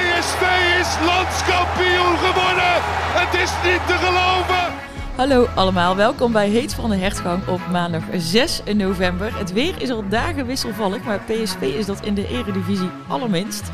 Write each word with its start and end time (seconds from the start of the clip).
PSV 0.00 0.42
is 0.80 1.06
landskampioen 1.06 2.16
geworden. 2.16 2.74
Het 3.20 3.40
is 3.40 3.50
niet 3.70 3.86
te 3.86 3.94
geloven. 3.94 4.72
Hallo 5.16 5.46
allemaal, 5.54 5.96
welkom 5.96 6.32
bij 6.32 6.48
Heet 6.48 6.74
van 6.74 6.90
de 6.90 6.96
Hertgang 6.96 7.46
op 7.48 7.60
maandag 7.70 8.02
6 8.16 8.62
november. 8.74 9.38
Het 9.38 9.52
weer 9.52 9.82
is 9.82 9.90
al 9.90 10.08
dagen 10.08 10.46
wisselvallig, 10.46 11.04
maar 11.04 11.20
PSV 11.20 11.60
is 11.60 11.86
dat 11.86 12.04
in 12.04 12.14
de 12.14 12.28
eredivisie 12.28 12.90
allerminst. 13.08 13.70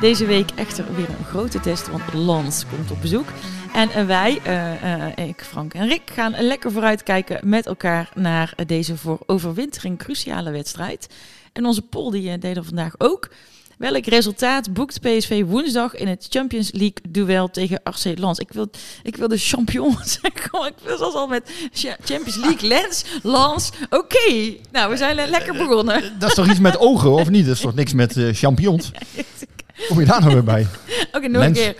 Deze 0.00 0.26
week 0.26 0.50
echter 0.54 0.94
weer 0.94 1.08
een 1.08 1.24
grote 1.24 1.60
test, 1.60 1.90
want 1.90 2.12
Lans 2.12 2.64
komt 2.66 2.90
op 2.90 3.00
bezoek. 3.00 3.28
En 3.72 4.06
wij, 4.06 4.40
uh, 4.46 4.82
uh, 5.16 5.28
ik, 5.28 5.42
Frank 5.42 5.74
en 5.74 5.88
Rick, 5.88 6.10
gaan 6.12 6.34
lekker 6.38 6.72
vooruitkijken 6.72 7.48
met 7.48 7.66
elkaar 7.66 8.10
naar 8.14 8.54
deze 8.66 8.96
voor 8.96 9.18
overwintering 9.26 9.98
cruciale 9.98 10.50
wedstrijd. 10.50 11.08
En 11.52 11.66
onze 11.66 11.82
poll 11.82 12.10
die 12.10 12.38
deden 12.38 12.64
vandaag 12.64 12.94
ook. 12.98 13.28
Welk 13.76 14.06
resultaat 14.06 14.72
boekt 14.72 15.00
PSV 15.00 15.44
woensdag 15.46 15.94
in 15.94 16.08
het 16.08 16.26
Champions 16.30 16.72
League 16.72 16.96
duel 17.08 17.50
tegen 17.50 17.80
RC 17.84 18.18
Lens? 18.18 18.38
Ik 18.38 18.52
wil, 18.52 18.70
ik 19.02 19.16
wil 19.16 19.28
de 19.28 19.36
champion 19.38 19.96
zeggen. 20.20 20.66
Ik 20.66 20.74
wil 20.82 20.96
zoals 20.96 21.14
al 21.14 21.26
met 21.26 21.50
Champions 22.04 22.36
League, 22.36 22.68
Lens, 22.74 23.04
Lens. 23.22 23.70
Oké, 23.90 24.54
nou 24.72 24.90
we 24.90 24.96
zijn 24.96 25.14
lekker 25.14 25.52
begonnen. 25.52 26.18
Dat 26.18 26.28
is 26.28 26.34
toch 26.34 26.50
iets 26.50 26.58
met 26.58 26.78
ogen 26.78 27.12
of 27.12 27.30
niet? 27.30 27.46
Dat 27.46 27.54
is 27.54 27.60
toch 27.60 27.74
niks 27.74 27.92
met 27.92 28.16
uh, 28.16 28.34
champignons? 28.34 28.90
Kom 29.88 30.00
je 30.00 30.06
daar 30.06 30.20
nou 30.20 30.32
weer 30.32 30.44
bij? 30.44 30.66
Oké, 31.06 31.16
okay, 31.16 31.28
nog 31.28 31.42
een 31.42 31.52
keer. 31.52 31.76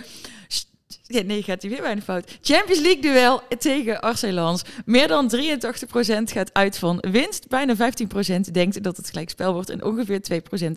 Ja, 1.08 1.22
nee, 1.22 1.42
gaat 1.42 1.62
hij 1.62 1.70
weer 1.70 1.80
bij 1.80 1.92
een 1.92 2.02
fout. 2.02 2.38
Champions 2.42 2.80
League 2.80 3.02
duel 3.02 3.42
tegen 3.58 4.00
Arcelans. 4.00 4.62
Meer 4.84 5.08
dan 5.08 5.30
83% 5.30 6.32
gaat 6.32 6.52
uit 6.52 6.78
van 6.78 7.04
winst. 7.10 7.48
Bijna 7.48 7.74
15% 7.76 8.50
denkt 8.52 8.82
dat 8.82 8.96
het 8.96 9.08
gelijk 9.08 9.30
spel 9.30 9.52
wordt. 9.52 9.70
En 9.70 9.84
ongeveer 9.84 10.20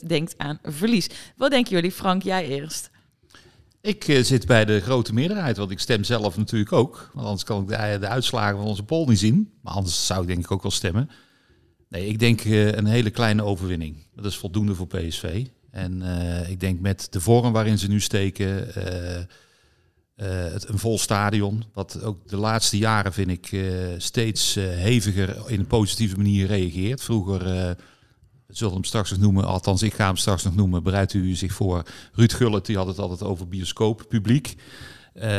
2% 0.04 0.06
denkt 0.06 0.34
aan 0.38 0.60
verlies. 0.64 1.10
Wat 1.38 1.52
denken 1.52 1.72
jullie? 1.72 1.92
Frank, 1.92 2.24
jij 2.24 2.48
eerst. 2.48 2.90
Ik 3.82 4.08
uh, 4.08 4.24
zit 4.24 4.46
bij 4.46 4.66
de 4.66 4.80
grote 4.80 5.14
meerderheid, 5.14 5.58
want 5.58 5.72
ik 5.72 5.80
stem 5.80 6.04
zelf 6.04 6.38
natuurlijk 6.38 6.74
ook. 6.74 7.10
Want 7.14 7.26
anders 7.26 7.44
kan 7.44 7.62
ik 7.62 7.68
de, 7.68 7.98
de 8.00 8.08
uitslagen 8.08 8.58
van 8.58 8.68
onze 8.68 8.84
poll 8.84 9.08
niet 9.08 9.20
zien. 9.20 9.52
Maar 9.62 9.74
anders 9.74 10.06
zou 10.06 10.22
ik 10.22 10.28
denk 10.28 10.44
ik 10.44 10.52
ook 10.52 10.62
wel 10.62 10.72
stemmen. 10.72 11.10
Nee, 11.90 12.08
ik 12.08 12.20
denk 12.20 12.44
uh, 12.44 12.72
een 12.72 12.86
hele 12.86 13.10
kleine 13.10 13.44
overwinning. 13.44 14.06
Dat 14.16 14.26
is 14.26 14.38
voldoende 14.38 14.76
voor 14.76 14.88
PSV. 14.88 15.46
En 15.72 16.02
uh, 16.02 16.50
ik 16.50 16.60
denk 16.60 16.80
met 16.80 17.08
de 17.10 17.22
vorm 17.22 17.52
waarin 17.54 17.78
ze 17.78 17.88
nu 17.88 18.00
steken 18.00 18.68
het, 20.26 20.70
een 20.70 20.80
vol 20.80 20.98
stadion, 20.98 21.64
wat 21.74 22.02
ook 22.04 22.28
de 22.28 22.38
laatste 22.38 22.78
jaren 22.78 23.14
vind 23.14 23.30
ik 23.30 23.52
uh, 23.52 23.72
steeds 23.98 24.58
uh, 24.58 24.64
heviger 24.64 25.38
in 25.48 25.60
een 25.60 25.68
positieve 25.68 26.16
manier 26.16 26.48
reageert. 26.48 27.02
Vroeger, 27.02 27.76
zullen 28.48 28.74
hem 28.74 28.84
straks 28.84 29.12
nog 29.12 29.20
noemen, 29.20 29.46
althans 29.46 29.82
ik 29.82 29.94
ga 29.94 30.06
hem 30.06 30.16
straks 30.16 30.44
nog 30.44 30.56
noemen, 30.56 30.84
bereidt 30.84 31.14
u 31.14 31.36
zich 31.36 31.54
voor. 31.54 31.84
Ruud 32.14 32.34
Gullit, 32.34 32.66
die 32.66 32.78
had 32.78 32.88
het 32.88 33.00
altijd 33.00 33.24
over 33.24 33.48
bioscoop, 33.48 34.06
publiek. 34.10 34.56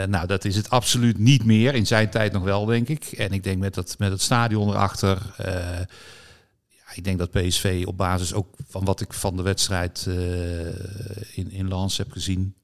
nou, 0.09 0.27
dat 0.27 0.45
is 0.45 0.57
het 0.57 0.71
absoluut 0.71 1.19
niet 1.19 1.45
meer. 1.45 1.75
In 1.75 1.87
zijn 1.87 2.11
tijd 2.11 2.33
nog 2.33 2.43
wel, 2.43 2.65
denk 2.65 2.89
ik. 2.89 3.05
En 3.05 3.33
ik 3.33 3.43
denk 3.43 3.59
met, 3.59 3.75
dat, 3.75 3.95
met 3.99 4.11
het 4.11 4.21
stadion 4.21 4.69
erachter. 4.69 5.19
ja, 6.69 6.95
ik 6.95 7.05
denk 7.05 7.19
dat 7.19 7.31
PSV 7.31 7.85
op 7.87 7.97
basis 7.97 8.35
ook 8.35 8.55
van 8.69 8.85
wat 8.85 9.01
ik 9.01 9.13
van 9.13 9.37
de 9.37 9.43
wedstrijd 9.43 10.07
in, 11.35 11.51
in 11.51 11.69
Lens 11.69 11.97
heb 11.97 12.13
gezien 12.13 12.55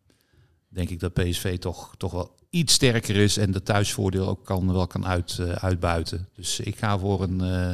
denk 0.76 0.90
ik 0.90 1.00
dat 1.00 1.12
PSV 1.12 1.58
toch, 1.58 1.94
toch 1.96 2.12
wel 2.12 2.34
iets 2.50 2.72
sterker 2.74 3.16
is 3.16 3.36
en 3.36 3.50
de 3.50 3.62
thuisvoordeel 3.62 4.28
ook 4.28 4.44
kan, 4.44 4.72
wel 4.72 4.86
kan 4.86 5.06
uit, 5.06 5.38
uh, 5.40 5.50
uitbuiten. 5.50 6.28
Dus 6.34 6.60
ik 6.60 6.76
ga 6.76 6.98
voor 6.98 7.22
een, 7.22 7.42
uh, 7.42 7.72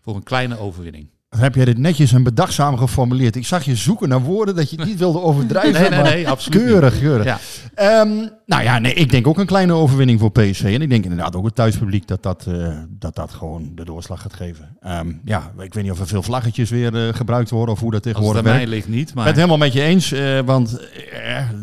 voor 0.00 0.16
een 0.16 0.22
kleine 0.22 0.58
overwinning. 0.58 1.08
Heb 1.36 1.54
jij 1.54 1.64
dit 1.64 1.78
netjes 1.78 2.12
en 2.12 2.22
bedachtzaam 2.22 2.76
geformuleerd? 2.76 3.36
Ik 3.36 3.46
zag 3.46 3.64
je 3.64 3.76
zoeken 3.76 4.08
naar 4.08 4.20
woorden 4.20 4.54
dat 4.54 4.70
je 4.70 4.84
niet 4.84 4.98
wilde 4.98 5.20
overdrijven. 5.20 5.80
nee, 5.80 5.90
nee, 5.90 6.14
nee, 6.14 6.28
absoluut. 6.28 6.62
Keurig, 6.62 6.98
keurig. 6.98 7.24
Ja. 7.24 8.00
Um, 8.00 8.30
nou 8.46 8.62
ja, 8.62 8.78
nee, 8.78 8.94
ik 8.94 9.10
denk 9.10 9.26
ook 9.26 9.38
een 9.38 9.46
kleine 9.46 9.72
overwinning 9.72 10.20
voor 10.20 10.30
PSV. 10.30 10.62
En 10.62 10.82
ik 10.82 10.90
denk 10.90 11.04
inderdaad 11.04 11.36
ook 11.36 11.44
het 11.44 11.54
thuispubliek 11.54 12.06
dat 12.06 12.22
dat, 12.22 12.46
uh, 12.48 12.68
dat, 12.88 13.14
dat 13.14 13.32
gewoon 13.32 13.72
de 13.74 13.84
doorslag 13.84 14.20
gaat 14.20 14.34
geven. 14.34 14.76
Um, 14.86 15.20
ja, 15.24 15.52
ik 15.58 15.74
weet 15.74 15.82
niet 15.82 15.92
of 15.92 16.00
er 16.00 16.06
veel 16.06 16.22
vlaggetjes 16.22 16.70
weer 16.70 16.94
uh, 16.94 17.14
gebruikt 17.14 17.50
worden 17.50 17.74
of 17.74 17.80
hoe 17.80 17.90
dat 17.90 18.02
tegenwoordig 18.02 18.42
werkt. 18.42 18.58
mij 18.58 18.66
ligt 18.66 18.88
niet, 18.88 19.14
maar... 19.14 19.26
Ik 19.26 19.34
ben 19.34 19.42
het 19.42 19.50
helemaal 19.50 19.58
met 19.58 19.72
je 19.72 19.82
eens, 19.82 20.12
uh, 20.12 20.40
want 20.40 20.80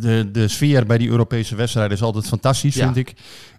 de, 0.02 0.30
de 0.32 0.48
sfeer 0.48 0.86
bij 0.86 0.98
die 0.98 1.10
Europese 1.10 1.56
wedstrijden 1.56 1.98
is 1.98 2.04
altijd 2.04 2.28
fantastisch, 2.28 2.76
ja. 2.76 2.84
vind 2.84 2.98
ik. 2.98 3.14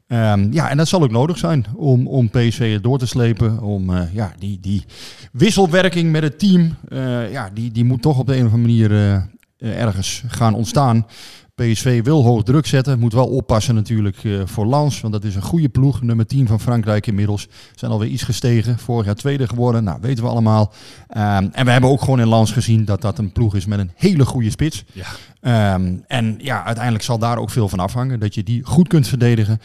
Um, 0.08 0.52
ja, 0.52 0.70
en 0.70 0.76
dat 0.76 0.88
zal 0.88 1.02
ook 1.02 1.10
nodig 1.10 1.38
zijn 1.38 1.66
om, 1.76 2.06
om 2.06 2.30
PSV 2.30 2.80
door 2.80 2.98
te 2.98 3.06
slepen. 3.06 3.62
Om 3.62 3.90
uh, 3.90 4.02
ja, 4.12 4.32
die, 4.38 4.60
die 4.60 4.84
wisselwerking 5.32 6.12
met 6.12 6.22
het 6.22 6.38
team, 6.38 6.74
uh, 6.88 7.32
ja, 7.32 7.50
die, 7.54 7.72
die 7.72 7.84
moet 7.84 8.02
toch 8.02 8.18
op 8.18 8.26
de 8.26 8.36
een 8.36 8.46
of 8.46 8.52
andere 8.52 8.72
manier 8.72 8.90
uh, 8.90 9.80
ergens 9.80 10.22
gaan 10.26 10.54
ontstaan. 10.54 11.06
PSV 11.54 12.02
wil 12.02 12.22
hoog 12.22 12.42
druk 12.42 12.66
zetten. 12.66 12.98
Moet 12.98 13.12
wel 13.12 13.26
oppassen 13.26 13.74
natuurlijk 13.74 14.16
voor 14.44 14.66
Lans. 14.66 15.00
Want 15.00 15.12
dat 15.12 15.24
is 15.24 15.34
een 15.34 15.42
goede 15.42 15.68
ploeg. 15.68 16.02
Nummer 16.02 16.26
10 16.26 16.46
van 16.46 16.60
Frankrijk 16.60 17.06
inmiddels. 17.06 17.48
Zijn 17.74 17.90
alweer 17.90 18.08
iets 18.08 18.22
gestegen. 18.22 18.78
Vorig 18.78 19.06
jaar 19.06 19.14
tweede 19.14 19.48
geworden. 19.48 19.84
Nou, 19.84 19.98
weten 20.00 20.24
we 20.24 20.30
allemaal. 20.30 20.72
Um, 21.16 21.50
en 21.52 21.64
we 21.64 21.70
hebben 21.70 21.90
ook 21.90 22.00
gewoon 22.00 22.20
in 22.20 22.26
Lans 22.26 22.52
gezien 22.52 22.84
dat 22.84 23.00
dat 23.00 23.18
een 23.18 23.32
ploeg 23.32 23.54
is 23.54 23.66
met 23.66 23.78
een 23.78 23.90
hele 23.94 24.24
goede 24.24 24.50
spits. 24.50 24.84
Ja. 24.92 25.74
Um, 25.74 26.04
en 26.06 26.34
ja, 26.38 26.64
uiteindelijk 26.64 27.04
zal 27.04 27.18
daar 27.18 27.38
ook 27.38 27.50
veel 27.50 27.68
van 27.68 27.78
afhangen. 27.78 28.20
Dat 28.20 28.34
je 28.34 28.42
die 28.42 28.64
goed 28.64 28.88
kunt 28.88 29.08
verdedigen. 29.08 29.60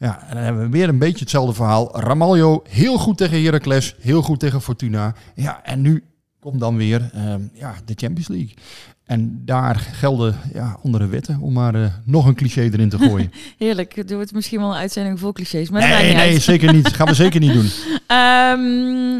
Ja, 0.00 0.28
en 0.28 0.34
dan 0.34 0.44
hebben 0.44 0.62
we 0.62 0.68
weer 0.68 0.88
een 0.88 0.98
beetje 0.98 1.20
hetzelfde 1.20 1.54
verhaal. 1.54 2.00
Ramaljo, 2.00 2.62
heel 2.68 2.98
goed 2.98 3.16
tegen 3.16 3.42
Heracles, 3.42 3.94
heel 4.00 4.22
goed 4.22 4.40
tegen 4.40 4.62
Fortuna. 4.62 5.14
Ja, 5.34 5.64
en 5.64 5.80
nu 5.80 6.04
komt 6.38 6.60
dan 6.60 6.76
weer 6.76 7.10
um, 7.16 7.50
ja, 7.54 7.74
de 7.84 7.94
Champions 7.96 8.28
League. 8.28 8.54
En 9.04 9.42
daar 9.44 9.76
gelden 9.76 10.36
ja, 10.52 10.78
andere 10.82 11.06
wetten, 11.06 11.40
om 11.40 11.52
maar 11.52 11.74
uh, 11.74 11.86
nog 12.04 12.26
een 12.26 12.34
cliché 12.34 12.62
erin 12.62 12.88
te 12.88 12.98
gooien. 12.98 13.32
Heerlijk, 13.58 14.08
doe 14.08 14.20
het 14.20 14.32
misschien 14.32 14.60
wel 14.60 14.70
een 14.70 14.76
uitzending 14.76 15.18
vol 15.18 15.32
clichés. 15.32 15.70
Maar 15.70 15.88
nee, 15.88 16.06
niet 16.06 16.16
nee, 16.16 16.32
uit. 16.32 16.42
zeker 16.42 16.72
niet. 16.72 16.94
Gaan 16.94 17.06
we 17.06 17.14
zeker 17.14 17.40
niet 17.40 17.52
doen. 17.52 17.70
Um, 18.18 19.18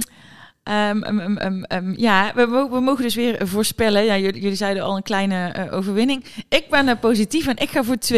Um, 0.71 1.05
um, 1.05 1.65
um, 1.73 1.95
ja, 1.97 2.33
we, 2.35 2.69
we, 2.71 2.81
mogen 2.81 3.03
dus 3.03 3.15
weer 3.15 3.49
voorspellen. 3.49 4.05
Ja, 4.05 4.19
jullie, 4.19 4.41
jullie 4.41 4.57
zeiden 4.57 4.83
al 4.83 4.97
een 4.97 5.03
kleine 5.03 5.55
uh, 5.57 5.77
overwinning. 5.77 6.25
Ik 6.49 6.67
ben 6.71 6.89
uh, 6.89 6.95
positief 7.01 7.47
en 7.47 7.57
ik 7.57 7.71
ga 7.71 7.85
voor 7.85 7.97
2-0. 7.97 8.17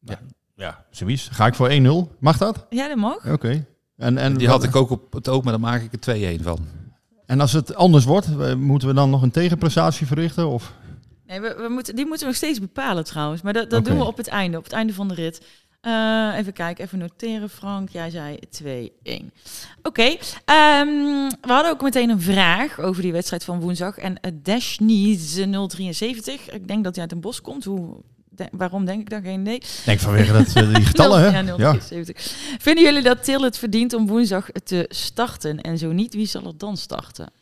Ja, 0.00 0.18
ja, 0.62 0.84
zoiets. 0.90 1.28
Ga 1.32 1.46
ik 1.46 1.54
voor 1.54 1.70
1-0? 1.70 2.18
Mag 2.18 2.38
dat? 2.38 2.66
Ja, 2.70 2.88
dat 2.88 2.96
mag. 2.96 3.16
Oké. 3.16 3.32
Okay. 3.32 3.64
En, 3.96 4.18
en 4.18 4.36
die 4.36 4.48
had 4.48 4.64
ik 4.64 4.76
ook 4.76 4.90
op 4.90 5.12
het 5.12 5.28
oog, 5.28 5.42
maar 5.42 5.52
dan 5.52 5.60
maak 5.60 5.82
ik 5.82 6.06
er 6.06 6.38
2-1 6.38 6.42
van. 6.42 6.58
En 7.26 7.40
als 7.40 7.52
het 7.52 7.74
anders 7.74 8.04
wordt, 8.04 8.56
moeten 8.56 8.88
we 8.88 8.94
dan 8.94 9.10
nog 9.10 9.22
een 9.22 9.30
tegenprestatie 9.30 10.06
verrichten? 10.06 10.48
Of? 10.48 10.72
Nee, 11.26 11.40
we, 11.40 11.54
we 11.58 11.68
moeten, 11.68 11.96
die 11.96 12.04
moeten 12.04 12.22
we 12.22 12.32
nog 12.32 12.36
steeds 12.36 12.60
bepalen 12.60 13.04
trouwens. 13.04 13.42
Maar 13.42 13.52
dat, 13.52 13.70
dat 13.70 13.80
okay. 13.80 13.92
doen 13.92 14.02
we 14.02 14.08
op 14.08 14.16
het 14.16 14.28
einde, 14.28 14.58
op 14.58 14.64
het 14.64 14.72
einde 14.72 14.94
van 14.94 15.08
de 15.08 15.14
rit. 15.14 15.40
Uh, 15.82 16.34
even 16.36 16.52
kijken, 16.52 16.84
even 16.84 16.98
noteren, 16.98 17.50
Frank. 17.50 17.88
Jij 17.88 18.10
zei 18.10 18.38
2-1. 18.62 18.66
Oké. 19.02 19.20
Okay. 19.82 20.10
Um, 20.80 21.28
we 21.28 21.52
hadden 21.52 21.70
ook 21.70 21.82
meteen 21.82 22.10
een 22.10 22.20
vraag 22.20 22.80
over 22.80 23.02
die 23.02 23.12
wedstrijd 23.12 23.44
van 23.44 23.60
woensdag. 23.60 23.98
En 23.98 24.12
uh, 24.12 24.32
Dashnees 24.42 25.34
073. 25.66 26.50
Ik 26.50 26.68
denk 26.68 26.84
dat 26.84 26.94
hij 26.94 27.04
uit 27.04 27.12
een 27.12 27.20
bos 27.20 27.40
komt. 27.40 27.64
Hoe, 27.64 27.96
de, 28.36 28.48
waarom 28.52 28.84
denk 28.84 29.00
ik 29.00 29.10
dan 29.10 29.22
geen 29.22 29.42
nee? 29.42 29.62
Denk 29.84 30.00
vanwege 30.00 30.32
dat, 30.32 30.56
uh, 30.56 30.74
die 30.74 30.84
getallen, 30.84 31.22
hè? 31.22 31.30
Ja, 31.42 31.56
073. 31.56 32.24
Ja. 32.24 32.56
Vinden 32.58 32.84
jullie 32.84 33.02
dat 33.02 33.24
Til 33.24 33.42
het 33.42 33.58
verdient 33.58 33.92
om 33.92 34.06
woensdag 34.06 34.48
te 34.64 34.86
starten? 34.88 35.60
En 35.60 35.78
zo 35.78 35.92
niet, 35.92 36.14
wie 36.14 36.26
zal 36.26 36.46
er 36.46 36.56
dan 36.56 36.76
starten? 36.76 37.32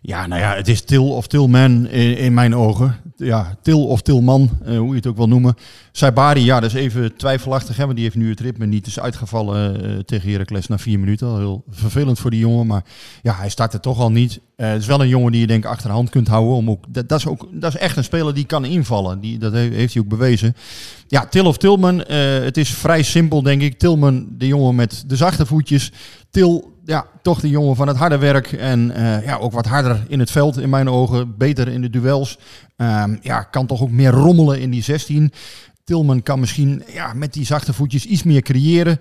Ja, 0.00 0.26
nou 0.26 0.40
ja, 0.40 0.54
het 0.54 0.68
is 0.68 0.80
Til 0.80 1.08
of 1.08 1.26
Tilman 1.26 1.88
in, 1.88 2.16
in 2.16 2.34
mijn 2.34 2.54
ogen. 2.54 2.96
Ja, 3.16 3.56
Til 3.62 3.86
of 3.86 4.02
Tilman, 4.02 4.50
uh, 4.66 4.78
hoe 4.78 4.88
je 4.88 4.94
het 4.94 5.06
ook 5.06 5.16
wil 5.16 5.28
noemen. 5.28 5.54
Saibari, 5.92 6.44
ja, 6.44 6.60
dat 6.60 6.70
is 6.70 6.76
even 6.80 7.16
twijfelachtig. 7.16 7.76
Hè, 7.76 7.82
want 7.82 7.94
die 7.94 8.04
heeft 8.04 8.16
nu 8.16 8.30
het 8.30 8.40
ritme 8.40 8.66
niet. 8.66 8.86
is 8.86 9.00
uitgevallen 9.00 9.84
uh, 9.84 9.98
tegen 9.98 10.30
Heracles 10.30 10.66
na 10.66 10.78
vier 10.78 10.98
minuten. 10.98 11.36
Heel 11.36 11.64
vervelend 11.70 12.18
voor 12.18 12.30
die 12.30 12.40
jongen. 12.40 12.66
Maar 12.66 12.84
ja, 13.22 13.34
hij 13.34 13.48
startte 13.48 13.80
toch 13.80 13.98
al 13.98 14.10
niet. 14.10 14.40
Uh, 14.56 14.68
het 14.68 14.80
is 14.80 14.86
wel 14.86 15.00
een 15.00 15.08
jongen 15.08 15.32
die 15.32 15.40
je 15.40 15.46
denk 15.46 15.64
ik 15.64 15.70
achterhand 15.70 16.10
kunt 16.10 16.28
houden. 16.28 16.54
Om 16.54 16.70
ook, 16.70 16.84
dat, 16.88 17.08
dat, 17.08 17.18
is 17.18 17.26
ook, 17.26 17.48
dat 17.52 17.74
is 17.74 17.80
echt 17.80 17.96
een 17.96 18.04
speler 18.04 18.34
die 18.34 18.46
kan 18.46 18.64
invallen. 18.64 19.20
Die, 19.20 19.38
dat 19.38 19.52
heeft 19.52 19.94
hij 19.94 20.02
ook 20.02 20.08
bewezen. 20.08 20.56
Ja, 21.06 21.26
Til 21.26 21.44
of 21.44 21.56
Tilman. 21.56 21.98
het 21.98 22.56
is 22.56 22.70
vrij 22.70 23.02
simpel, 23.02 23.42
denk 23.42 23.62
ik. 23.62 23.78
Tilman, 23.78 24.26
de 24.30 24.46
jongen 24.46 24.74
met 24.74 25.04
de 25.06 25.16
zachte 25.16 25.46
voetjes. 25.46 25.92
Til 26.30 26.75
ja, 26.86 27.06
toch 27.22 27.40
de 27.40 27.48
jongen 27.48 27.76
van 27.76 27.88
het 27.88 27.96
harde 27.96 28.18
werk. 28.18 28.52
En 28.52 28.90
uh, 28.96 29.24
ja, 29.24 29.36
ook 29.36 29.52
wat 29.52 29.66
harder 29.66 30.04
in 30.08 30.18
het 30.18 30.30
veld 30.30 30.58
in 30.58 30.70
mijn 30.70 30.88
ogen. 30.88 31.36
Beter 31.36 31.68
in 31.68 31.82
de 31.82 31.90
duels. 31.90 32.38
Um, 32.76 33.18
ja, 33.22 33.42
kan 33.42 33.66
toch 33.66 33.82
ook 33.82 33.90
meer 33.90 34.10
rommelen 34.10 34.60
in 34.60 34.70
die 34.70 34.82
16. 34.82 35.32
Tilman 35.86 36.22
kan 36.22 36.40
misschien 36.40 36.82
ja, 36.92 37.12
met 37.12 37.32
die 37.32 37.44
zachte 37.44 37.72
voetjes 37.72 38.06
iets 38.06 38.22
meer 38.22 38.42
creëren. 38.42 38.98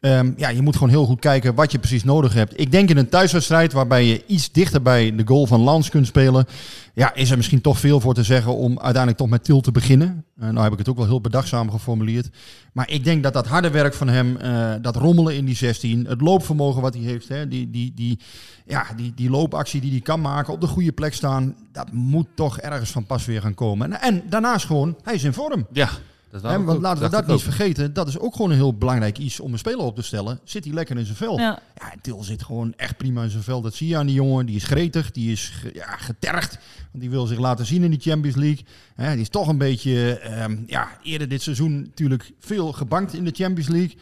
Um, 0.00 0.34
ja, 0.36 0.48
je 0.48 0.62
moet 0.62 0.74
gewoon 0.74 0.88
heel 0.88 1.04
goed 1.04 1.20
kijken 1.20 1.54
wat 1.54 1.72
je 1.72 1.78
precies 1.78 2.04
nodig 2.04 2.32
hebt. 2.32 2.60
Ik 2.60 2.70
denk 2.70 2.90
in 2.90 2.96
een 2.96 3.08
thuiswedstrijd 3.08 3.72
waarbij 3.72 4.04
je 4.04 4.24
iets 4.26 4.52
dichter 4.52 4.82
bij 4.82 5.16
de 5.16 5.22
goal 5.26 5.46
van 5.46 5.60
Lans 5.60 5.90
kunt 5.90 6.06
spelen. 6.06 6.46
Ja, 6.94 7.14
is 7.14 7.30
er 7.30 7.36
misschien 7.36 7.60
toch 7.60 7.78
veel 7.78 8.00
voor 8.00 8.14
te 8.14 8.22
zeggen 8.22 8.54
om 8.54 8.70
uiteindelijk 8.70 9.16
toch 9.16 9.28
met 9.28 9.44
Til 9.44 9.60
te 9.60 9.72
beginnen. 9.72 10.24
Uh, 10.36 10.48
nou 10.48 10.62
heb 10.62 10.72
ik 10.72 10.78
het 10.78 10.88
ook 10.88 10.96
wel 10.96 11.06
heel 11.06 11.20
bedachtzaam 11.20 11.70
geformuleerd. 11.70 12.28
Maar 12.72 12.90
ik 12.90 13.04
denk 13.04 13.22
dat 13.22 13.32
dat 13.32 13.46
harde 13.46 13.70
werk 13.70 13.94
van 13.94 14.08
hem, 14.08 14.36
uh, 14.42 14.74
dat 14.82 14.96
rommelen 14.96 15.36
in 15.36 15.44
die 15.44 15.56
16, 15.56 16.06
het 16.06 16.20
loopvermogen 16.20 16.82
wat 16.82 16.94
hij 16.94 17.02
heeft, 17.02 17.28
hè, 17.28 17.48
die, 17.48 17.70
die, 17.70 17.92
die, 17.94 18.18
ja, 18.66 18.86
die, 18.96 19.12
die 19.14 19.30
loopactie 19.30 19.80
die 19.80 19.90
hij 19.90 20.00
kan 20.00 20.20
maken, 20.20 20.52
op 20.52 20.60
de 20.60 20.66
goede 20.66 20.92
plek 20.92 21.14
staan, 21.14 21.56
dat 21.72 21.92
moet 21.92 22.26
toch 22.34 22.58
ergens 22.58 22.90
van 22.90 23.06
pas 23.06 23.24
weer 23.24 23.40
gaan 23.40 23.54
komen. 23.54 23.92
En, 23.92 24.00
en 24.00 24.22
daarnaast 24.28 24.66
gewoon, 24.66 24.96
hij 25.02 25.14
is 25.14 25.24
in 25.24 25.32
vorm. 25.32 25.66
Ja. 25.72 25.88
Dat 26.30 26.42
He, 26.42 26.62
want 26.62 26.80
laten 26.80 27.02
we 27.02 27.10
dat 27.10 27.26
niet 27.26 27.42
vergeten. 27.42 27.92
Dat 27.92 28.08
is 28.08 28.18
ook 28.18 28.34
gewoon 28.34 28.50
een 28.50 28.56
heel 28.56 28.74
belangrijk 28.74 29.18
iets 29.18 29.40
om 29.40 29.52
een 29.52 29.58
speler 29.58 29.84
op 29.84 29.94
te 29.94 30.02
stellen. 30.02 30.40
Zit 30.44 30.64
hij 30.64 30.74
lekker 30.74 30.96
in 30.96 31.04
zijn 31.04 31.16
vel? 31.16 31.38
Ja. 31.38 31.58
ja 31.74 31.92
Til 32.00 32.22
zit 32.24 32.42
gewoon 32.42 32.72
echt 32.76 32.96
prima 32.96 33.22
in 33.22 33.30
zijn 33.30 33.42
vel. 33.42 33.60
Dat 33.60 33.74
zie 33.74 33.88
je 33.88 33.96
aan 33.96 34.06
die 34.06 34.14
jongen. 34.14 34.46
Die 34.46 34.56
is 34.56 34.64
gretig. 34.64 35.10
Die 35.10 35.32
is 35.32 35.52
ja, 35.72 35.96
getergd. 35.96 36.58
Want 36.90 37.02
die 37.02 37.10
wil 37.10 37.26
zich 37.26 37.38
laten 37.38 37.66
zien 37.66 37.82
in 37.82 37.90
de 37.90 38.00
Champions 38.00 38.36
League. 38.36 38.64
He, 38.94 39.12
die 39.12 39.20
is 39.20 39.28
toch 39.28 39.48
een 39.48 39.58
beetje, 39.58 40.20
um, 40.42 40.64
ja, 40.66 40.88
eerder 41.02 41.28
dit 41.28 41.42
seizoen 41.42 41.80
natuurlijk 41.80 42.32
veel 42.38 42.72
gebankt 42.72 43.14
in 43.14 43.24
de 43.24 43.32
Champions 43.34 43.68
League. 43.68 43.96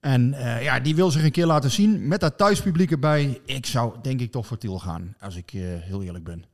En 0.00 0.32
uh, 0.32 0.62
ja, 0.62 0.80
die 0.80 0.94
wil 0.94 1.10
zich 1.10 1.24
een 1.24 1.30
keer 1.30 1.46
laten 1.46 1.70
zien 1.70 2.08
met 2.08 2.20
dat 2.20 2.38
thuispubliek 2.38 2.90
erbij. 2.90 3.40
Ik 3.44 3.66
zou 3.66 3.94
denk 4.02 4.20
ik 4.20 4.30
toch 4.30 4.46
voor 4.46 4.58
Til 4.58 4.78
gaan, 4.78 5.14
als 5.20 5.36
ik 5.36 5.52
uh, 5.52 5.62
heel 5.64 6.02
eerlijk 6.02 6.24
ben. 6.24 6.44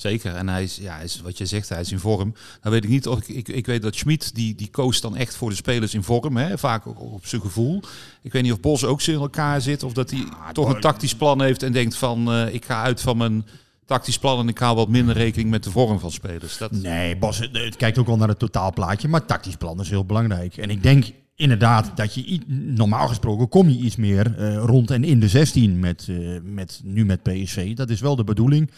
Zeker. 0.00 0.34
En 0.34 0.48
hij 0.48 0.62
is, 0.62 0.76
ja, 0.76 0.98
is, 0.98 1.20
wat 1.20 1.38
je 1.38 1.46
zegt, 1.46 1.68
hij 1.68 1.80
is 1.80 1.92
in 1.92 1.98
vorm. 1.98 2.34
Dan 2.62 2.72
weet 2.72 2.84
ik 2.84 2.90
niet 2.90 3.08
of 3.08 3.18
ik, 3.18 3.28
ik, 3.28 3.48
ik 3.48 3.66
weet 3.66 3.82
dat 3.82 3.94
Schmid, 3.94 4.34
die, 4.34 4.54
die 4.54 4.68
koos 4.70 5.00
dan 5.00 5.16
echt 5.16 5.36
voor 5.36 5.50
de 5.50 5.56
spelers 5.56 5.94
in 5.94 6.02
vorm. 6.02 6.36
Hè? 6.36 6.58
Vaak 6.58 6.86
ook 6.86 7.00
op 7.00 7.26
zijn 7.26 7.40
gevoel. 7.40 7.82
Ik 8.22 8.32
weet 8.32 8.42
niet 8.42 8.52
of 8.52 8.60
Bos 8.60 8.84
ook 8.84 9.00
zo 9.00 9.10
in 9.10 9.18
elkaar 9.18 9.60
zit. 9.60 9.82
Of 9.82 9.92
dat 9.92 10.10
hij 10.10 10.24
toch 10.52 10.74
een 10.74 10.80
tactisch 10.80 11.14
plan 11.14 11.42
heeft 11.42 11.62
en 11.62 11.72
denkt 11.72 11.96
van 11.96 12.34
uh, 12.34 12.54
ik 12.54 12.64
ga 12.64 12.82
uit 12.82 13.00
van 13.00 13.16
mijn 13.16 13.46
tactisch 13.86 14.18
plan 14.18 14.38
en 14.38 14.48
ik 14.48 14.58
hou 14.58 14.76
wat 14.76 14.88
minder 14.88 15.14
rekening 15.14 15.50
met 15.50 15.64
de 15.64 15.70
vorm 15.70 15.98
van 15.98 16.10
spelers. 16.10 16.58
Dat... 16.58 16.70
Nee, 16.70 17.16
Bos, 17.16 17.38
het 17.38 17.76
kijkt 17.76 17.98
ook 17.98 18.06
wel 18.06 18.16
naar 18.16 18.28
het 18.28 18.38
totaalplaatje. 18.38 19.08
Maar 19.08 19.24
tactisch 19.24 19.56
plan 19.56 19.80
is 19.80 19.90
heel 19.90 20.04
belangrijk. 20.04 20.56
En 20.56 20.70
ik 20.70 20.82
denk 20.82 21.04
inderdaad 21.40 21.96
dat 21.96 22.14
je 22.14 22.40
normaal 22.46 23.08
gesproken 23.08 23.48
kom 23.48 23.68
je 23.68 23.78
iets 23.78 23.96
meer 23.96 24.34
uh, 24.38 24.56
rond 24.56 24.90
en 24.90 25.04
in 25.04 25.20
de 25.20 25.28
16 25.28 25.78
met, 25.78 26.06
uh, 26.10 26.38
met 26.42 26.80
nu 26.84 27.04
met 27.04 27.22
PSV. 27.22 27.74
Dat 27.74 27.90
is 27.90 28.00
wel 28.00 28.16
de 28.16 28.24
bedoeling. 28.24 28.70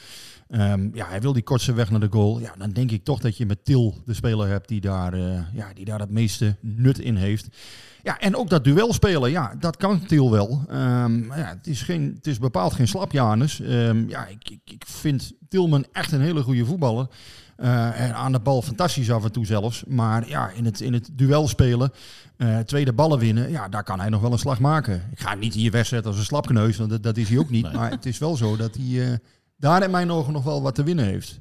Um, 0.49 0.91
ja, 0.95 1.09
hij 1.09 1.21
wil 1.21 1.33
die 1.33 1.43
kortste 1.43 1.73
weg 1.73 1.91
naar 1.91 2.01
de 2.01 2.09
goal. 2.11 2.41
Ja, 2.41 2.55
dan 2.59 2.71
denk 2.71 2.91
ik 2.91 3.05
toch 3.05 3.21
dat 3.21 3.37
je 3.37 3.47
met 3.47 3.65
Til 3.65 3.95
de 4.07 4.15
speler 4.15 4.49
hebt 4.49 4.69
die 4.69 4.81
daar, 4.81 5.15
uh, 5.15 5.41
ja, 5.53 5.73
die 5.75 5.85
daar 5.85 5.99
het 5.99 6.11
meeste 6.11 6.57
nut 6.61 6.99
in 6.99 7.17
heeft. 7.17 7.49
Ja, 8.03 8.19
en 8.19 8.37
ook 8.37 8.51
dat 8.51 8.65
duel 8.65 8.93
spelen, 8.93 9.31
ja, 9.31 9.55
dat 9.61 9.77
kan 9.77 10.07
Til 10.07 10.31
wel. 10.31 10.65
Um, 10.71 11.25
ja, 11.25 11.49
het, 11.57 11.67
is 11.67 11.83
geen, 11.83 12.13
het 12.17 12.27
is 12.27 12.39
bepaald 12.39 12.73
geen 12.73 12.89
slapjanus. 12.89 13.61
Um, 13.61 14.09
ja, 14.09 14.27
ik, 14.27 14.51
ik, 14.51 14.61
ik 14.65 14.85
vind 14.87 15.33
Tilman 15.49 15.87
echt 15.93 16.13
een 16.13 16.21
hele 16.21 16.43
goede 16.43 16.65
voetballer. 16.65 17.07
Uh, 17.63 18.01
en 18.01 18.15
aan 18.15 18.33
de 18.33 18.39
bal 18.41 18.63
fantastisch 18.63 19.11
af 19.11 19.25
en 19.25 19.33
toe 19.33 19.47
zelfs. 19.47 19.85
Maar 19.87 20.29
ja, 20.29 20.51
in 20.51 20.65
het, 20.65 20.81
in 20.81 20.93
het 20.93 21.11
duel 21.13 21.49
spelen, 21.49 21.93
uh, 22.37 22.59
tweede 22.59 22.93
ballen 22.93 23.19
winnen, 23.19 23.51
ja, 23.51 23.69
daar 23.69 23.85
kan 23.85 24.01
hij 24.01 24.09
nog 24.09 24.21
wel 24.21 24.33
een 24.33 24.39
slag 24.39 24.61
maken. 24.61 25.09
Ik 25.11 25.21
ga 25.21 25.31
hem 25.31 25.39
niet 25.39 25.55
hier 25.55 25.71
wegzetten 25.71 26.11
als 26.11 26.19
een 26.19 26.25
slapkneus, 26.25 26.77
want 26.77 26.91
dat, 26.91 27.03
dat 27.03 27.17
is 27.17 27.29
hij 27.29 27.39
ook 27.39 27.51
niet. 27.51 27.63
Nee. 27.63 27.73
Maar 27.73 27.91
het 27.91 28.07
is 28.07 28.19
wel 28.19 28.37
zo 28.37 28.57
dat 28.57 28.75
hij... 28.75 28.85
Uh, 28.85 29.13
daar 29.57 29.83
in 29.83 29.91
mijn 29.91 30.11
ogen 30.11 30.33
nog 30.33 30.45
wel 30.45 30.63
wat 30.63 30.75
te 30.75 30.83
winnen 30.83 31.05
heeft. 31.05 31.41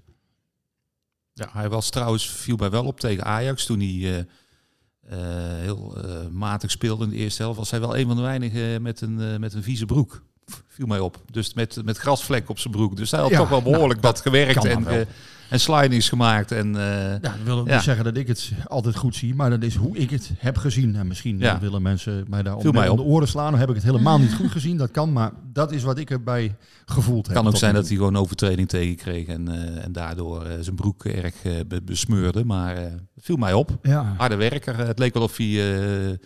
Ja, 1.33 1.49
hij 1.51 1.69
was 1.69 1.89
trouwens, 1.89 2.29
viel 2.29 2.55
mij 2.55 2.69
wel 2.69 2.85
op 2.85 2.99
tegen 2.99 3.25
Ajax 3.25 3.65
toen 3.65 3.79
hij 3.79 3.87
uh, 3.89 5.17
heel 5.61 5.97
uh, 5.97 6.27
matig 6.31 6.71
speelde 6.71 7.03
in 7.03 7.09
de 7.09 7.15
eerste 7.15 7.41
helft. 7.41 7.57
Was 7.57 7.71
hij 7.71 7.79
wel 7.79 7.97
een 7.97 8.07
van 8.07 8.15
de 8.15 8.21
weinigen 8.21 8.81
met 8.81 9.01
een, 9.01 9.39
met 9.39 9.53
een 9.53 9.63
vieze 9.63 9.85
broek. 9.85 10.23
Viel 10.67 10.87
mij 10.87 10.99
op. 10.99 11.23
Dus 11.31 11.53
met, 11.53 11.85
met 11.85 11.97
grasvlek 11.97 12.49
op 12.49 12.59
zijn 12.59 12.73
broek. 12.73 12.95
Dus 12.95 13.11
hij 13.11 13.19
had 13.19 13.29
ja, 13.29 13.37
toch 13.37 13.49
wel 13.49 13.61
behoorlijk 13.61 14.01
nou, 14.01 14.13
wat 14.13 14.21
gewerkt 14.21 14.65
en, 14.65 15.07
en 15.51 15.59
slidings 15.59 16.09
gemaakt. 16.09 16.51
En, 16.51 16.73
ja, 16.73 17.17
dat 17.19 17.31
wil 17.43 17.59
ook 17.59 17.69
niet 17.69 17.81
zeggen 17.81 18.03
dat 18.03 18.17
ik 18.17 18.27
het 18.27 18.51
altijd 18.67 18.95
goed 18.95 19.15
zie, 19.15 19.35
maar 19.35 19.49
dat 19.49 19.63
is 19.63 19.75
hoe 19.75 19.97
ik 19.97 20.09
het 20.09 20.31
heb 20.37 20.57
gezien. 20.57 20.95
En 20.95 21.07
misschien 21.07 21.39
ja. 21.39 21.59
willen 21.59 21.81
mensen 21.81 22.25
mij 22.29 22.43
daar 22.43 22.55
om, 22.55 22.73
mij 22.73 22.89
om 22.89 22.97
de 22.97 23.03
oren 23.03 23.27
slaan. 23.27 23.51
Dan 23.51 23.59
heb 23.59 23.69
ik 23.69 23.75
het 23.75 23.83
helemaal 23.83 24.19
niet 24.19 24.33
goed 24.33 24.51
gezien, 24.51 24.77
dat 24.77 24.91
kan. 24.91 25.13
Maar 25.13 25.31
dat 25.53 25.71
is 25.71 25.83
wat 25.83 25.97
ik 25.97 26.09
erbij 26.09 26.55
gevoeld 26.85 27.25
heb. 27.25 27.35
kan 27.35 27.47
ook 27.47 27.57
zijn 27.57 27.73
dat 27.73 27.87
hij 27.87 27.97
gewoon 27.97 28.17
overtreding 28.17 28.69
tegenkreeg 28.69 29.27
en, 29.27 29.49
uh, 29.49 29.83
en 29.83 29.91
daardoor 29.91 30.45
zijn 30.59 30.75
broek 30.75 31.05
erg 31.05 31.35
besmeurde. 31.83 32.45
Maar 32.45 32.75
viel 33.17 33.37
mij 33.37 33.53
op. 33.53 33.77
Ja. 33.81 34.13
Harde 34.17 34.35
werker. 34.35 34.77
Het 34.77 34.99
leek 34.99 35.13
wel 35.13 35.23
of 35.23 35.37
hij 35.37 36.17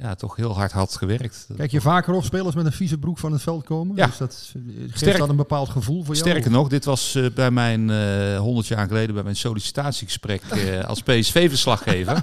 ja, 0.00 0.14
toch 0.14 0.36
heel 0.36 0.54
hard 0.54 0.72
had 0.72 0.96
gewerkt. 0.96 1.46
Kijk 1.56 1.70
je 1.70 1.80
vaker 1.80 2.14
of 2.14 2.24
spelers 2.24 2.54
met 2.54 2.66
een 2.66 2.72
vieze 2.72 2.98
broek 2.98 3.18
van 3.18 3.32
het 3.32 3.42
veld 3.42 3.64
komen? 3.64 3.96
Ja. 3.96 4.06
Dus 4.06 4.16
dat 4.16 4.52
geeft 4.54 4.96
Sterk, 4.96 5.18
dat 5.18 5.28
een 5.28 5.36
bepaald 5.36 5.68
gevoel 5.68 6.04
voor 6.04 6.14
jou? 6.14 6.28
Sterker 6.28 6.50
nog, 6.50 6.68
dit 6.68 6.84
was 6.84 7.14
uh, 7.14 7.26
bij 7.34 7.50
mijn 7.50 7.88
uh, 7.88 8.38
100 8.38 8.66
jaar 8.66 8.86
geleden 8.86 9.14
bij 9.14 9.22
mijn 9.22 9.36
sollicitatiegesprek 9.36 10.42
uh, 10.54 10.84
als 10.90 11.02
PSV-verslaggever. 11.02 12.22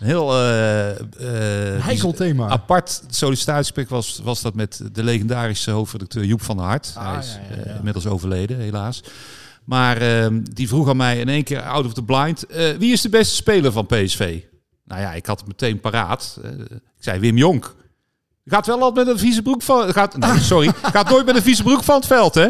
Een 0.00 0.06
heel 0.06 0.32
heikel 1.82 2.12
thema. 2.12 2.48
Apart 2.48 3.02
sollicitatiegesprek 3.08 3.88
was, 3.88 4.20
was 4.24 4.42
dat 4.42 4.54
met 4.54 4.82
de 4.92 5.04
legendarische 5.04 5.70
hoofdredacteur 5.70 6.24
Joep 6.24 6.42
van 6.42 6.56
der 6.56 6.66
Hart. 6.66 6.92
Ah, 6.96 7.10
Hij 7.10 7.18
is 7.18 7.38
ja, 7.50 7.70
ja, 7.70 7.76
inmiddels 7.76 8.06
overleden, 8.06 8.58
helaas. 8.58 9.02
Maar 9.64 9.96
ehm, 9.96 10.40
die 10.42 10.68
vroeg 10.68 10.88
aan 10.88 10.96
mij 10.96 11.20
in 11.20 11.28
één 11.28 11.44
keer 11.44 11.62
out 11.62 11.86
of 11.86 11.94
the 11.94 12.02
blind: 12.02 12.44
wie 12.78 12.92
is 12.92 13.00
de 13.00 13.08
beste 13.08 13.34
speler 13.34 13.72
van 13.72 13.86
PSV? 13.86 14.40
Nou 14.86 15.00
ja, 15.00 15.12
ik 15.12 15.26
had 15.26 15.38
het 15.38 15.48
meteen 15.48 15.80
paraat. 15.80 16.38
Uh, 16.44 16.50
ik 16.70 16.80
zei 16.98 17.20
Wim 17.20 17.36
Jonk. 17.36 17.74
Gaat 18.44 18.66
wel 18.66 18.80
altijd 18.80 19.06
met 19.06 19.14
een 19.14 19.20
vieze 19.20 19.42
broek 19.42 19.62
van... 19.62 19.92
Gaat, 19.92 20.16
nee, 20.18 20.40
sorry. 20.40 20.72
Gaat 20.82 21.10
nooit 21.10 21.26
met 21.26 21.36
een 21.36 21.42
vieze 21.42 21.62
broek 21.62 21.82
van 21.82 21.96
het 21.96 22.06
veld, 22.06 22.34
hè? 22.34 22.48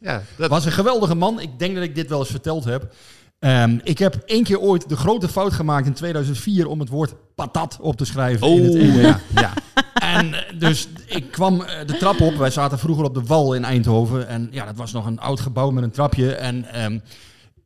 Ja, 0.00 0.22
dat 0.36 0.50
was 0.50 0.64
een 0.64 0.72
geweldige 0.72 1.14
man. 1.14 1.40
Ik 1.40 1.58
denk 1.58 1.74
dat 1.74 1.84
ik 1.84 1.94
dit 1.94 2.08
wel 2.08 2.18
eens 2.18 2.30
verteld 2.30 2.64
heb. 2.64 2.92
Um, 3.38 3.80
ik 3.84 3.98
heb 3.98 4.14
één 4.26 4.44
keer 4.44 4.60
ooit 4.60 4.88
de 4.88 4.96
grote 4.96 5.28
fout 5.28 5.52
gemaakt 5.52 5.86
in 5.86 5.92
2004 5.92 6.66
om 6.66 6.80
het 6.80 6.88
woord 6.88 7.14
patat 7.34 7.78
op 7.80 7.96
te 7.96 8.04
schrijven. 8.04 8.46
Oh, 8.46 8.56
in 8.56 8.64
het 8.64 8.74
ene. 8.74 9.00
ja. 9.00 9.20
ja. 9.34 9.52
En 9.94 10.34
dus 10.58 10.88
ik 11.06 11.30
kwam 11.30 11.58
de 11.86 11.96
trap 11.98 12.20
op. 12.20 12.34
Wij 12.34 12.50
zaten 12.50 12.78
vroeger 12.78 13.04
op 13.04 13.14
de 13.14 13.22
Wal 13.22 13.54
in 13.54 13.64
Eindhoven. 13.64 14.28
En 14.28 14.48
ja, 14.50 14.64
dat 14.64 14.76
was 14.76 14.92
nog 14.92 15.06
een 15.06 15.20
oud 15.20 15.40
gebouw 15.40 15.70
met 15.70 15.84
een 15.84 15.90
trapje. 15.90 16.34
En... 16.34 16.84
Um, 16.84 17.02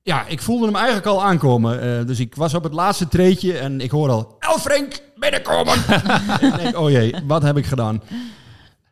ja, 0.02 0.26
ik 0.26 0.42
voelde 0.42 0.66
hem 0.66 0.76
eigenlijk 0.76 1.06
al 1.06 1.24
aankomen. 1.24 1.84
Uh, 1.84 2.06
dus 2.06 2.20
ik 2.20 2.34
was 2.34 2.54
op 2.54 2.62
het 2.62 2.72
laatste 2.72 3.08
treetje 3.08 3.58
en 3.58 3.80
ik 3.80 3.90
hoor 3.90 4.10
al... 4.10 4.36
Elfrink, 4.38 5.00
binnenkomen! 5.16 5.74
ik 6.40 6.56
denk, 6.56 6.78
oh 6.78 6.90
jee, 6.90 7.14
wat 7.26 7.42
heb 7.42 7.56
ik 7.56 7.66
gedaan? 7.66 8.02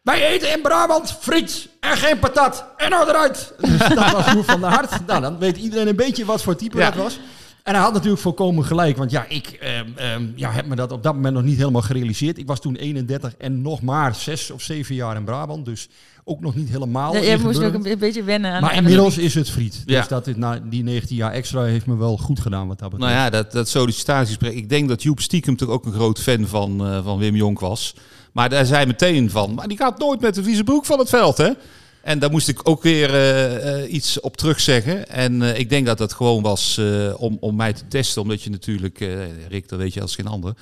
Wij 0.02 0.26
eten 0.26 0.52
in 0.52 0.62
Brabant 0.62 1.17
friet 1.21 1.69
en 1.81 1.97
geen 1.97 2.19
patat. 2.19 2.64
En 2.76 2.90
nou 2.90 3.09
eruit! 3.09 3.55
Dus 3.61 3.79
dat 3.79 4.11
was 4.11 4.33
Roef 4.33 4.47
van 4.47 4.61
de 4.61 4.67
Hart. 4.67 5.07
Nou, 5.07 5.21
dan 5.21 5.38
weet 5.38 5.57
iedereen 5.57 5.88
een 5.88 5.97
beetje 5.97 6.25
wat 6.25 6.43
voor 6.43 6.57
type 6.57 6.79
ja. 6.79 6.90
dat 6.90 7.02
was. 7.02 7.21
En 7.62 7.75
hij 7.75 7.83
had 7.83 7.93
natuurlijk 7.93 8.23
volkomen 8.23 8.64
gelijk. 8.64 8.97
Want 8.97 9.11
ja, 9.11 9.25
ik 9.29 9.59
um, 9.81 9.95
um, 10.07 10.33
ja, 10.37 10.50
heb 10.50 10.67
me 10.67 10.76
dat 10.76 10.93
op 10.93 11.02
dat 11.02 11.14
moment 11.14 11.35
nog 11.35 11.43
niet 11.43 11.59
helemaal 11.59 11.83
gerealiseerd. 11.83 12.38
Ik 12.38 12.47
was 12.47 12.61
toen 12.61 12.76
31 12.76 13.37
en 13.37 13.62
nog 13.62 13.83
maar 13.83 14.14
6 14.14 14.50
of 14.50 14.62
7 14.62 14.95
jaar 14.95 15.17
in 15.17 15.25
Brabant. 15.25 15.64
Dus 15.64 15.88
ook 16.30 16.40
nog 16.40 16.54
niet 16.54 16.68
helemaal. 16.68 17.14
Ja, 17.14 17.20
je 17.20 17.38
moest 17.38 17.62
ook 17.62 17.75
een 17.75 17.99
beetje 17.99 18.22
wennen 18.22 18.52
aan 18.52 18.62
Maar 18.62 18.75
inmiddels 18.75 19.18
is 19.18 19.34
het 19.34 19.50
friet. 19.50 19.82
Dus 19.84 19.94
ja. 19.94 20.06
dat 20.08 20.25
dit 20.25 20.37
na 20.37 20.60
die 20.64 20.82
19 20.82 21.16
jaar 21.16 21.32
extra 21.32 21.62
heeft 21.62 21.87
me 21.87 21.96
wel 21.96 22.16
goed 22.16 22.40
gedaan 22.40 22.68
wat 22.68 22.78
dat 22.78 22.90
betreft. 22.90 23.12
Nou 23.12 23.25
ja, 23.25 23.30
dat, 23.30 23.52
dat 23.52 23.68
sollicitatiesprek. 23.68 24.54
Ik 24.54 24.68
denk 24.68 24.88
dat 24.88 25.02
Joep 25.02 25.20
stiekem 25.20 25.56
toch 25.56 25.68
ook 25.68 25.84
een 25.84 25.92
groot 25.92 26.20
fan 26.20 26.46
van, 26.46 26.87
uh, 26.87 27.04
van 27.04 27.18
Wim 27.18 27.37
Jonk 27.37 27.60
was. 27.60 27.94
Maar 28.32 28.49
daar 28.49 28.66
zei 28.66 28.87
meteen 28.87 29.30
van, 29.30 29.54
maar 29.54 29.68
die 29.68 29.76
gaat 29.76 29.99
nooit 29.99 30.20
met 30.20 30.34
de 30.34 30.42
vieze 30.42 30.64
broek 30.64 30.87
van 30.87 30.99
het 30.99 31.08
veld, 31.08 31.37
hè? 31.37 31.50
En 32.02 32.18
daar 32.18 32.30
moest 32.30 32.49
ik 32.49 32.68
ook 32.68 32.82
weer 32.82 33.14
uh, 33.14 33.82
uh, 33.82 33.92
iets 33.92 34.20
op 34.20 34.37
terugzeggen. 34.37 35.08
En 35.08 35.40
uh, 35.40 35.58
ik 35.58 35.68
denk 35.68 35.87
dat 35.87 35.99
dat 35.99 36.12
gewoon 36.12 36.42
was 36.42 36.80
om, 37.16 37.37
om 37.40 37.56
mij 37.56 37.72
te 37.72 37.88
testen. 37.88 38.22
Omdat 38.22 38.42
je 38.42 38.50
natuurlijk, 38.50 38.99
Rick, 39.49 39.68
dat 39.68 39.78
weet 39.78 39.94
je 39.94 40.00
als 40.00 40.14
geen 40.14 40.26
ander 40.26 40.54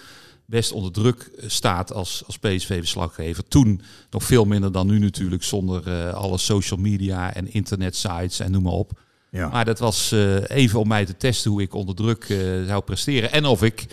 best 0.50 0.73
onder 0.73 0.93
druk 0.93 1.31
staat 1.47 1.93
als, 1.93 2.23
als 2.26 2.38
PSV-verslaggever. 2.38 3.49
Toen 3.49 3.81
nog 4.11 4.25
veel 4.25 4.45
minder 4.45 4.73
dan 4.73 4.87
nu 4.87 4.99
natuurlijk, 4.99 5.43
zonder 5.43 6.12
alle 6.12 6.38
social 6.38 6.81
media 6.81 7.35
en 7.35 7.52
internetsites 7.52 8.40
en 8.40 8.50
noem 8.50 8.62
maar 8.62 8.73
op. 8.73 9.00
Ja. 9.31 9.49
Maar 9.49 9.64
dat 9.64 9.78
was 9.78 10.12
even 10.47 10.81
om 10.81 10.88
mij 10.88 11.05
te 11.05 11.17
testen 11.17 11.50
hoe 11.50 11.62
ik 11.62 11.75
onder 11.75 11.95
druk 11.95 12.25
zou 12.67 12.83
presteren. 12.83 13.33
En 13.33 13.45
of 13.45 13.62
ik 13.62 13.87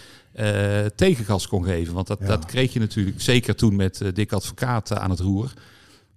tegengas 0.96 1.48
kon 1.48 1.64
geven. 1.64 1.94
Want 1.94 2.08
dat, 2.08 2.20
dat 2.26 2.46
kreeg 2.46 2.74
je 2.74 2.80
natuurlijk 2.80 3.22
zeker 3.22 3.56
toen 3.56 3.76
met 3.76 4.02
Dick 4.14 4.32
Advocaat 4.32 4.94
aan 4.94 5.10
het 5.10 5.20
roer. 5.20 5.54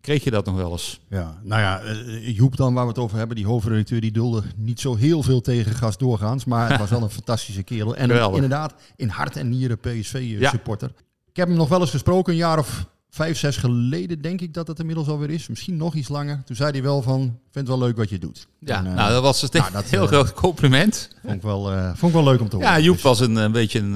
Kreeg 0.00 0.24
je 0.24 0.30
dat 0.30 0.44
nog 0.44 0.54
wel 0.54 0.72
eens? 0.72 1.00
Ja, 1.08 1.40
nou 1.42 1.60
ja, 1.60 1.82
uh, 1.82 2.36
Joep 2.36 2.56
dan, 2.56 2.74
waar 2.74 2.82
we 2.82 2.88
het 2.88 2.98
over 2.98 3.18
hebben, 3.18 3.36
die 3.36 3.46
hoofdredacteur, 3.46 4.00
die 4.00 4.12
dulde 4.12 4.42
niet 4.56 4.80
zo 4.80 4.96
heel 4.96 5.22
veel 5.22 5.40
tegengas 5.40 5.96
doorgaans. 5.96 6.44
Maar 6.44 6.70
het 6.70 6.78
was 6.78 6.90
wel 6.90 7.02
een 7.02 7.10
fantastische 7.22 7.62
kerel. 7.62 7.96
En 7.96 8.10
inderdaad, 8.10 8.74
in 8.96 9.08
hart 9.08 9.36
en 9.36 9.48
nieren 9.48 9.78
PSV-supporter. 9.78 10.92
Ik 11.30 11.36
heb 11.36 11.48
hem 11.48 11.56
nog 11.56 11.68
wel 11.68 11.80
eens 11.80 11.90
gesproken, 11.90 12.32
een 12.32 12.38
jaar 12.38 12.58
of 12.58 12.86
vijf, 13.10 13.38
zes 13.38 13.56
geleden 13.56 14.22
denk 14.22 14.40
ik 14.40 14.54
dat 14.54 14.68
het 14.68 14.78
inmiddels 14.78 15.08
alweer 15.08 15.30
is. 15.30 15.48
Misschien 15.48 15.76
nog 15.76 15.94
iets 15.94 16.08
langer. 16.08 16.42
Toen 16.44 16.56
zei 16.56 16.70
hij 16.70 16.82
wel 16.82 17.02
van, 17.02 17.20
vind 17.20 17.68
het 17.68 17.68
wel 17.68 17.78
leuk 17.78 17.96
wat 17.96 18.08
je 18.08 18.18
doet. 18.18 18.46
Ja, 18.58 18.78
en, 18.78 18.86
uh, 18.86 18.94
nou 18.94 19.10
dat 19.10 19.22
was 19.22 19.40
het 19.40 19.52
nou, 19.52 19.72
dat, 19.72 19.84
heel 19.84 20.02
uh, 20.02 20.08
groot 20.08 20.32
compliment. 20.32 21.08
Vond 21.22 21.34
ik, 21.34 21.42
wel, 21.42 21.72
uh, 21.72 21.86
vond 21.86 22.14
ik 22.14 22.22
wel 22.22 22.32
leuk 22.32 22.40
om 22.40 22.48
te 22.48 22.56
horen. 22.56 22.70
Ja, 22.72 22.80
Joep 22.80 23.00
was 23.00 23.20
een, 23.20 23.36
een 23.36 23.52
beetje 23.52 23.78
een, 23.78 23.94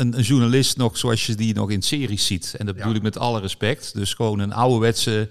een, 0.00 0.18
een, 0.18 0.22
journalist 0.22 0.76
nog 0.76 0.98
zoals 0.98 1.26
je 1.26 1.34
die 1.34 1.54
nog 1.54 1.70
in 1.70 1.82
series 1.82 2.26
ziet. 2.26 2.54
En 2.58 2.66
dat 2.66 2.76
bedoel 2.76 2.94
ik 2.94 3.02
met 3.02 3.18
alle 3.18 3.40
respect. 3.40 3.94
Dus 3.94 4.14
gewoon 4.14 4.38
een 4.38 4.52
ouderwetse 4.52 5.28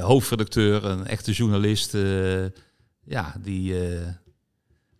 hoofdredacteur, 0.00 0.84
een 0.84 1.06
echte 1.06 1.32
journalist. 1.32 1.96
ja, 3.04 3.34
die 3.42 3.74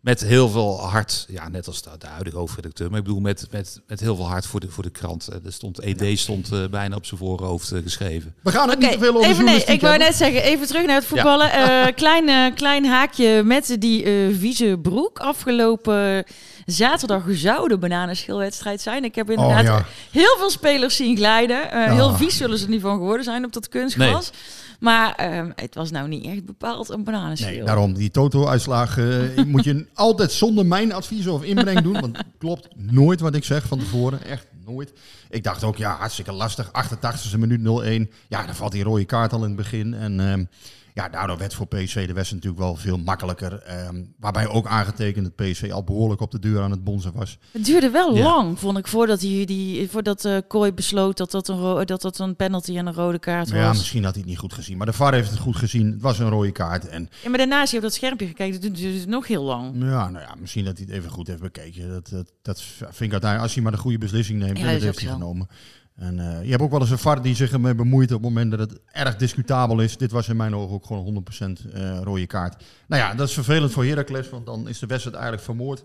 met 0.07 0.21
heel 0.21 0.49
veel 0.49 0.81
hart, 0.81 1.27
ja, 1.29 1.49
net 1.49 1.67
als 1.67 1.83
de, 1.83 1.91
de 1.99 2.07
huidige 2.07 2.37
hoofdredacteur, 2.37 2.91
maar 2.91 2.99
ik 2.99 3.05
bedoel 3.05 3.21
met, 3.21 3.47
met, 3.51 3.81
met 3.87 4.01
heel 4.01 4.17
veel 4.17 4.29
hart 4.29 4.47
voor 4.47 4.61
de, 4.61 4.71
voor 4.71 4.83
de 4.83 4.91
krant. 4.91 5.29
Er 5.45 5.53
stond, 5.53 5.79
ED 5.79 6.19
stond 6.19 6.53
uh, 6.53 6.67
bijna 6.69 6.97
op 6.97 7.07
zijn 7.07 7.21
voorhoofd 7.21 7.73
uh, 7.73 7.83
geschreven. 7.83 8.35
We 8.43 8.51
gaan 8.51 8.69
het 8.69 8.77
okay, 8.77 8.91
niet 8.91 8.99
te 8.99 9.05
veel 9.05 9.17
over 9.17 9.31
even, 9.31 9.45
nee, 9.45 9.65
Ik 9.65 9.81
wou 9.81 9.99
net 9.99 10.15
zeggen, 10.15 10.43
even 10.43 10.67
terug 10.67 10.87
naar 10.87 10.95
het 10.95 11.05
voetballen. 11.05 11.47
Ja. 11.47 11.55
Uh, 11.67 11.95
klein, 11.95 12.55
klein 12.55 12.85
haakje 12.85 13.43
met 13.43 13.77
die 13.79 14.05
vieze 14.39 14.79
broek. 14.83 15.19
Afgelopen 15.19 16.25
zaterdag 16.67 17.23
zou 17.29 17.69
de 17.69 17.79
bananenschilwedstrijd 17.79 18.81
zijn. 18.81 19.05
Ik 19.05 19.15
heb 19.15 19.31
inderdaad 19.31 19.59
oh, 19.59 19.65
ja. 19.65 19.87
heel 20.11 20.37
veel 20.39 20.51
spelers 20.51 20.97
zien 20.97 21.17
glijden. 21.17 21.91
Heel 21.95 22.15
vies 22.15 22.37
zullen 22.37 22.59
ze 22.59 22.69
niet 22.69 22.81
van 22.81 22.97
geworden 22.97 23.25
zijn 23.25 23.45
op 23.45 23.53
dat 23.53 23.69
kunstgras. 23.69 24.31
Nee. 24.31 24.41
Maar 24.81 25.39
um, 25.39 25.53
het 25.55 25.75
was 25.75 25.91
nou 25.91 26.09
niet 26.09 26.25
echt 26.25 26.45
bepaald 26.45 26.89
een 26.89 27.05
bananenschil. 27.05 27.49
Nee, 27.49 27.63
daarom, 27.63 27.95
die 27.95 28.11
toto-uitslagen 28.11 29.39
uh, 29.39 29.45
moet 29.45 29.65
je 29.65 29.87
altijd 29.95 30.33
zonder 30.33 30.67
mijn 30.67 30.93
advies 30.93 31.27
of 31.27 31.43
inbreng 31.43 31.81
doen. 31.81 32.01
Want 32.01 32.19
klopt 32.39 32.69
nooit 32.77 33.21
wat 33.21 33.35
ik 33.35 33.45
zeg 33.45 33.67
van 33.67 33.79
tevoren. 33.79 34.25
Echt 34.25 34.47
nooit. 34.65 34.93
Ik 35.31 35.45
dacht 35.45 35.65
ook, 35.65 35.77
ja, 35.77 35.97
hartstikke 35.97 36.33
lastig. 36.33 36.67
88e 36.67 37.39
minuut 37.39 37.61
0-1. 38.09 38.13
Ja, 38.29 38.47
dan 38.47 38.55
valt 38.55 38.73
die 38.73 38.83
rode 38.83 39.05
kaart 39.05 39.33
al 39.33 39.43
in 39.43 39.47
het 39.47 39.57
begin. 39.57 39.95
En... 39.95 40.21
Uh, 40.21 40.47
ja, 40.97 41.09
daardoor 41.09 41.39
werd 41.39 41.55
voor 41.55 41.67
PSV 41.67 42.07
de 42.07 42.13
wedstrijd 42.13 42.45
natuurlijk 42.45 42.59
wel 42.59 42.77
veel 42.77 42.99
makkelijker. 42.99 43.63
Ehm, 43.63 44.05
waarbij 44.19 44.49
ook 44.49 44.67
aangetekend 44.67 45.25
dat 45.25 45.47
PSV 45.47 45.71
al 45.73 45.85
behoorlijk 45.85 46.21
op 46.21 46.31
de 46.31 46.39
deur 46.39 46.63
aan 46.63 46.71
het 46.71 46.85
bonzen 46.85 47.13
was. 47.15 47.39
Het 47.51 47.65
duurde 47.65 47.91
wel 47.91 48.17
lang, 48.17 48.59
vond 48.59 48.79
ik, 48.79 48.87
voordat, 48.87 49.21
hij 49.21 49.45
die, 49.45 49.91
voordat 49.91 50.25
uh, 50.25 50.39
Kooi 50.49 50.73
besloot 50.73 51.17
dat 51.17 51.31
dat, 51.31 51.49
een 51.49 51.87
dat 51.87 52.03
dat 52.03 52.19
een 52.19 52.37
penalty 52.37 52.77
en 52.77 52.87
een 52.87 52.95
rode 52.95 53.19
kaart 53.19 53.51
was. 53.51 53.59
Ja, 53.59 53.69
misschien 53.69 54.05
had 54.05 54.13
hij 54.13 54.21
het 54.21 54.31
niet 54.31 54.39
goed 54.39 54.53
gezien. 54.53 54.77
Maar 54.77 54.87
de 54.87 54.93
VAR 54.93 55.13
heeft 55.13 55.31
het 55.31 55.39
goed 55.39 55.57
gezien. 55.57 55.91
Het 55.91 56.03
was 56.03 56.19
een 56.19 56.29
rode 56.29 56.53
kaart. 56.53 56.89
En... 56.89 57.09
Ja, 57.23 57.29
maar 57.29 57.39
daarnaast 57.39 57.71
je 57.71 57.77
op 57.77 57.83
dat 57.83 57.95
schermpje 57.95 58.27
gekeken. 58.27 58.61
Dat 58.61 58.75
duurde 58.75 58.99
het 58.99 59.09
nog 59.09 59.27
heel 59.27 59.43
lang. 59.43 59.75
Ja, 59.79 60.11
nou 60.11 60.25
ja, 60.25 60.35
misschien 60.41 60.65
dat 60.65 60.77
hij 60.77 60.87
het 60.87 60.97
even 60.97 61.11
goed 61.11 61.27
heeft 61.27 61.43
bekeken. 61.43 61.89
Dat, 61.89 62.09
dat, 62.09 62.33
dat 62.43 62.63
vind 62.63 63.01
ik 63.01 63.13
uiteindelijk, 63.13 63.43
als 63.43 63.55
hij 63.55 63.63
maar 63.63 63.73
de 63.73 63.79
goede 63.79 63.99
beslissing 63.99 64.39
neemt, 64.39 64.59
ja, 64.59 64.73
dat 64.73 64.83
heeft 64.83 65.01
hij 65.01 65.13
genomen. 65.13 65.49
En 65.97 66.19
uh, 66.19 66.43
je 66.43 66.51
hebt 66.51 66.63
ook 66.63 66.71
wel 66.71 66.81
eens 66.81 66.91
een 66.91 66.99
VAR 66.99 67.23
die 67.23 67.35
zich 67.35 67.53
ermee 67.53 67.75
bemoeit 67.75 68.13
op 68.13 68.23
het 68.23 68.35
moment 68.35 68.51
dat 68.51 68.61
het 68.61 68.81
erg 68.93 69.17
discutabel 69.17 69.81
is. 69.81 69.97
Dit 69.97 70.11
was 70.11 70.29
in 70.29 70.37
mijn 70.37 70.55
ogen 70.55 70.75
ook 70.75 70.87
gewoon 70.87 71.25
100% 71.43 71.75
uh, 71.75 71.99
rode 72.03 72.27
kaart. 72.27 72.65
Nou 72.87 73.03
ja, 73.03 73.15
dat 73.15 73.29
is 73.29 73.35
vervelend 73.35 73.73
voor 73.73 73.85
Heracles, 73.85 74.29
want 74.29 74.47
dan 74.47 74.69
is 74.69 74.79
de 74.79 74.87
wedstrijd 74.87 75.17
eigenlijk 75.17 75.45
vermoord. 75.45 75.85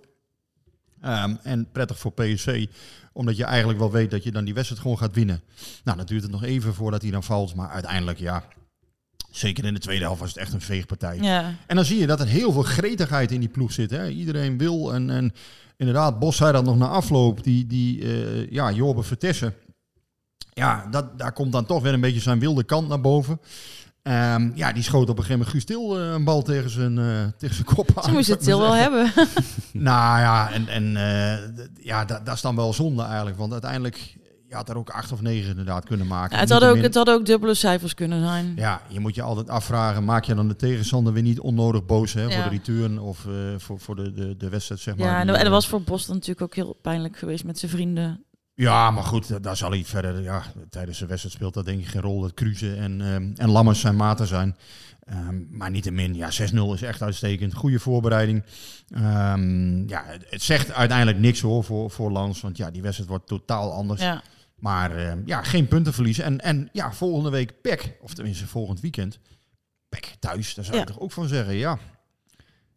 Um, 1.05 1.39
en 1.43 1.67
prettig 1.71 1.99
voor 1.99 2.11
PSV, 2.11 2.67
omdat 3.13 3.37
je 3.37 3.43
eigenlijk 3.43 3.79
wel 3.79 3.91
weet 3.91 4.11
dat 4.11 4.23
je 4.23 4.31
dan 4.31 4.45
die 4.45 4.53
wedstrijd 4.53 4.81
gewoon 4.81 4.97
gaat 4.97 5.15
winnen. 5.15 5.41
Nou, 5.83 5.97
dan 5.97 6.05
duurt 6.05 6.23
het 6.23 6.31
nog 6.31 6.43
even 6.43 6.73
voordat 6.73 7.01
hij 7.01 7.11
dan 7.11 7.23
valt, 7.23 7.55
maar 7.55 7.69
uiteindelijk 7.69 8.19
ja... 8.19 8.43
Zeker 9.31 9.65
in 9.65 9.73
de 9.73 9.79
tweede 9.79 10.03
helft 10.03 10.19
was 10.19 10.29
het 10.29 10.37
echt 10.37 10.53
een 10.53 10.61
veegpartij. 10.61 11.17
Ja. 11.17 11.55
En 11.67 11.75
dan 11.75 11.85
zie 11.85 11.99
je 11.99 12.07
dat 12.07 12.19
er 12.19 12.27
heel 12.27 12.51
veel 12.51 12.63
gretigheid 12.63 13.31
in 13.31 13.39
die 13.39 13.49
ploeg 13.49 13.71
zit. 13.71 13.89
Hè. 13.89 14.09
Iedereen 14.09 14.57
wil 14.57 14.93
en, 14.93 15.09
en 15.09 15.33
inderdaad, 15.77 16.19
Bos 16.19 16.35
zei 16.35 16.51
dat 16.51 16.63
nog 16.63 16.77
na 16.77 16.87
afloop. 16.87 17.43
Die, 17.43 17.67
die 17.67 18.01
uh, 18.01 18.49
ja, 18.49 18.71
Jorbe 18.71 19.03
Vertessen, 19.03 19.53
ja, 20.53 20.87
dat, 20.91 21.19
daar 21.19 21.33
komt 21.33 21.51
dan 21.51 21.65
toch 21.65 21.81
weer 21.83 21.93
een 21.93 22.01
beetje 22.01 22.19
zijn 22.19 22.39
wilde 22.39 22.63
kant 22.63 22.87
naar 22.87 23.01
boven. 23.01 23.39
Um, 24.03 24.51
ja, 24.55 24.71
die 24.71 24.83
schoot 24.83 25.09
op 25.09 25.17
een 25.17 25.23
gegeven 25.23 25.31
moment 25.31 25.49
Guus 25.49 25.65
Til 25.65 25.99
uh, 25.99 26.11
een 26.11 26.23
bal 26.23 26.41
tegen 26.41 26.69
zijn, 26.69 26.97
uh, 26.97 27.21
tegen 27.37 27.55
zijn 27.55 27.67
kop 27.67 27.89
aan. 27.95 28.03
Ze 28.03 28.11
moest 28.11 28.27
het 28.27 28.43
Til 28.43 28.59
wel 28.59 28.75
hebben. 28.85 29.11
nou 29.71 30.19
ja, 30.19 30.51
en, 30.51 30.67
en 30.67 30.83
uh, 30.83 31.85
ja, 31.85 32.05
dat, 32.05 32.25
dat 32.25 32.35
is 32.35 32.41
dan 32.41 32.55
wel 32.55 32.73
zonde 32.73 33.03
eigenlijk. 33.03 33.37
Want 33.37 33.51
uiteindelijk 33.51 34.15
je 34.47 34.55
had 34.55 34.69
er 34.69 34.77
ook 34.77 34.89
acht 34.89 35.11
of 35.11 35.21
negen 35.21 35.49
inderdaad 35.49 35.85
kunnen 35.85 36.07
maken. 36.07 36.35
Ja, 36.35 36.41
het, 36.41 36.49
had 36.49 36.63
ook, 36.63 36.77
het 36.77 36.95
had 36.95 37.09
ook 37.09 37.25
dubbele 37.25 37.53
cijfers 37.53 37.93
kunnen 37.93 38.21
zijn. 38.21 38.53
Ja, 38.55 38.81
je 38.87 38.99
moet 38.99 39.15
je 39.15 39.21
altijd 39.21 39.49
afvragen, 39.49 40.03
maak 40.03 40.23
je 40.23 40.35
dan 40.35 40.47
de 40.47 40.55
tegenstander 40.55 41.13
weer 41.13 41.23
niet 41.23 41.39
onnodig 41.39 41.85
boos 41.85 42.13
hè, 42.13 42.21
ja. 42.21 42.29
voor 42.29 42.43
de 42.43 42.49
return 42.49 42.99
of 42.99 43.27
voor, 43.57 43.79
voor 43.79 43.95
de, 43.95 44.13
de, 44.13 44.37
de 44.37 44.49
wedstrijd, 44.49 44.81
zeg 44.81 44.95
maar. 44.95 45.07
Ja, 45.07 45.19
en, 45.19 45.29
en 45.29 45.43
dat 45.43 45.51
was 45.51 45.67
voor 45.67 45.81
Boston 45.81 46.15
natuurlijk 46.15 46.41
ook 46.41 46.55
heel 46.55 46.77
pijnlijk 46.81 47.17
geweest 47.17 47.43
met 47.43 47.59
zijn 47.59 47.71
vrienden 47.71 48.23
ja, 48.53 48.91
maar 48.91 49.03
goed, 49.03 49.43
daar 49.43 49.57
zal 49.57 49.71
hij 49.71 49.85
verder. 49.85 50.21
Ja, 50.21 50.43
tijdens 50.69 50.99
de 50.99 51.05
wedstrijd 51.05 51.35
speelt 51.35 51.53
dat 51.53 51.65
denk 51.65 51.79
ik 51.79 51.87
geen 51.87 52.01
rol. 52.01 52.21
Dat 52.21 52.33
Cruze 52.33 52.75
en, 52.75 53.01
um, 53.01 53.33
en 53.35 53.49
Lammers 53.49 53.79
zijn 53.79 53.95
maten 53.95 54.27
zijn. 54.27 54.55
Um, 55.09 55.47
maar 55.51 55.71
niettemin, 55.71 56.15
ja, 56.15 56.29
6-0 56.31 56.55
is 56.73 56.81
echt 56.81 57.01
uitstekend. 57.01 57.53
Goede 57.53 57.79
voorbereiding. 57.79 58.43
Um, 58.95 59.89
ja, 59.89 60.05
het 60.29 60.41
zegt 60.41 60.71
uiteindelijk 60.71 61.19
niks 61.19 61.41
hoor 61.41 61.63
voor, 61.63 61.91
voor 61.91 62.11
Lans. 62.11 62.41
Want 62.41 62.57
ja, 62.57 62.71
die 62.71 62.81
wedstrijd 62.81 63.09
wordt 63.09 63.27
totaal 63.27 63.73
anders. 63.73 64.01
Ja. 64.01 64.21
Maar 64.55 65.17
ja, 65.25 65.43
geen 65.43 65.67
punten 65.67 65.93
verliezen. 65.93 66.23
En, 66.23 66.39
en 66.39 66.69
ja, 66.71 66.93
volgende 66.93 67.29
week 67.29 67.61
PEC, 67.61 67.97
of 68.01 68.13
tenminste 68.13 68.47
volgend 68.47 68.79
weekend. 68.79 69.19
PEC 69.89 70.15
thuis, 70.19 70.53
daar 70.53 70.65
zou 70.65 70.77
ja. 70.77 70.81
ik 70.83 70.87
toch 70.87 70.99
ook 70.99 71.11
van 71.11 71.27
zeggen, 71.27 71.53
ja. 71.53 71.77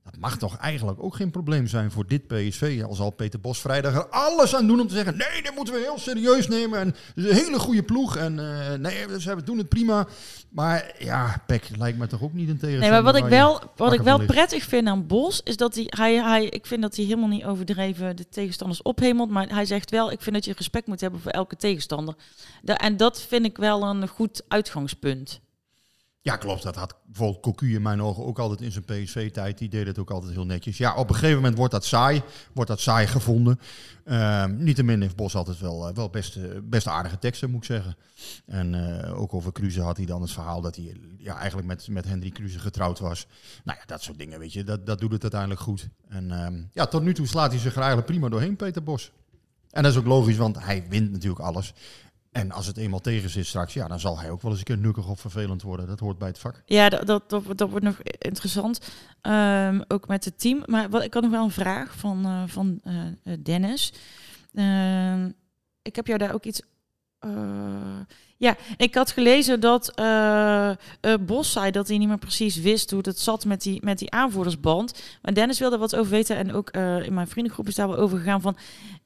Dat 0.04 0.16
mag 0.18 0.38
toch 0.38 0.56
eigenlijk 0.56 1.02
ook 1.02 1.16
geen 1.16 1.30
probleem 1.30 1.66
zijn 1.66 1.90
voor 1.90 2.06
dit 2.06 2.26
PSV. 2.26 2.82
Al 2.86 2.94
zal 2.94 3.10
Peter 3.10 3.40
Bos 3.40 3.60
vrijdag 3.60 3.94
er 3.94 4.08
alles 4.08 4.54
aan 4.54 4.66
doen 4.66 4.80
om 4.80 4.88
te 4.88 4.94
zeggen... 4.94 5.16
nee, 5.16 5.42
dit 5.42 5.54
moeten 5.54 5.74
we 5.74 5.80
heel 5.80 5.98
serieus 5.98 6.48
nemen. 6.48 6.78
En 6.78 6.86
het 6.86 7.24
is 7.24 7.24
een 7.24 7.36
hele 7.36 7.58
goede 7.58 7.82
ploeg. 7.82 8.16
En 8.16 8.38
uh, 8.38 8.72
nee, 8.74 9.06
we 9.06 9.42
doen 9.44 9.58
het 9.58 9.68
prima. 9.68 10.06
Maar 10.50 10.94
ja, 10.98 11.42
Peck 11.46 11.68
lijkt 11.76 11.98
me 11.98 12.06
toch 12.06 12.22
ook 12.22 12.32
niet 12.32 12.48
een 12.48 12.58
tegenstander. 12.58 12.80
Nee, 12.80 13.02
maar 13.02 13.12
wat 13.12 13.22
ik 13.22 13.28
wel, 13.28 13.62
wat 13.76 13.92
ik 13.92 14.00
wel 14.00 14.24
prettig 14.24 14.64
vind 14.64 14.88
aan 14.88 15.06
Bos... 15.06 15.40
is 15.44 15.56
dat 15.56 15.74
hij, 15.74 15.86
hij, 15.88 16.14
hij... 16.14 16.44
Ik 16.44 16.66
vind 16.66 16.82
dat 16.82 16.96
hij 16.96 17.04
helemaal 17.04 17.28
niet 17.28 17.44
overdreven 17.44 18.16
de 18.16 18.28
tegenstanders 18.28 18.82
ophemelt. 18.82 19.30
Maar 19.30 19.48
hij 19.48 19.64
zegt 19.64 19.90
wel, 19.90 20.12
ik 20.12 20.20
vind 20.20 20.34
dat 20.34 20.44
je 20.44 20.52
respect 20.56 20.86
moet 20.86 21.00
hebben 21.00 21.20
voor 21.20 21.30
elke 21.30 21.56
tegenstander. 21.56 22.14
en 22.64 22.96
dat 22.96 23.22
vind 23.22 23.44
ik 23.44 23.56
wel 23.56 23.82
een 23.82 24.08
goed 24.08 24.42
uitgangspunt. 24.48 25.40
Ja, 26.24 26.36
klopt. 26.36 26.62
Dat 26.62 26.76
had 26.76 26.94
bijvoorbeeld 27.06 27.42
Cocu 27.42 27.74
in 27.74 27.82
mijn 27.82 28.02
ogen 28.02 28.24
ook 28.24 28.38
altijd 28.38 28.60
in 28.60 28.72
zijn 28.72 28.84
PSV-tijd. 28.84 29.58
Die 29.58 29.68
deed 29.68 29.86
het 29.86 29.98
ook 29.98 30.10
altijd 30.10 30.32
heel 30.32 30.46
netjes. 30.46 30.76
Ja, 30.76 30.94
op 30.94 31.08
een 31.08 31.14
gegeven 31.14 31.36
moment 31.36 31.56
wordt 31.56 31.72
dat 31.72 31.84
saai. 31.84 32.22
Wordt 32.52 32.70
dat 32.70 32.80
saai 32.80 33.06
gevonden. 33.06 33.60
Uh, 34.04 34.44
Niettemin 34.44 35.00
heeft 35.00 35.16
Bos 35.16 35.34
altijd 35.34 35.58
wel, 35.58 35.88
uh, 35.88 35.94
wel 35.94 36.10
best, 36.10 36.38
best 36.68 36.86
aardige 36.86 37.18
teksten, 37.18 37.50
moet 37.50 37.60
ik 37.60 37.66
zeggen. 37.66 37.96
En 38.46 38.74
eh, 39.02 39.20
ook 39.20 39.34
over 39.34 39.52
Cruze 39.52 39.80
had 39.80 39.96
hij 39.96 40.06
dan 40.06 40.20
het 40.20 40.30
verhaal 40.30 40.60
dat 40.60 40.76
hij 40.76 40.96
ja, 41.18 41.36
eigenlijk 41.36 41.66
met, 41.66 41.88
met 41.88 42.04
Henry 42.04 42.30
Cruze 42.30 42.58
getrouwd 42.58 42.98
was. 42.98 43.26
Nou 43.64 43.78
ja, 43.78 43.84
dat 43.86 44.02
soort 44.02 44.18
dingen, 44.18 44.38
weet 44.38 44.52
je. 44.52 44.64
Dat, 44.64 44.86
dat 44.86 45.00
doet 45.00 45.12
het 45.12 45.22
uiteindelijk 45.22 45.60
goed. 45.60 45.88
En 46.08 46.30
ehm, 46.30 46.62
ja, 46.72 46.86
tot 46.86 47.02
nu 47.02 47.14
toe 47.14 47.26
slaat 47.26 47.50
hij 47.50 47.60
zich 47.60 47.72
er 47.72 47.78
eigenlijk 47.78 48.06
prima 48.06 48.28
doorheen, 48.28 48.56
Peter 48.56 48.82
Bos. 48.82 49.12
En 49.70 49.82
dat 49.82 49.92
is 49.92 49.98
ook 49.98 50.06
logisch, 50.06 50.36
want 50.36 50.64
hij 50.64 50.84
wint 50.88 51.10
natuurlijk 51.10 51.40
alles. 51.40 51.74
En 52.34 52.52
als 52.52 52.66
het 52.66 52.76
eenmaal 52.76 53.00
tegen 53.00 53.30
zit 53.30 53.46
straks, 53.46 53.74
ja, 53.74 53.88
dan 53.88 54.00
zal 54.00 54.18
hij 54.18 54.30
ook 54.30 54.42
wel 54.42 54.50
eens 54.50 54.60
een 54.60 54.66
keer 54.66 54.78
nukkig 54.78 55.08
of 55.08 55.20
vervelend 55.20 55.62
worden. 55.62 55.86
Dat 55.86 56.00
hoort 56.00 56.18
bij 56.18 56.28
het 56.28 56.38
vak. 56.38 56.62
Ja, 56.66 56.88
dat, 56.88 57.28
dat, 57.28 57.58
dat, 57.58 57.70
wordt 57.70 57.84
nog 57.84 57.98
interessant. 58.18 58.80
Um, 59.22 59.84
ook 59.88 60.08
met 60.08 60.24
het 60.24 60.40
team. 60.40 60.62
Maar 60.66 60.90
wat, 60.90 61.02
ik 61.02 61.14
had 61.14 61.22
nog 61.22 61.32
wel 61.32 61.44
een 61.44 61.50
vraag 61.50 61.96
van, 61.96 62.26
uh, 62.26 62.42
van 62.46 62.80
uh, 62.84 63.36
Dennis. 63.42 63.92
Uh, 64.52 65.24
ik 65.82 65.96
heb 65.96 66.06
jou 66.06 66.18
daar 66.18 66.34
ook 66.34 66.44
iets 66.44 66.62
ja, 68.44 68.56
ik 68.76 68.94
had 68.94 69.10
gelezen 69.10 69.60
dat 69.60 69.92
uh, 70.00 70.70
uh, 71.00 71.14
Bos 71.20 71.52
zei 71.52 71.70
dat 71.70 71.88
hij 71.88 71.98
niet 71.98 72.08
meer 72.08 72.18
precies 72.18 72.56
wist 72.56 72.90
hoe 72.90 73.00
het 73.02 73.18
zat 73.18 73.44
met 73.44 73.62
die, 73.62 73.80
met 73.84 73.98
die 73.98 74.10
aanvoerdersband. 74.10 75.02
Maar 75.22 75.34
Dennis 75.34 75.58
wilde 75.58 75.78
wat 75.78 75.96
over 75.96 76.10
weten 76.10 76.36
en 76.36 76.52
ook 76.52 76.70
in 77.04 77.14
mijn 77.14 77.28
vriendengroep 77.28 77.68
is 77.68 77.74
daar 77.74 77.88
wel 77.88 77.96
over 77.96 78.18
gegaan 78.18 78.40
van... 78.40 78.56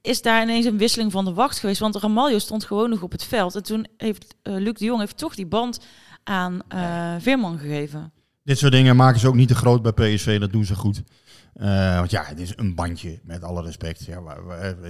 Is 0.03 0.23
daar 0.23 0.43
ineens 0.43 0.67
een 0.67 0.79
wisseling 0.79 1.13
van 1.13 1.25
de 1.25 1.33
wacht 1.33 1.59
geweest? 1.59 1.81
Want 1.81 1.97
Ramaljo 1.97 2.39
stond 2.39 2.65
gewoon 2.65 2.91
nog 2.91 3.03
op 3.03 3.13
het 3.13 3.25
veld. 3.25 3.55
En 3.55 3.63
toen 3.63 3.87
heeft 3.97 4.35
Luc 4.43 4.75
de 4.75 4.85
Jong 4.85 5.01
heeft 5.01 5.19
toch 5.19 5.35
die 5.35 5.47
band 5.47 5.81
aan 6.25 6.61
Veerman 7.19 7.59
gegeven. 7.59 8.13
Dit 8.43 8.59
soort 8.59 8.73
dingen 8.73 8.97
maken 8.97 9.21
ze 9.21 9.29
ook 9.29 9.35
niet 9.35 9.49
te 9.49 9.55
groot 9.55 9.83
bij 9.83 9.93
PSV, 9.93 10.41
dat 10.41 10.53
doen 10.53 10.65
ze 10.65 10.75
goed. 10.75 11.03
Eh, 11.59 11.99
want 11.99 12.11
ja, 12.11 12.23
het 12.27 12.39
is 12.41 12.53
een 12.57 12.75
bandje, 12.75 13.19
met 13.23 13.43
alle 13.43 13.63
respect. 13.63 14.05
Ja, 14.05 14.21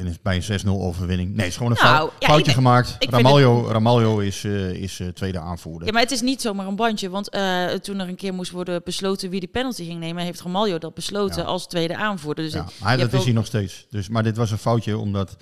is 0.05 0.23
bij 0.23 0.37
een 0.37 0.43
6-0 0.43 0.69
overwinning. 0.69 1.29
Nee, 1.31 1.39
het 1.39 1.49
is 1.49 1.57
gewoon 1.57 1.73
een 1.73 1.79
Nou, 1.83 1.97
fout- 1.97 2.13
ja, 2.19 2.27
foutje 2.29 2.47
ik- 2.51 2.57
gemaakt. 2.57 2.97
ik 2.99 3.11
Ramaljo, 3.11 3.69
Ramaljo 3.71 4.19
is, 4.19 4.45
eh, 4.45 4.71
is 4.71 5.01
eh, 5.01 5.09
tweede 5.09 5.39
aanvoerder. 5.39 5.87
Ja, 5.87 5.93
maar 5.93 6.03
het 6.03 6.11
is 6.11 6.21
niet 6.21 6.41
zomaar 6.41 6.67
een 6.67 6.77
bandje. 6.77 7.11
Want 7.11 7.29
eh, 7.31 7.65
toen 7.67 7.99
er 8.01 8.09
een 8.09 8.17
keer 8.17 8.35
moest 8.35 8.51
worden 8.51 8.81
besloten 8.85 9.31
wie 9.31 9.41
die 9.41 9.49
penalty 9.49 9.85
ging 9.85 10.01
nemen, 10.01 10.25
heeft 10.25 10.41
Romaljo 10.41 10.79
dat 10.79 10.95
besloten 10.95 11.43
Ja. 11.43 11.49
als 11.49 11.67
tweede 11.67 11.97
aanvoerder. 11.97 12.45
Dus 12.45 12.53
Ja, 12.53 12.67
maar 12.83 12.99
dat 12.99 13.13
is 13.13 13.25
hij 13.25 13.33
nog 13.33 13.47
steeds. 13.47 13.87
Dus, 13.91 14.09
maar 14.09 14.23
dit 14.23 14.37
was 14.37 14.51
een 14.51 14.59
foutje, 14.59 14.99
omdat 14.99 15.37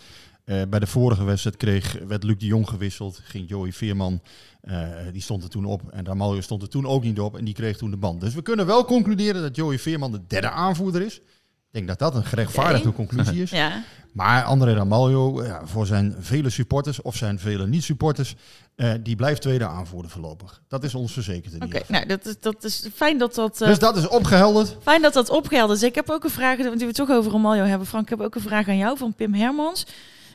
eh, 0.46 0.62
bij 0.68 0.78
de 0.78 0.86
vorige 0.86 1.24
wedstrijd 1.24 1.56
kreeg, 1.56 1.98
werd 2.06 2.22
Luc 2.22 2.38
de 2.38 2.46
Jong 2.46 2.68
gewisseld. 2.68 3.20
Ging 3.24 3.48
Joey 3.48 3.72
Veerman, 3.72 4.20
eh, 4.60 4.88
die 5.12 5.22
stond 5.22 5.42
er 5.42 5.48
toen 5.48 5.64
op. 5.64 5.82
En 5.90 6.06
Ramaljo 6.06 6.40
stond 6.40 6.62
er 6.62 6.68
toen 6.68 6.86
ook 6.86 7.02
niet 7.02 7.20
op 7.20 7.36
en 7.38 7.44
die 7.44 7.54
kreeg 7.54 7.76
toen 7.76 7.90
de 7.90 7.96
band. 7.96 8.20
Dus 8.20 8.34
we 8.34 8.42
kunnen 8.42 8.66
wel 8.66 8.84
concluderen 8.84 9.42
dat 9.42 9.56
Joey 9.56 9.78
Veerman 9.78 10.12
de 10.12 10.26
derde 10.26 10.50
aanvoerder 10.50 11.02
is. 11.02 11.16
Ik 11.16 11.22
denk 11.70 11.86
dat 11.86 11.98
dat 11.98 12.14
een 12.14 12.24
gerechtvaardigde 12.24 12.92
conclusie 12.92 13.42
is. 13.42 13.50
Ja. 13.60 13.82
Maar 14.12 14.44
André 14.44 14.74
Ramaljo, 14.74 15.44
ja, 15.44 15.60
voor 15.64 15.86
zijn 15.86 16.16
vele 16.18 16.50
supporters 16.50 17.02
of 17.02 17.16
zijn 17.16 17.38
vele 17.38 17.66
niet-supporters, 17.66 18.34
eh, 18.74 18.92
die 19.02 19.16
blijft 19.16 19.42
tweede 19.42 19.66
aanvoerder 19.66 20.10
voorlopig. 20.10 20.62
Dat 20.68 20.84
is 20.84 20.94
ons 20.94 21.12
verzekerd 21.12 21.52
in 21.52 21.62
Oké, 21.62 21.66
ieder 21.66 21.80
geval. 21.80 21.96
nou 21.96 22.08
dat 22.08 22.26
is, 22.26 22.40
dat 22.40 22.64
is 22.64 22.88
fijn 22.94 23.18
dat 23.18 23.34
dat... 23.34 23.58
Dus 23.58 23.78
dat 23.78 23.96
is 23.96 24.08
opgehelderd. 24.08 24.76
Fijn 24.82 25.02
dat 25.02 25.12
dat 25.12 25.30
opgehelderd 25.30 25.78
is. 25.82 25.88
Ik 25.88 25.94
heb 25.94 26.10
ook 26.10 26.24
een 26.24 26.30
vraag, 26.30 26.56
want 26.56 26.80
we 26.80 26.86
het 26.86 26.94
toch 26.94 27.10
over 27.10 27.30
Romaljo 27.30 27.64
hebben. 27.64 27.86
Frank, 27.86 28.04
ik 28.04 28.10
heb 28.10 28.20
ook 28.20 28.34
een 28.34 28.40
vraag 28.40 28.68
aan 28.68 28.76
jou 28.76 28.98
van 28.98 29.14
Pim 29.14 29.34
Hermans. 29.34 29.86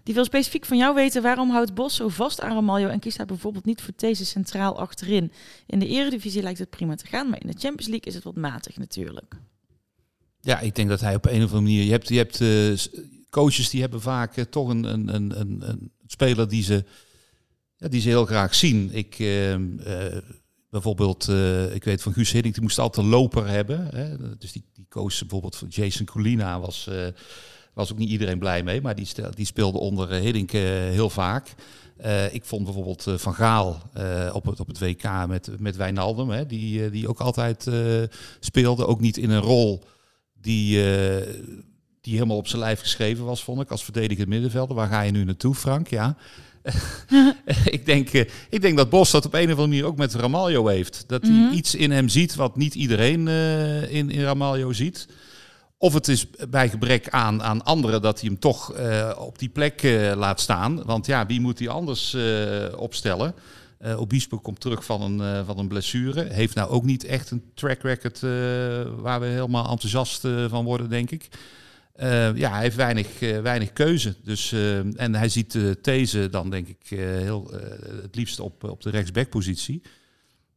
Die 0.03 0.13
wil 0.13 0.25
specifiek 0.25 0.65
van 0.65 0.77
jou 0.77 0.96
weten 0.96 1.22
waarom 1.22 1.50
houdt 1.50 1.74
Bos 1.74 1.96
zo 1.96 2.08
vast 2.08 2.41
aan 2.41 2.53
Romaljo 2.53 2.88
en 2.88 3.00
kiest 3.00 3.17
hij 3.17 3.25
bijvoorbeeld 3.25 3.65
niet 3.65 3.81
voor 3.81 3.93
deze 3.96 4.25
centraal 4.25 4.79
achterin. 4.79 5.31
In 5.65 5.79
de 5.79 5.88
eredivisie 5.88 6.41
lijkt 6.41 6.60
het 6.60 6.70
prima 6.70 6.96
te 6.96 7.08
gaan, 7.08 7.29
maar 7.29 7.41
in 7.41 7.48
de 7.48 7.60
Champions 7.60 7.88
League 7.88 8.08
is 8.08 8.13
het 8.13 8.24
wat 8.24 8.36
matig 8.36 8.77
natuurlijk. 8.77 9.36
Ja, 10.39 10.60
ik 10.60 10.75
denk 10.75 10.89
dat 10.89 11.01
hij 11.01 11.15
op 11.15 11.25
een 11.25 11.31
of 11.31 11.41
andere 11.41 11.62
manier. 11.62 11.84
Je 11.84 11.91
hebt, 11.91 12.08
je 12.08 12.17
hebt 12.17 12.41
eh, 12.41 13.01
coaches 13.31 13.70
die 13.70 13.81
hebben 13.81 14.01
vaak 14.01 14.38
eh, 14.38 14.43
toch 14.43 14.70
een, 14.70 14.84
een, 14.84 15.15
een, 15.15 15.70
een, 15.70 15.91
speler 16.08 16.48
die 16.48 16.63
ze, 16.63 16.84
ja, 17.75 17.88
die 17.88 18.01
ze 18.01 18.08
heel 18.08 18.25
graag 18.25 18.55
zien. 18.55 18.89
Ik, 18.93 19.20
eh, 19.20 19.53
eh, 19.53 20.17
bijvoorbeeld, 20.70 21.27
ik 21.74 21.84
weet 21.84 22.01
van 22.01 22.13
Guus 22.13 22.31
Hiddink, 22.31 22.53
die 22.53 22.63
moest 22.63 22.79
altijd 22.79 23.05
een 23.05 23.12
loper 23.12 23.48
hebben. 23.48 23.88
Hè? 23.88 24.38
Dus 24.38 24.51
die, 24.51 24.63
die 24.74 24.86
koos 24.89 25.20
bijvoorbeeld 25.20 25.55
voor 25.55 25.67
Jason 25.67 26.05
Colina 26.05 26.60
was, 26.60 26.89
was 27.73 27.91
ook 27.91 27.97
niet 27.97 28.09
iedereen 28.09 28.39
blij 28.39 28.63
mee, 28.63 28.81
maar 28.81 28.95
die, 28.95 29.05
stel- 29.05 29.31
die 29.35 29.45
speelde 29.45 29.79
onder 29.79 30.11
eh, 30.11 30.19
Hiddink 30.21 30.53
eh, 30.53 30.61
heel 30.69 31.09
vaak. 31.09 31.53
Eh, 31.97 32.33
ik 32.33 32.45
vond 32.45 32.63
bijvoorbeeld 32.63 33.05
Van 33.15 33.33
Gaal 33.33 33.81
op, 34.33 34.45
het, 34.45 34.59
op 34.59 34.67
het 34.67 34.79
WK 34.79 35.03
met, 35.27 35.49
met 35.59 35.75
Wijnaldum, 35.75 36.29
hè, 36.29 36.45
die, 36.45 36.89
die 36.89 37.07
ook 37.07 37.19
altijd 37.19 37.67
speelde. 38.39 38.85
Ook 38.87 38.99
niet 38.99 39.17
in 39.17 39.29
een 39.29 39.41
rol 39.41 39.83
die, 40.41 40.83
die 42.01 42.13
helemaal 42.13 42.37
op 42.37 42.47
zijn 42.47 42.61
lijf 42.61 42.79
geschreven 42.79 43.25
was, 43.25 43.43
vond 43.43 43.61
ik, 43.61 43.71
als 43.71 43.83
verdedigend 43.83 44.27
middenvelder. 44.27 44.75
Waar 44.75 44.87
ga 44.87 45.01
je 45.01 45.11
nu 45.11 45.23
naartoe, 45.23 45.55
Frank? 45.55 45.87
Ja. 45.87 46.15
ik, 47.65 47.85
denk, 47.85 48.09
ik 48.49 48.61
denk 48.61 48.77
dat 48.77 48.89
Bos 48.89 49.11
dat 49.11 49.25
op 49.25 49.33
een 49.33 49.43
of 49.43 49.49
andere 49.49 49.67
manier 49.67 49.85
ook 49.85 49.97
met 49.97 50.13
Ramaljo 50.13 50.67
heeft. 50.67 51.03
Dat 51.07 51.21
hij 51.21 51.31
Mhm. 51.31 51.53
iets 51.53 51.75
in 51.75 51.91
hem 51.91 52.09
ziet 52.09 52.35
wat 52.35 52.55
niet 52.55 52.75
iedereen 52.75 53.27
in, 53.87 54.09
in 54.09 54.21
Ramaljo 54.21 54.73
ziet. 54.73 55.07
Of 55.81 55.93
het 55.93 56.07
is 56.07 56.27
bij 56.50 56.69
gebrek 56.69 57.09
aan, 57.09 57.43
aan 57.43 57.63
anderen 57.63 58.01
dat 58.01 58.19
hij 58.19 58.29
hem 58.29 58.39
toch 58.39 58.73
eh, 58.73 59.11
op 59.17 59.39
die 59.39 59.50
plek 59.50 59.83
eh, 59.83 60.11
laat 60.15 60.39
staan. 60.39 60.83
Want 60.83 61.05
ja, 61.05 61.25
wie 61.25 61.41
moet 61.41 61.59
hij 61.59 61.69
anders 61.69 62.13
eh, 62.13 62.65
opstellen? 62.75 63.33
Obispo 63.95 64.39
komt 64.39 64.59
terug 64.59 64.85
van 64.85 65.01
een, 65.01 65.45
van 65.45 65.59
een 65.59 65.67
blessure. 65.67 66.23
Heeft 66.23 66.55
nou 66.55 66.69
ook 66.69 66.83
niet 66.83 67.03
echt 67.03 67.31
een 67.31 67.43
track 67.53 67.81
record 67.81 68.19
waar 69.01 69.19
we 69.19 69.25
helemaal 69.25 69.69
enthousiast 69.69 70.27
van 70.47 70.65
worden, 70.65 70.89
denk 70.89 71.11
ik. 71.11 71.27
Ja, 72.35 72.51
hij 72.51 72.61
heeft 72.61 72.75
weinig, 72.75 73.19
weinig 73.19 73.73
keuze. 73.73 74.15
Dus, 74.23 74.51
en 74.95 75.15
hij 75.15 75.29
ziet 75.29 75.53
uh, 75.53 75.71
These 75.71 76.29
dan, 76.29 76.50
denk 76.50 76.67
ik, 76.67 76.97
heel, 76.97 77.51
het 78.01 78.15
liefst 78.15 78.39
op, 78.39 78.63
op 78.63 78.81
de 78.81 78.89
rechtsbackpositie. 78.89 79.81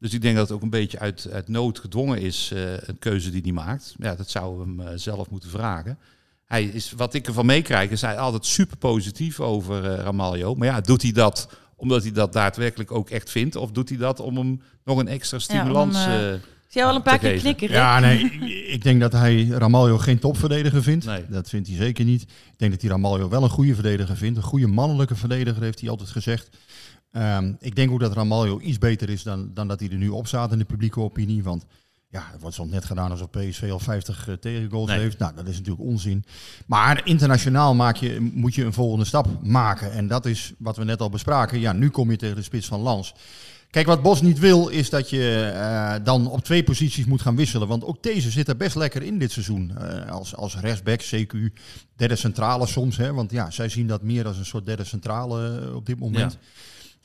Dus 0.04 0.12
ik 0.14 0.23
denk 0.23 0.37
dat 0.37 0.49
het 0.49 0.56
ook 0.56 0.62
een 0.62 0.70
beetje 0.70 0.99
uit, 0.99 1.28
uit 1.32 1.49
nood 1.49 1.78
gedwongen 1.78 2.20
is, 2.20 2.50
eh, 2.54 2.73
een 2.73 2.99
keuze 2.99 3.30
die 3.30 3.40
hij 3.42 3.52
maakt. 3.52 3.94
Ja, 3.99 4.14
dat 4.14 4.30
zouden 4.30 4.76
we 4.76 4.82
hem 4.82 4.92
eh, 4.92 4.99
zelf 4.99 5.30
moeten 5.30 5.50
vragen. 5.50 5.99
Hij 6.44 6.64
is, 6.64 6.92
wat 6.96 7.14
ik 7.14 7.26
ervan 7.26 7.46
meekrijg, 7.46 7.90
is 7.90 8.00
hij 8.00 8.18
altijd 8.18 8.46
super 8.46 8.76
positief 8.76 9.40
over 9.40 9.84
eh, 9.90 9.99
Ramaljo. 10.02 10.54
Maar 10.54 10.68
ja, 10.68 10.80
doet 10.80 11.02
hij 11.02 11.12
dat 11.12 11.49
omdat 11.76 12.02
hij 12.02 12.12
dat 12.12 12.32
daadwerkelijk 12.32 12.90
ook 12.92 13.11
echt 13.11 13.30
vindt? 13.30 13.56
Of 13.56 13.70
doet 13.70 13.88
hij 13.88 13.99
dat 13.99 14.20
om 14.20 14.37
hem 14.37 14.61
nog 14.84 14.99
een 14.99 15.08
extra 15.08 15.38
stimulans 15.38 15.96
om, 15.96 16.02
eh, 16.11 16.28
eh, 16.28 16.34
Ik 16.34 16.40
zie 16.68 16.80
jou 16.80 16.88
al 16.90 16.96
een 16.96 17.02
paar 17.02 17.18
keer 17.18 17.28
geven? 17.28 17.42
knikken. 17.42 17.66
Rick. 17.66 17.76
Ja, 17.76 17.99
nee, 18.00 18.18
ik- 18.18 18.68
ik 18.73 18.82
denk 18.82 19.00
dat 19.00 19.12
hij 19.12 19.44
Ramaljo 19.46 19.99
geen 19.99 20.18
topverdediger 20.18 20.82
vindt. 20.82 21.04
Nee. 21.04 21.25
Dat 21.28 21.49
vindt 21.49 21.68
hij 21.68 21.76
zeker 21.76 22.04
niet. 22.04 22.23
Ik 22.23 22.58
denk 22.58 22.73
dat 22.73 22.80
hij 22.80 22.90
Ramaljo 22.90 23.28
wel 23.28 23.42
een 23.42 23.49
goede 23.50 23.75
verdediger 23.75 24.16
vindt. 24.16 24.37
Een 24.37 24.42
goede 24.44 24.66
mannelijke 24.66 25.16
verdediger, 25.16 25.62
heeft 25.62 25.80
hij 25.80 25.90
altijd 25.90 26.11
gezegd. 26.11 26.49
Ehm, 27.15 27.53
ik 27.61 27.75
denk 27.77 27.91
ook 27.91 28.00
dat 28.00 28.13
Ramaljo 28.13 28.61
iets 28.61 28.79
beter 28.79 29.11
is 29.11 29.23
dan, 29.23 29.50
dan 29.55 29.69
dat 29.69 29.81
hij 29.81 29.89
er 29.89 29.97
nu 29.97 30.09
op 30.09 30.27
staat 30.27 30.53
in 30.53 30.59
de 30.59 30.65
publieke 30.65 31.00
opinie. 31.00 31.43
Want 31.43 31.65
ja, 32.11 32.29
het 32.33 32.41
wordt 32.41 32.57
soms 32.57 32.71
net 32.71 32.85
gedaan 32.85 33.11
alsof 33.11 33.31
PSV 33.31 33.69
al 33.71 33.79
50 33.79 34.29
eh, 34.29 34.35
tegengoals 34.35 34.89
Nee. 34.91 34.99
heeft. 34.99 35.19
Nou, 35.19 35.35
dat 35.35 35.49
is 35.49 35.57
natuurlijk 35.57 35.85
onzin. 35.85 36.25
Maar 36.67 37.00
internationaal 37.05 37.75
maak 37.75 37.97
je, 37.97 38.31
moet 38.35 38.55
je 38.55 38.65
een 38.65 38.73
volgende 38.73 39.05
stap 39.05 39.29
maken. 39.43 39.93
En 39.93 40.07
dat 40.07 40.27
is 40.27 40.53
wat 40.59 40.77
we 40.77 40.85
net 40.85 41.00
al 41.00 41.11
bespraken. 41.11 41.61
Ja, 41.61 41.73
nu 41.73 41.89
kom 41.91 42.11
je 42.11 42.17
tegen 42.17 42.37
de 42.37 42.43
spits 42.43 42.67
van 42.67 42.81
Lans. 42.81 43.15
Kijk, 43.71 43.87
wat 43.87 44.03
Bos 44.03 44.23
niet 44.23 44.39
wil, 44.39 44.69
is 44.69 44.91
dat 44.91 45.11
je 45.11 45.53
eh, 45.55 45.95
dan 46.05 46.27
op 46.31 46.45
twee 46.45 46.65
posities 46.65 47.05
moet 47.05 47.23
gaan 47.23 47.37
wisselen. 47.37 47.69
Want 47.69 47.85
ook 47.85 48.03
deze 48.03 48.31
zit 48.31 48.49
er 48.49 48.57
best 48.57 48.77
lekker 48.77 49.03
in 49.03 49.19
dit 49.19 49.33
seizoen. 49.33 49.77
Eh, 49.79 50.11
als, 50.11 50.37
als 50.37 50.57
rechtsback, 50.57 51.00
CQ, 51.03 51.37
derde 51.97 52.17
centrale 52.17 52.67
soms. 52.67 52.97
Hè, 52.97 53.13
want 53.13 53.31
ja, 53.31 53.50
zij 53.50 53.69
zien 53.69 53.87
dat 53.87 54.03
meer 54.03 54.27
als 54.27 54.39
een 54.39 54.45
soort 54.45 54.67
derde 54.67 54.85
centrale 54.85 55.71
op 55.75 55.87
dit 55.87 55.99
moment. 55.99 56.39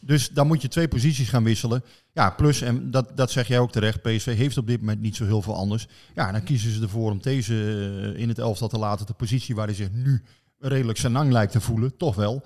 Dus 0.01 0.29
dan 0.29 0.47
moet 0.47 0.61
je 0.61 0.67
twee 0.67 0.87
posities 0.87 1.29
gaan 1.29 1.43
wisselen. 1.43 1.83
Ja, 2.13 2.29
plus, 2.29 2.61
en 2.61 2.91
dat, 2.91 3.17
dat 3.17 3.31
zeg 3.31 3.47
jij 3.47 3.59
ook 3.59 3.71
terecht, 3.71 4.01
PSV 4.01 4.35
heeft 4.37 4.57
op 4.57 4.67
dit 4.67 4.79
moment 4.79 5.01
niet 5.01 5.15
zo 5.15 5.25
heel 5.25 5.41
veel 5.41 5.55
anders. 5.55 5.87
Ja, 6.15 6.31
dan 6.31 6.43
kiezen 6.43 6.71
ze 6.71 6.81
ervoor 6.81 7.11
om 7.11 7.21
deze 7.21 7.53
eh, 7.53 8.21
in 8.21 8.29
het 8.29 8.39
elftal 8.39 8.67
te 8.67 8.77
laten. 8.77 9.05
De 9.05 9.13
positie 9.13 9.55
waar 9.55 9.65
hij 9.65 9.75
zich 9.75 9.91
nu 9.91 10.23
redelijk 10.59 10.97
senang 10.97 11.31
lijkt 11.31 11.51
te 11.51 11.61
voelen, 11.61 11.97
toch 11.97 12.15
wel. 12.15 12.43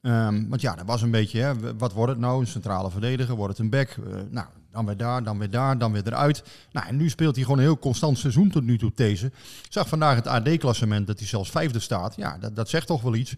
Ehm, 0.00 0.48
want 0.48 0.60
ja, 0.60 0.74
dat 0.74 0.86
was 0.86 1.02
een 1.02 1.10
beetje, 1.10 1.40
hè, 1.40 1.76
wat 1.76 1.92
wordt 1.92 2.12
het 2.12 2.20
nou? 2.20 2.40
Een 2.40 2.46
centrale 2.46 2.90
verdediger, 2.90 3.34
wordt 3.34 3.52
het 3.52 3.62
een 3.64 3.70
back? 3.70 3.88
Eh, 3.88 4.20
nou, 4.30 4.46
dan 4.70 4.86
weer 4.86 4.96
daar, 4.96 5.22
dan 5.22 5.38
weer 5.38 5.50
daar, 5.50 5.78
dan 5.78 5.92
weer 5.92 6.06
eruit. 6.06 6.42
Nou, 6.72 6.86
en 6.86 6.96
nu 6.96 7.08
speelt 7.08 7.34
hij 7.34 7.44
gewoon 7.44 7.58
een 7.58 7.64
heel 7.64 7.78
constant 7.78 8.18
seizoen 8.18 8.50
tot 8.50 8.62
nu 8.62 8.78
toe, 8.78 8.92
deze. 8.94 9.26
Ik 9.26 9.72
zag 9.72 9.88
vandaag 9.88 10.14
het 10.16 10.26
AD-klassement 10.26 11.06
dat 11.06 11.18
hij 11.18 11.28
zelfs 11.28 11.50
vijfde 11.50 11.78
staat. 11.78 12.16
Ja, 12.16 12.38
dat, 12.38 12.56
dat 12.56 12.68
zegt 12.68 12.86
toch 12.86 13.02
wel 13.02 13.14
iets. 13.14 13.36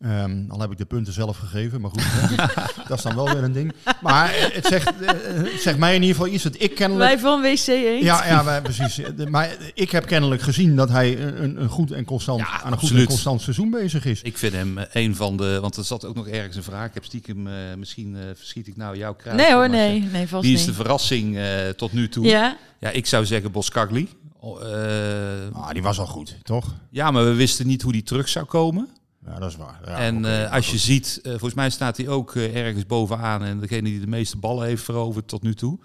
Ehm, 0.00 0.44
al 0.48 0.60
heb 0.60 0.70
ik 0.70 0.78
de 0.78 0.84
punten 0.84 1.12
zelf 1.12 1.36
gegeven, 1.38 1.80
maar 1.80 1.90
goed, 1.90 2.02
hè, 2.04 2.36
dat 2.88 2.96
is 2.98 3.02
dan 3.04 3.14
wel 3.14 3.24
weer 3.32 3.42
een 3.42 3.52
ding. 3.52 3.72
Maar 4.00 4.30
eh, 4.34 4.54
het 4.54 4.66
zegt, 4.66 5.00
eh, 5.00 5.08
het 5.52 5.60
zegt 5.60 5.78
mij 5.78 5.94
in 5.94 6.00
ieder 6.02 6.16
geval 6.16 6.32
iets 6.32 6.42
dat 6.42 6.54
ik 6.58 6.74
kennelijk... 6.74 7.10
Wij 7.10 7.18
van 7.18 7.40
WC 7.42 7.66
1. 7.66 8.04
Ja, 8.04 8.26
ja 8.26 8.44
wij, 8.44 8.62
precies. 8.62 8.94
De- 9.16 9.26
Maar 9.26 9.56
ik 9.74 9.90
heb 9.90 10.06
kennelijk 10.06 10.42
gezien 10.42 10.76
dat 10.76 10.88
hij 10.88 11.20
een, 11.20 11.60
een 11.62 11.68
goed 11.68 11.90
en 11.90 12.04
constant, 12.04 12.38
Ja, 12.40 12.62
aan 12.62 12.72
een 12.72 12.78
goed 12.78 12.90
en 12.90 13.04
constant 13.04 13.40
seizoen 13.42 13.70
bezig 13.70 14.04
is. 14.04 14.22
Ik 14.22 14.38
vind 14.38 14.52
hem 14.52 14.78
eh, 14.78 14.84
een 15.04 15.16
van 15.16 15.36
de... 15.36 15.58
Want 15.60 15.76
er 15.76 15.84
zat 15.84 16.04
ook 16.04 16.14
nog 16.14 16.28
ergens 16.28 16.56
een 16.56 16.62
vraag. 16.62 16.86
Ik 16.86 16.94
heb 16.94 17.04
stiekem... 17.04 17.46
eh, 17.46 17.52
misschien 17.78 18.16
eh, 18.16 18.22
verschiet 18.34 18.66
ik 18.66 18.76
nou 18.76 18.96
jouw 18.96 19.14
kruis. 19.14 19.36
Nee 19.40 19.50
hoor, 19.52 19.58
maar, 19.60 19.68
nee. 19.70 20.02
eh, 20.06 20.12
Nee, 20.12 20.26
vast 20.28 20.42
Wie 20.44 20.54
is 20.54 20.64
de 20.64 20.74
verrassing 20.74 21.36
eh, 21.36 21.68
tot 21.68 21.92
nu 21.92 22.08
toe? 22.08 22.24
Ja, 22.26 22.56
Ja, 22.78 22.90
ik 22.90 23.06
zou 23.06 23.26
zeggen 23.26 23.50
Boskagli. 23.50 24.08
Oh, 24.42 24.62
eh, 24.62 25.54
Ah, 25.54 25.70
die 25.70 25.82
was 25.82 25.98
al 25.98 26.06
goed, 26.06 26.36
toch? 26.42 26.74
ja, 26.90 27.10
maar 27.10 27.24
we 27.24 27.34
wisten 27.34 27.66
niet 27.66 27.82
hoe 27.82 27.92
die 27.92 28.02
terug 28.02 28.28
zou 28.28 28.44
komen. 28.44 28.88
Ja, 29.26 29.38
dat 29.38 29.50
is 29.50 29.56
waar. 29.56 29.80
Ja, 29.86 29.98
en 29.98 30.24
eh, 30.24 30.52
als 30.52 30.64
je 30.66 30.70
goed. 30.70 30.80
ziet, 30.80 31.20
eh, 31.22 31.30
volgens 31.30 31.54
mij 31.54 31.70
staat 31.70 31.96
hij 31.96 32.08
ook 32.08 32.34
eh, 32.34 32.56
ergens 32.56 32.86
bovenaan. 32.86 33.44
En 33.44 33.60
degene 33.60 33.82
die 33.82 34.00
de 34.00 34.06
meeste 34.06 34.36
ballen 34.36 34.66
heeft 34.66 34.82
veroverd 34.82 35.28
tot 35.28 35.42
nu 35.42 35.54
toe. 35.54 35.78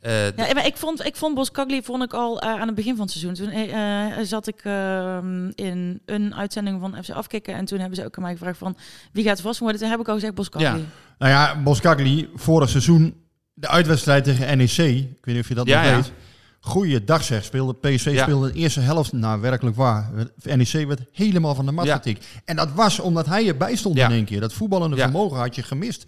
Eh, 0.00 0.36
ja 0.36 0.52
maar 0.54 0.66
ik 0.66 0.76
vond, 0.76 1.04
ik 1.04 1.16
vond 1.16 1.34
Bos 1.34 1.50
Kagli 1.50 1.82
vond 1.82 2.02
ik 2.02 2.12
al 2.14 2.40
aan 2.40 2.66
het 2.66 2.74
begin 2.74 2.96
van 2.96 3.06
het 3.06 3.14
seizoen. 3.14 3.34
Toen 3.34 4.26
zat 4.26 4.46
ik 4.46 4.60
ehm, 4.62 5.48
in 5.54 6.00
een 6.04 6.34
uitzending 6.34 6.80
van 6.80 7.04
FC 7.04 7.10
Afkikken. 7.10 7.54
En 7.54 7.64
toen 7.64 7.78
hebben 7.78 7.96
ze 7.98 8.04
ook 8.04 8.16
aan 8.16 8.22
mij 8.22 8.32
gevraagd 8.32 8.58
van 8.58 8.76
wie 9.12 9.24
gaat 9.24 9.40
vast 9.40 9.58
worden. 9.58 9.80
Toen 9.80 9.90
heb 9.90 10.00
ik 10.00 10.08
al 10.08 10.14
gezegd 10.14 10.34
Bos 10.34 10.48
Kagli. 10.48 10.66
Ja. 10.66 10.76
Nou 11.18 11.32
ja, 11.32 11.62
Boskagli, 11.62 12.28
vorig 12.34 12.68
seizoen, 12.68 13.14
de 13.54 13.68
uitwedstrijd 13.68 14.24
tegen 14.24 14.58
NEC. 14.58 14.78
Ik 14.78 15.24
weet 15.24 15.34
niet 15.34 15.38
of 15.38 15.48
je 15.48 15.54
dat 15.54 15.66
Ja, 15.66 15.82
nog 15.82 15.90
ja. 15.90 15.96
weet. 15.96 16.12
Goeie 16.60 17.04
dag 17.04 17.24
zeg, 17.24 17.44
speelde 17.44 17.74
PSV 17.74 18.10
Ja. 18.12 18.22
speelde 18.22 18.52
de 18.52 18.58
eerste 18.58 18.80
helft, 18.80 19.12
nou 19.12 19.40
werkelijk 19.40 19.76
waar. 19.76 20.10
NEC 20.42 20.72
werd 20.86 21.00
helemaal 21.12 21.54
van 21.54 21.66
de 21.66 21.72
mat 21.72 21.86
Ja. 21.86 21.94
getikt. 21.94 22.26
En 22.44 22.56
dat 22.56 22.68
was 22.74 23.00
omdat 23.00 23.26
hij 23.26 23.46
erbij 23.48 23.76
stond 23.76 23.96
Ja. 23.96 24.06
in 24.08 24.12
één 24.14 24.24
keer. 24.24 24.40
Dat 24.40 24.52
voetballende 24.52 24.96
vermogen 24.96 25.38
had 25.38 25.54
je 25.54 25.62
gemist. 25.62 26.06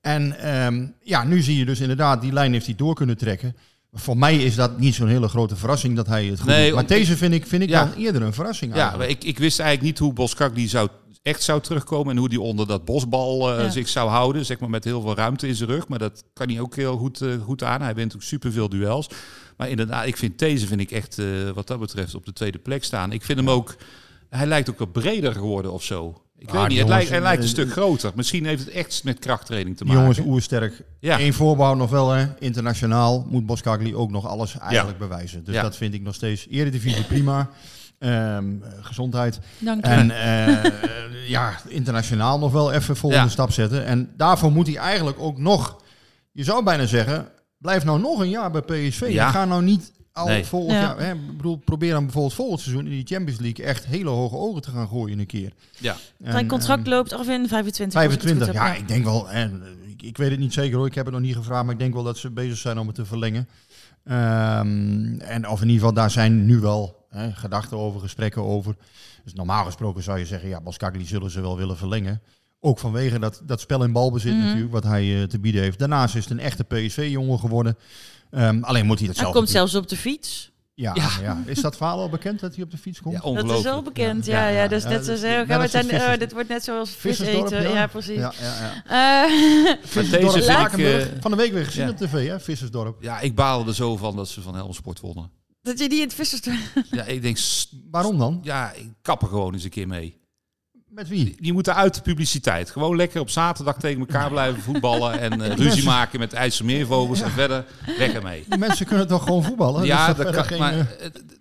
En 0.00 0.38
ehm, 0.40 0.86
ja, 1.02 1.24
nu 1.24 1.42
zie 1.42 1.56
je 1.58 1.64
dus 1.64 1.80
inderdaad, 1.80 2.20
die 2.20 2.32
lijn 2.32 2.52
heeft 2.52 2.66
hij 2.66 2.74
door 2.74 2.94
kunnen 2.94 3.16
trekken. 3.16 3.56
Voor 3.92 4.16
mij 4.16 4.36
is 4.36 4.54
dat 4.54 4.78
niet 4.78 4.94
zo'n 4.94 5.08
hele 5.08 5.28
grote 5.28 5.56
verrassing 5.56 5.96
dat 5.96 6.06
hij 6.06 6.24
het 6.26 6.38
goed 6.40 6.48
Nee, 6.48 6.64
doet. 6.64 6.74
Maar 6.74 6.82
om- 6.82 6.88
deze 6.88 7.16
vind 7.16 7.34
ik, 7.34 7.46
vind 7.46 7.62
ik 7.62 7.68
Ja. 7.68 7.84
dan 7.84 7.94
eerder 7.94 8.22
een 8.22 8.32
verrassing 8.34 8.74
ja, 8.74 8.80
eigenlijk. 8.80 9.10
ik, 9.10 9.24
ik 9.24 9.38
wist 9.38 9.58
eigenlijk 9.60 9.88
niet 9.90 9.98
hoe 9.98 10.12
Boskagli 10.12 10.68
zou 10.68 10.88
echt 11.24 11.42
zou 11.42 11.60
terugkomen 11.60 12.12
en 12.12 12.18
hoe 12.18 12.28
die 12.28 12.40
onder 12.40 12.66
dat 12.66 12.84
bosbal 12.84 13.52
eh, 13.52 13.64
Ja. 13.64 13.70
zich 13.70 13.88
zou 13.88 14.10
houden, 14.10 14.44
zeg 14.44 14.58
maar 14.58 14.70
met 14.70 14.84
heel 14.84 15.00
veel 15.00 15.14
ruimte 15.14 15.48
in 15.48 15.54
zijn 15.54 15.68
rug. 15.68 15.88
Maar 15.88 15.98
dat 15.98 16.24
kan 16.32 16.48
hij 16.48 16.60
ook 16.60 16.76
heel 16.76 16.96
goed, 16.96 17.20
eh, 17.20 17.28
goed 17.42 17.62
aan. 17.62 17.82
Hij 17.82 17.94
wint 17.94 18.14
ook 18.14 18.22
superveel 18.22 18.68
duels. 18.68 19.08
Maar 19.56 19.68
inderdaad, 19.68 20.06
ik 20.06 20.16
vind 20.16 20.38
deze 20.38 20.66
vind 20.66 20.80
ik 20.80 20.90
echt 20.90 21.18
eh, 21.18 21.26
wat 21.54 21.66
dat 21.66 21.78
betreft 21.80 22.14
op 22.14 22.24
de 22.24 22.32
tweede 22.32 22.58
plek 22.58 22.84
staan. 22.84 23.12
Ik 23.12 23.22
vind 23.24 23.38
hem 23.38 23.50
ook, 23.50 23.76
hij 24.28 24.46
lijkt 24.46 24.70
ook 24.70 24.78
wat 24.78 24.92
breder 24.92 25.32
geworden 25.32 25.72
of 25.72 25.82
zo. 25.82 26.22
Ik 26.38 26.50
Ah, 26.50 26.60
weet 26.60 26.68
niet, 26.68 26.78
het 26.78 26.88
lijkt, 26.88 27.08
hij 27.10 27.20
lijkt 27.20 27.42
een 27.42 27.48
stuk 27.48 27.72
groter. 27.72 28.12
Misschien 28.14 28.46
heeft 28.46 28.64
het 28.64 28.74
echt 28.74 29.04
met 29.04 29.18
krachttraining 29.18 29.76
te 29.76 29.84
maken. 29.84 30.00
jongens 30.00 30.18
oersterk. 30.18 30.82
Ja. 31.00 31.20
Eén 31.20 31.32
voorbouw 31.34 31.74
nog 31.74 31.90
wel, 31.90 32.10
hè. 32.10 32.26
internationaal 32.38 33.26
moet 33.30 33.46
Boskagli 33.46 33.94
ook 33.94 34.10
nog 34.10 34.26
alles 34.26 34.58
eigenlijk 34.58 34.98
bewijzen. 34.98 35.44
Dus 35.44 35.54
Ja. 35.54 35.62
dat 35.62 35.76
vind 35.76 35.94
ik 35.94 36.02
nog 36.02 36.14
steeds. 36.14 36.46
Eredivisie 36.50 37.04
prima. 37.04 37.50
Ehm, 37.98 38.44
eh, 38.62 38.68
gezondheid. 38.80 39.38
Dank 39.58 39.84
je. 39.86 39.90
En 39.90 40.10
eh, 40.10 41.28
ja, 41.28 41.52
internationaal 41.68 42.38
nog 42.38 42.52
wel 42.52 42.72
even 42.72 42.96
volgende 42.96 43.24
Ja. 43.24 43.30
stap 43.30 43.52
zetten. 43.52 43.84
En 43.84 44.10
daarvoor 44.16 44.52
moet 44.52 44.66
hij 44.66 44.76
eigenlijk 44.76 45.16
ook 45.20 45.38
nog, 45.38 45.82
je 46.32 46.44
zou 46.44 46.64
bijna 46.64 46.86
zeggen, 46.86 47.28
blijf 47.58 47.84
nou 47.84 48.00
nog 48.00 48.20
een 48.20 48.28
jaar 48.30 48.50
bij 48.50 48.60
PSV. 48.60 49.06
Ja. 49.08 49.30
Ga 49.30 49.44
nou 49.44 49.62
niet 49.62 49.92
al 50.12 50.26
Nee. 50.26 50.44
volgend 50.44 50.72
Ja. 50.72 50.80
jaar, 50.80 50.98
hè, 50.98 51.12
ik 51.12 51.36
bedoel, 51.36 51.56
probeer 51.56 51.92
dan 51.92 52.02
bijvoorbeeld 52.04 52.34
volgend 52.34 52.60
seizoen 52.60 52.84
in 52.84 52.90
die 52.90 53.06
Champions 53.06 53.40
League 53.40 53.64
echt 53.64 53.84
hele 53.86 54.08
hoge 54.08 54.36
ogen 54.36 54.62
te 54.62 54.70
gaan 54.70 54.88
gooien 54.88 55.18
een 55.18 55.26
keer. 55.26 55.52
Ja. 55.78 55.96
Zijn 56.24 56.46
contract 56.48 56.80
ehm, 56.82 56.90
loopt 56.90 57.12
af 57.12 57.28
in 57.28 57.48
25. 57.48 57.94
als 58.02 58.04
ik 58.04 58.10
het 58.10 58.20
25, 58.20 58.46
goed 58.46 58.56
ja, 58.56 58.66
heb, 58.72 58.76
ik 58.80 58.88
denk 58.88 59.04
wel. 59.04 59.30
En, 59.30 59.62
ik, 59.88 60.02
ik 60.02 60.16
weet 60.16 60.30
het 60.30 60.38
niet 60.40 60.52
zeker 60.52 60.76
hoor, 60.76 60.86
ik 60.86 60.94
heb 60.94 61.04
het 61.04 61.14
nog 61.14 61.22
niet 61.22 61.36
gevraagd, 61.36 61.64
maar 61.64 61.72
ik 61.74 61.78
denk 61.80 61.94
wel 61.94 62.02
dat 62.02 62.18
ze 62.18 62.30
bezig 62.30 62.56
zijn 62.56 62.78
om 62.78 62.86
het 62.86 62.96
te 62.96 63.04
verlengen. 63.06 63.48
Ehm, 64.04 65.18
en 65.18 65.48
of 65.48 65.60
in 65.60 65.66
ieder 65.68 65.78
geval, 65.80 65.92
daar 65.94 66.10
zijn 66.10 66.46
nu 66.46 66.58
wel 66.60 67.03
hè, 67.14 67.32
gedachten 67.32 67.76
over, 67.78 68.00
gesprekken 68.00 68.42
over. 68.42 68.76
Dus 69.24 69.34
normaal 69.34 69.64
gesproken 69.64 70.02
zou 70.02 70.18
je 70.18 70.26
zeggen, 70.26 70.48
ja, 70.48 70.60
Boskakli 70.60 71.04
zullen 71.06 71.30
ze 71.30 71.40
wel 71.40 71.56
willen 71.56 71.76
verlengen. 71.76 72.22
Ook 72.60 72.78
vanwege 72.78 73.18
dat, 73.18 73.40
dat 73.44 73.60
spel 73.60 73.84
in 73.84 73.92
balbezit 73.92 74.34
Mhm. 74.34 74.44
natuurlijk, 74.44 74.72
wat 74.72 74.84
hij 74.84 75.20
eh, 75.22 75.28
te 75.28 75.38
bieden 75.38 75.62
heeft. 75.62 75.78
Daarnaast 75.78 76.14
is 76.14 76.22
het 76.24 76.32
een 76.32 76.38
echte 76.40 76.64
PSV-jongen 76.64 77.38
geworden. 77.38 77.76
Ehm, 78.30 78.62
alleen 78.62 78.86
moet 78.86 78.98
hij 78.98 79.06
dat 79.06 79.16
Hij 79.16 79.24
zelf 79.24 79.36
komt 79.36 79.46
natuurlijk- 79.46 79.48
zelfs 79.48 79.74
op 79.74 79.88
de 79.88 79.96
fiets. 79.96 80.52
Ja, 80.76 80.92
Ja. 80.94 81.08
ja. 81.22 81.42
Is 81.46 81.60
dat 81.60 81.76
verhaal 81.76 81.98
al 81.98 82.08
bekend 82.08 82.40
dat 82.40 82.54
hij 82.54 82.64
op 82.64 82.70
de 82.70 82.76
fiets 82.78 83.00
komt? 83.00 83.14
Ja, 83.14 83.32
Dat 83.42 83.50
is 83.50 83.62
wel 83.62 83.82
bekend, 83.82 84.26
ja. 84.26 84.38
Ja, 84.38 84.48
ja, 84.48 84.62
ja, 84.62 84.68
Dus 84.68 84.82
ja, 84.82 84.88
net 84.88 85.08
is- 85.08 85.20
zeggen, 85.20 85.38
net 85.38 85.56
we 85.56 85.62
als 85.62 85.70
zijn, 85.70 86.12
oh, 86.12 86.18
dit 86.18 86.32
wordt 86.32 86.48
net 86.48 86.64
zoals 86.64 86.90
vis 86.90 87.18
eten. 87.20 87.62
Ja, 87.70 87.86
precies. 87.86 88.16
Ja, 88.16 88.32
ja, 88.40 88.54
ja. 88.88 89.24
Eh, 89.26 89.76
Vissersdorp, 89.82 90.32
deze 90.32 90.82
ik, 90.82 91.02
eh, 91.12 91.20
Van 91.20 91.30
de 91.30 91.36
week 91.36 91.52
weer 91.52 91.64
gezien 91.64 91.84
ja. 91.84 91.90
op 91.90 91.96
tv, 91.96 92.28
hè? 92.28 92.40
Vissersdorp. 92.40 93.02
Ja, 93.02 93.20
ik 93.20 93.34
baalde 93.34 93.68
er 93.68 93.74
zo 93.74 93.96
van 93.96 94.16
dat 94.16 94.28
ze 94.28 94.40
van 94.42 94.54
Helmsport 94.54 95.00
wonnen. 95.00 95.30
Dat 95.64 95.78
je 95.78 95.88
die 95.88 95.98
in 96.00 96.04
het 96.04 96.14
vissers... 96.14 96.40
Ja, 96.90 97.04
ik 97.04 97.22
denk, 97.22 97.38
Waarom 97.90 98.18
dan? 98.18 98.40
ja, 98.42 98.72
ik 98.72 98.88
kap 99.02 99.22
er 99.22 99.28
gewoon 99.28 99.52
eens 99.54 99.64
een 99.64 99.70
keer 99.70 99.88
mee. 99.88 100.22
Met 100.88 101.08
wie? 101.08 101.36
Die 101.40 101.52
moeten 101.52 101.74
uit 101.74 101.94
de 101.94 102.00
publiciteit. 102.00 102.70
Gewoon 102.70 102.96
lekker 102.96 103.20
op 103.20 103.30
zaterdag 103.30 103.78
tegen 103.78 104.00
elkaar 104.00 104.30
blijven 104.30 104.62
voetballen 104.62 105.20
en 105.20 105.32
eh, 105.42 105.48
ruzie 105.48 105.64
mensen- 105.64 105.84
maken 105.84 106.18
met 106.18 106.32
IJsselmeervogels 106.32 107.20
en 107.20 107.30
verder 107.30 107.64
weg 107.98 108.12
ermee. 108.12 108.44
Die 108.48 108.58
mensen 108.58 108.86
kunnen 108.86 109.06
toch 109.06 109.22
gewoon 109.22 109.44
voetballen? 109.44 109.84
Ja, 109.84 110.12
Dus 110.12 110.24
dat 110.24 110.34
kan, 110.34 110.44
geen, 110.44 110.58
maar 110.58 110.72
eh, 110.78 110.86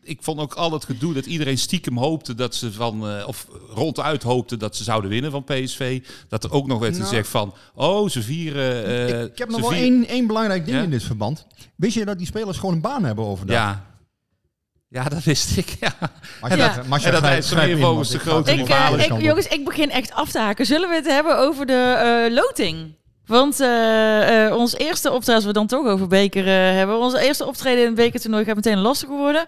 ik 0.03 0.17
vond 0.23 0.39
ook 0.39 0.53
al 0.53 0.71
het 0.71 0.85
gedoe 0.85 1.13
dat 1.13 1.25
iedereen 1.25 1.57
stiekem 1.57 1.97
hoopte 1.97 2.35
dat 2.35 2.55
ze 2.55 2.71
van, 2.71 3.07
eh, 3.09 3.27
of 3.27 3.47
ronduit 3.69 4.23
hoopte 4.23 4.57
dat 4.57 4.75
ze 4.75 4.83
zouden 4.83 5.09
winnen 5.09 5.31
van 5.31 5.43
PSV. 5.43 6.03
Dat 6.27 6.43
er 6.43 6.51
ook 6.51 6.67
nog 6.67 6.79
werd 6.79 6.93
Nou. 6.93 7.03
gezegd 7.05 7.27
van, 7.27 7.53
oh, 7.75 8.09
ze 8.09 8.21
vieren... 8.21 8.85
eh, 8.85 9.21
ik, 9.23 9.31
ik 9.31 9.37
heb 9.37 9.49
nog 9.49 9.61
wel 9.61 9.73
één, 9.73 10.07
één 10.07 10.27
belangrijk 10.27 10.65
ding 10.65 10.77
Ja? 10.77 10.83
in 10.83 10.89
dit 10.89 11.03
verband. 11.03 11.45
Wist 11.75 11.95
je 11.95 12.05
dat 12.05 12.17
die 12.17 12.27
spelers 12.27 12.57
gewoon 12.57 12.75
een 12.75 12.81
baan 12.81 13.03
hebben 13.03 13.25
overdag? 13.25 13.55
Ja. 13.55 13.91
Ja, 14.93 15.03
dat 15.03 15.23
wist 15.23 15.57
ik. 15.57 15.75
Ja. 15.79 15.93
Maar 16.41 16.57
ja, 16.57 16.75
dat- 16.75 16.87
maar 16.87 17.03
en 17.03 17.11
dat 17.11 17.23
IJsselmeervogels 17.23 18.09
de 18.09 18.19
grote 18.19 18.51
Ik, 18.53 18.69
eh, 18.69 18.91
ik, 19.05 19.21
jongens, 19.21 19.47
ik 19.47 19.65
begin 19.65 19.91
echt 19.91 20.13
af 20.13 20.31
te 20.31 20.39
haken. 20.39 20.65
Zullen 20.65 20.89
we 20.89 20.95
het 20.95 21.07
hebben 21.07 21.37
over 21.37 21.65
de 21.65 21.95
eh, 22.27 22.33
loting? 22.35 22.95
Want 23.25 23.59
eh, 23.59 24.45
eh, 24.45 24.55
ons 24.55 24.75
eerste 24.77 25.11
optreden, 25.11 25.35
als 25.35 25.45
we 25.45 25.53
dan 25.53 25.67
toch 25.67 25.85
over 25.87 26.07
beker 26.07 26.45
hebben, 26.75 26.97
onze 26.99 27.19
eerste 27.19 27.45
optreden 27.45 27.79
in 27.79 27.85
het 27.85 27.95
bekertoernooi 27.95 28.45
gaat 28.45 28.55
meteen 28.55 28.77
lastig 28.79 29.09
worden. 29.09 29.45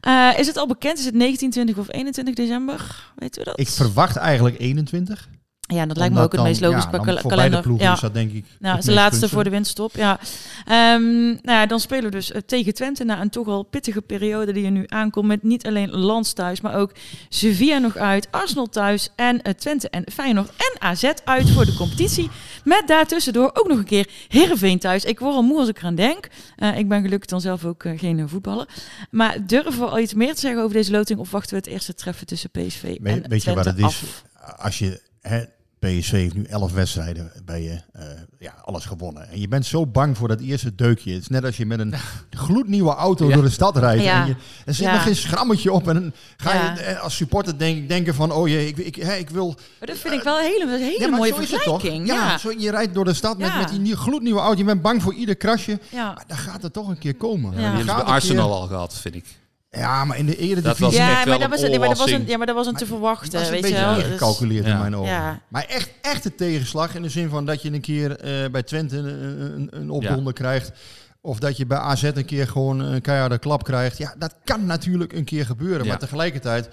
Eh, 0.00 0.28
is 0.36 0.46
het 0.46 0.56
al 0.56 0.66
bekend? 0.66 0.98
Is 0.98 1.04
het 1.04 1.14
19, 1.14 1.50
20 1.50 1.76
of 1.76 1.86
21 1.92 2.34
december? 2.34 3.04
Weten 3.16 3.40
we 3.40 3.46
dat? 3.48 3.60
Ik 3.60 3.68
verwacht 3.68 4.16
eigenlijk 4.16 4.58
21. 4.58 5.28
Ja, 5.74 5.86
dat 5.86 5.96
lijkt 5.96 6.14
me 6.14 6.22
ook 6.22 6.32
het 6.32 6.42
meest 6.42 6.60
logisch 6.60 6.82
Voor 6.82 6.90
kalender. 7.00 7.36
beide 7.36 7.60
ploegen 7.60 7.86
ja. 7.86 7.92
is 7.92 8.00
dat 8.00 8.14
denk 8.14 8.32
ik 8.32 8.44
Nou, 8.58 8.76
het 8.76 8.84
de 8.84 8.92
laatste 8.92 9.28
voor 9.28 9.44
de 9.44 9.50
winststop, 9.50 9.94
ja. 9.96 10.18
Ehm, 10.66 11.24
nou 11.24 11.40
ja, 11.42 11.66
dan 11.66 11.80
spelen 11.80 12.04
we 12.04 12.10
dus 12.10 12.32
eh, 12.32 12.40
tegen 12.46 12.74
Twente 12.74 13.04
na 13.04 13.20
een 13.20 13.30
toch 13.30 13.46
al 13.46 13.62
pittige 13.62 14.02
periode 14.02 14.52
die 14.52 14.64
er 14.64 14.70
nu 14.70 14.84
aankomt. 14.88 15.26
Met 15.26 15.42
niet 15.42 15.66
alleen 15.66 15.90
Lans 15.90 16.32
thuis, 16.32 16.60
maar 16.60 16.74
ook 16.74 16.92
Sevilla 17.28 17.78
nog 17.78 17.96
uit, 17.96 18.28
Arsenal 18.30 18.66
thuis 18.66 19.08
en 19.16 19.42
eh, 19.42 19.52
Twente 19.52 19.90
en 19.90 20.04
Feyenoord 20.12 20.50
en 20.56 20.80
AZ 20.80 21.12
uit 21.24 21.50
voor 21.50 21.64
de 21.64 21.74
competitie. 21.74 22.30
Met 22.64 22.82
daartussendoor 22.86 23.50
ook 23.54 23.68
nog 23.68 23.78
een 23.78 23.84
keer 23.84 24.08
Heerenveen 24.28 24.78
thuis. 24.78 25.04
Ik 25.04 25.18
word 25.18 25.34
al 25.34 25.42
moe 25.42 25.58
als 25.58 25.68
ik 25.68 25.78
eraan 25.78 25.94
denk. 25.94 26.28
Eh, 26.56 26.78
ik 26.78 26.88
ben 26.88 27.02
gelukkig 27.02 27.28
dan 27.28 27.40
zelf 27.40 27.64
ook 27.64 27.84
geen 27.96 28.28
voetballer. 28.28 28.68
Maar 29.10 29.46
durven 29.46 29.80
we 29.80 29.86
al 29.86 29.98
iets 29.98 30.14
meer 30.14 30.34
te 30.34 30.40
zeggen 30.40 30.62
over 30.62 30.74
deze 30.76 30.90
loting 30.90 31.18
of 31.18 31.30
wachten 31.30 31.50
we 31.50 31.56
het 31.56 31.66
eerste 31.66 31.94
treffen 31.94 32.26
tussen 32.26 32.50
PSV 32.50 32.82
en 32.82 33.02
Weet, 33.02 33.26
weet 33.26 33.42
je 33.42 33.50
het 33.50 33.78
is? 33.78 33.84
af? 33.84 34.24
Als 34.56 34.78
je... 34.78 35.00
Hè, 35.20 35.44
PSV 35.80 36.10
heeft 36.10 36.34
nu 36.34 36.42
11 36.44 36.72
wedstrijden 36.72 37.32
bij 37.44 37.62
je 37.62 37.80
eh, 37.92 38.04
ja, 38.38 38.54
alles 38.64 38.84
gewonnen. 38.84 39.28
En 39.30 39.40
je 39.40 39.48
bent 39.48 39.66
zo 39.66 39.86
bang 39.86 40.16
voor 40.16 40.28
dat 40.28 40.40
eerste 40.40 40.74
deukje. 40.74 41.12
Het 41.12 41.22
is 41.22 41.28
net 41.28 41.44
als 41.44 41.56
je 41.56 41.66
met 41.66 41.78
een 41.78 41.94
gloednieuwe 42.44 42.94
auto 42.94 43.28
Ja. 43.28 43.34
door 43.34 43.42
de 43.44 43.50
stad 43.50 43.76
rijdt. 43.76 44.02
Ja. 44.02 44.20
En 44.22 44.26
je, 44.28 44.34
er 44.64 44.74
zit 44.74 44.84
Ja. 44.86 44.92
nog 44.92 45.02
geen 45.02 45.16
schrammetje 45.16 45.72
op. 45.72 45.88
En 45.88 45.94
dan 45.94 46.12
ga 46.36 46.54
Ja. 46.54 46.72
je 46.74 46.80
eh, 46.80 47.02
als 47.02 47.16
supporter 47.16 47.58
denk, 47.58 47.88
denken 47.88 48.14
van... 48.14 48.32
Oh 48.32 48.48
jee, 48.48 48.66
ik, 48.68 48.76
ik, 48.76 48.96
hè, 48.96 49.14
ik 49.14 49.30
wil... 49.30 49.46
Maar 49.78 49.88
dat 49.88 49.98
vind 49.98 50.14
ik 50.14 50.22
wel 50.22 50.38
een 50.38 50.44
hele, 50.44 50.64
een 50.64 50.80
hele 50.82 51.00
Ja, 51.00 51.08
maar 51.08 51.18
mooie 51.18 51.34
vergelijking. 51.34 52.06
Ja, 52.06 52.14
Ja, 52.14 52.38
Zo, 52.38 52.52
je 52.58 52.70
rijdt 52.70 52.94
door 52.94 53.04
de 53.04 53.14
stad 53.14 53.38
met, 53.38 53.46
Ja. 53.48 53.58
met 53.58 53.68
die 53.68 53.78
nieuwe, 53.78 53.98
gloednieuwe 53.98 54.40
auto. 54.40 54.58
Je 54.58 54.64
bent 54.64 54.82
bang 54.82 55.02
voor 55.02 55.14
ieder 55.14 55.36
krasje. 55.36 55.78
ja. 55.90 56.04
Maar 56.12 56.24
dan 56.26 56.36
gaat 56.36 56.62
het 56.62 56.72
toch 56.72 56.88
een 56.88 56.98
keer 56.98 57.14
komen. 57.14 57.50
Ja. 57.50 57.56
Die 57.56 57.64
hebben 57.66 57.80
ze 57.82 57.86
gaat 57.88 57.96
bij 57.96 58.14
een 58.14 58.20
keer- 58.20 58.30
Arsenal 58.30 58.52
al 58.60 58.66
gehad, 58.66 58.94
vind 58.98 59.14
ik. 59.14 59.24
Ja, 59.70 60.04
maar 60.04 60.18
in 60.18 60.26
de 60.26 60.32
Dat 60.32 60.38
was 60.40 60.48
Eredivisie... 60.50 60.86
echt 60.86 60.98
Ja, 60.98 61.04
wel 61.06 61.24
maar 61.24 61.24
dat, 61.24 61.42
een 61.42 61.50
was, 61.50 61.60
nee, 61.60 61.78
maar, 61.78 61.88
dat 61.88 61.98
was 61.98 62.10
een, 62.10 62.26
ja, 62.26 62.36
maar 62.36 62.46
dat 62.46 62.56
was 62.56 62.66
een 62.66 62.74
te 62.74 62.86
verwachten, 62.86 63.30
Dat 63.30 63.40
is 63.40 63.46
een 63.46 63.52
weet 63.52 63.62
je 63.64 63.70
beetje 63.70 63.84
wel. 63.84 63.94
Dus- 63.94 64.04
ingecalculeerd 64.04 64.64
Ja. 64.66 64.72
in 64.72 64.78
mijn 64.78 64.96
ogen. 64.96 65.10
Ja. 65.10 65.40
Maar 65.48 65.64
echt, 65.64 65.90
echt 66.02 66.24
een 66.24 66.34
tegenslag 66.34 66.94
in 66.94 67.02
de 67.02 67.08
zin 67.08 67.28
van 67.28 67.44
dat 67.46 67.62
je 67.62 67.72
een 67.72 67.80
keer 67.80 68.16
eh, 68.16 68.50
bij 68.50 68.62
Twente 68.62 68.96
een, 68.96 69.52
een, 69.54 69.68
een 69.70 69.90
opdonder 69.90 70.32
krijgt. 70.32 70.72
Of 71.20 71.38
dat 71.38 71.56
je 71.56 71.66
bij 71.66 71.78
AZ 71.78 72.02
een 72.02 72.24
keer 72.24 72.46
gewoon 72.48 72.80
een 72.80 73.00
keiharde 73.00 73.38
klap 73.38 73.64
krijgt. 73.64 73.98
Ja, 73.98 74.14
dat 74.18 74.34
kan 74.44 74.64
natuurlijk 74.66 75.12
een 75.12 75.24
keer 75.24 75.46
gebeuren. 75.46 75.82
Ja. 75.82 75.88
Maar 75.88 75.98
tegelijkertijd, 75.98 76.68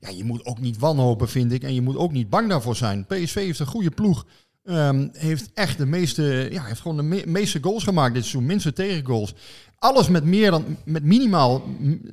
ja, 0.00 0.08
je 0.08 0.24
moet 0.24 0.44
ook 0.44 0.60
niet 0.60 0.78
wanhopen, 0.78 1.28
vind 1.28 1.52
ik. 1.52 1.62
En 1.62 1.74
je 1.74 1.82
moet 1.82 1.96
ook 1.96 2.12
niet 2.12 2.30
bang 2.30 2.48
daarvoor 2.48 2.76
zijn. 2.76 3.06
PSV 3.06 3.34
heeft 3.34 3.58
een 3.58 3.66
goede 3.66 3.90
ploeg. 3.90 4.24
Ehm, 4.70 5.08
heeft 5.12 5.50
echt 5.54 5.78
de 5.78 5.86
meeste, 5.86 6.48
ja, 6.52 6.64
heeft 6.64 6.80
gewoon 6.80 6.96
de 6.96 7.02
me- 7.02 7.22
meeste 7.26 7.58
goals 7.62 7.84
gemaakt 7.84 8.14
dit 8.14 8.22
seizoen. 8.22 8.46
Minste 8.46 8.72
tegengoals. 8.72 9.34
Alles 9.78 10.08
met 10.08 10.24
meer 10.24 10.50
dan, 10.50 10.76
met 10.84 11.02
minimaal 11.04 11.62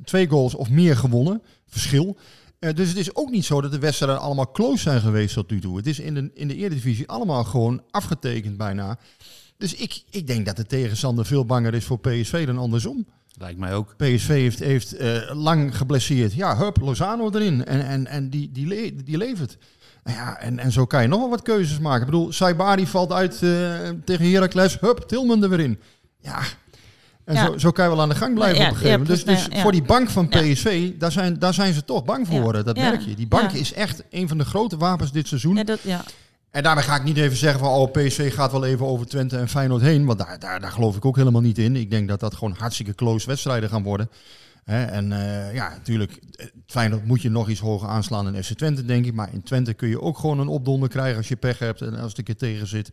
twee 0.04 0.28
goals 0.28 0.54
of 0.54 0.70
meer 0.70 0.96
gewonnen. 0.96 1.42
Verschil. 1.66 2.16
Eh, 2.58 2.74
dus 2.74 2.88
het 2.88 2.96
is 2.96 3.14
ook 3.14 3.30
niet 3.30 3.44
zo 3.44 3.60
dat 3.60 3.70
de 3.72 3.78
wedstrijden 3.78 4.20
allemaal 4.20 4.50
close 4.50 4.82
zijn 4.82 5.00
geweest 5.00 5.34
tot 5.34 5.50
nu 5.50 5.60
toe. 5.60 5.76
Het 5.76 5.86
is 5.86 5.98
in 6.00 6.14
de, 6.14 6.30
in 6.34 6.48
de 6.48 6.54
Eredivisie 6.56 7.08
allemaal 7.08 7.44
gewoon 7.44 7.82
afgetekend 7.90 8.56
bijna. 8.56 8.98
Dus 9.58 9.74
ik, 9.74 10.02
ik 10.10 10.26
denk 10.26 10.46
dat 10.46 10.56
de 10.56 10.66
tegenstander 10.66 11.26
veel 11.26 11.44
banger 11.44 11.74
is 11.74 11.84
voor 11.84 11.98
PSV 12.00 12.46
dan 12.46 12.58
andersom. 12.58 13.06
Lijkt 13.40 13.58
mij 13.58 13.74
ook. 13.74 13.94
PSV 13.96 14.28
heeft, 14.28 14.58
heeft 14.58 14.92
eh, 14.96 15.30
lang 15.34 15.76
geblesseerd. 15.76 16.32
Ja, 16.34 16.56
hup, 16.56 16.80
Lozano 16.80 17.30
erin. 17.30 17.64
En, 17.64 17.86
en, 17.86 18.06
en 18.06 18.30
die, 18.30 18.52
die, 18.52 18.66
le- 18.66 18.94
die 19.04 19.16
levert. 19.16 19.56
Nou 20.08 20.20
ja, 20.20 20.40
en, 20.40 20.58
en 20.58 20.72
zo 20.72 20.86
kan 20.86 21.02
je 21.02 21.08
nog 21.08 21.20
wel 21.20 21.30
wat 21.30 21.42
keuzes 21.42 21.78
maken. 21.78 22.00
Ik 22.00 22.06
bedoel, 22.06 22.32
Saibari 22.32 22.86
valt 22.86 23.12
uit 23.12 23.42
eh, 23.42 23.50
tegen 24.04 24.30
Heracles. 24.30 24.80
Hup, 24.80 24.98
Tilman 24.98 25.42
er 25.42 25.48
weer 25.48 25.60
in. 25.60 25.80
Ja, 26.20 26.40
en 27.24 27.34
Ja. 27.34 27.46
Zo, 27.46 27.58
zo 27.58 27.70
kan 27.70 27.84
je 27.84 27.90
wel 27.90 28.00
aan 28.00 28.08
de 28.08 28.14
gang 28.14 28.34
blijven 28.34 28.58
Ja, 28.58 28.64
op 28.64 28.70
een 28.70 28.76
gegeven 28.76 28.98
ja, 28.98 29.04
moment. 29.04 29.26
Dus, 29.26 29.48
dus 29.48 29.60
voor 29.62 29.72
die 29.72 29.82
bank 29.82 30.10
van. 30.10 30.28
PSV, 30.28 30.92
daar, 30.98 31.12
zijn, 31.12 31.38
daar 31.38 31.54
zijn 31.54 31.74
ze 31.74 31.84
toch 31.84 32.04
bang 32.04 32.26
voor. 32.26 32.64
Dat 32.64 32.76
merk 32.76 33.00
je. 33.00 33.14
Die 33.14 33.26
bank 33.26 33.52
is 33.52 33.72
echt 33.72 34.02
een 34.10 34.28
van 34.28 34.38
de 34.38 34.44
grote 34.44 34.76
wapens 34.76 35.12
dit 35.12 35.28
seizoen. 35.28 35.56
Ja, 35.56 35.64
dat, 35.64 35.80
ja. 35.82 36.04
En 36.50 36.62
daarmee 36.62 36.84
ga 36.84 36.96
ik 36.96 37.04
niet 37.04 37.16
even 37.16 37.36
zeggen 37.36 37.60
van 37.60 37.68
oh, 37.68 37.90
PSV 37.92 38.34
gaat 38.34 38.52
wel 38.52 38.64
even 38.64 38.86
over 38.86 39.06
Twente 39.06 39.36
en 39.36 39.48
Feyenoord 39.48 39.82
heen. 39.82 40.06
Want 40.06 40.18
daar, 40.18 40.38
daar, 40.38 40.60
daar 40.60 40.72
geloof 40.72 40.96
ik 40.96 41.04
ook 41.04 41.16
helemaal 41.16 41.40
niet 41.40 41.58
in. 41.58 41.76
Ik 41.76 41.90
denk 41.90 42.08
dat 42.08 42.20
dat 42.20 42.34
gewoon 42.34 42.54
hartstikke 42.58 42.94
close 42.94 43.26
wedstrijden 43.26 43.68
gaan 43.68 43.82
worden. 43.82 44.10
En 44.68 45.12
eh, 45.12 45.54
ja, 45.54 45.68
natuurlijk, 45.68 46.20
Feyenoord 46.66 47.06
moet 47.06 47.22
je 47.22 47.30
nog 47.30 47.48
iets 47.48 47.60
hoger 47.60 47.88
aanslaan 47.88 48.24
dan 48.24 48.42
FC 48.42 48.52
Twente, 48.52 48.84
denk 48.84 49.06
ik. 49.06 49.14
Maar 49.14 49.32
in 49.32 49.42
Twente 49.42 49.74
kun 49.74 49.88
je 49.88 50.00
ook 50.00 50.18
gewoon 50.18 50.38
een 50.38 50.48
opdonder 50.48 50.88
krijgen 50.88 51.16
als 51.16 51.28
je 51.28 51.36
pech 51.36 51.58
hebt 51.58 51.80
en 51.80 51.94
als 51.94 52.08
het 52.08 52.18
een 52.18 52.24
keer 52.24 52.36
tegen 52.36 52.66
zit. 52.66 52.92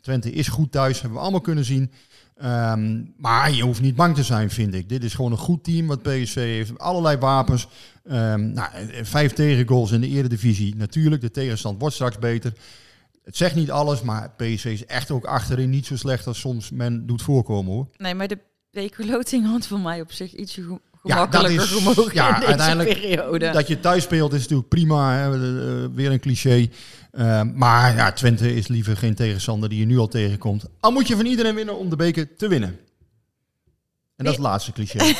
Twente 0.00 0.32
is 0.32 0.48
goed 0.48 0.72
thuis, 0.72 1.00
hebben 1.00 1.18
we 1.18 1.22
allemaal 1.22 1.40
kunnen 1.40 1.64
zien. 1.64 1.92
Ehm, 2.36 3.04
maar 3.16 3.52
je 3.52 3.62
hoeft 3.62 3.80
niet 3.80 3.96
bang 3.96 4.14
te 4.14 4.22
zijn, 4.22 4.50
vind 4.50 4.74
ik. 4.74 4.88
Dit 4.88 5.04
is 5.04 5.14
gewoon 5.14 5.32
een 5.32 5.38
goed 5.38 5.64
team 5.64 5.86
wat 5.86 6.02
PSV 6.02 6.34
heeft. 6.34 6.78
Allerlei 6.78 7.16
wapens. 7.16 7.68
Ehm, 8.04 8.52
nou, 8.52 8.68
vijf 9.02 9.32
tegengoals 9.32 9.90
in 9.90 10.00
de 10.00 10.08
eredivisie. 10.08 10.76
Natuurlijk, 10.76 11.22
de 11.22 11.30
tegenstand 11.30 11.80
wordt 11.80 11.94
straks 11.94 12.18
beter. 12.18 12.52
Het 13.24 13.36
zegt 13.36 13.54
niet 13.54 13.70
alles, 13.70 14.02
maar 14.02 14.30
PSV 14.36 14.64
is 14.64 14.86
echt 14.86 15.10
ook 15.10 15.24
achterin 15.24 15.70
niet 15.70 15.86
zo 15.86 15.96
slecht 15.96 16.26
als 16.26 16.40
soms 16.40 16.70
men 16.70 17.06
doet 17.06 17.22
voorkomen 17.22 17.72
hoor. 17.72 17.88
Nee, 17.96 18.14
maar 18.14 18.28
de 18.28 18.38
bekerloting 18.70 19.46
had 19.46 19.66
voor 19.66 19.80
mij 19.80 20.00
op 20.00 20.12
zich 20.12 20.34
ietsje 20.34 20.80
go- 21.02 21.10
gemakkelijker 21.10 21.66
gemogen 21.66 22.14
ja, 22.14 22.28
in 22.28 22.34
deze 22.34 22.46
uiteindelijk 22.46 23.00
periode. 23.00 23.50
Dat 23.50 23.68
je 23.68 23.80
thuis 23.80 24.02
speelt 24.02 24.32
is 24.32 24.40
natuurlijk 24.40 24.68
prima. 24.68 25.16
Hè? 25.16 25.32
Eh, 25.32 25.88
weer 25.94 26.10
een 26.10 26.20
cliché. 26.20 26.68
Uh, 27.12 27.42
maar 27.54 27.94
ja, 27.94 28.12
Twente 28.12 28.54
is 28.54 28.68
liever 28.68 28.96
geen 28.96 29.14
tegenstander 29.14 29.68
die 29.68 29.78
je 29.78 29.86
nu 29.86 29.98
al 29.98 30.08
tegenkomt. 30.08 30.64
Al 30.80 30.92
moet 30.92 31.08
je 31.08 31.16
van 31.16 31.26
iedereen 31.26 31.54
winnen 31.54 31.78
om 31.78 31.90
de 31.90 31.96
beker 31.96 32.36
te 32.36 32.48
winnen. 32.48 32.68
En 34.16 34.24
dat 34.24 34.26
is 34.26 34.32
het 34.32 34.46
laatste 34.46 34.72
cliché. 34.72 34.98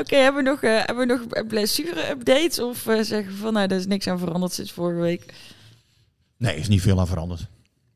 Oké, 0.00 0.16
hebben 0.16 0.44
we 0.44 0.50
nog, 0.50 0.62
uh, 0.62 0.84
hebben 0.84 1.06
we 1.06 1.14
nog 1.14 1.46
blessure-updates? 1.46 2.58
Of 2.58 2.86
uh, 2.86 3.02
zeggen 3.02 3.32
we 3.32 3.38
van, 3.38 3.52
nou, 3.52 3.68
er 3.68 3.76
is 3.76 3.86
niks 3.86 4.06
aan 4.06 4.18
veranderd 4.18 4.52
sinds 4.52 4.72
vorige 4.72 5.00
week? 5.00 5.34
Nee, 6.36 6.56
is 6.56 6.68
niet 6.68 6.82
veel 6.82 7.00
aan 7.00 7.06
veranderd. 7.06 7.46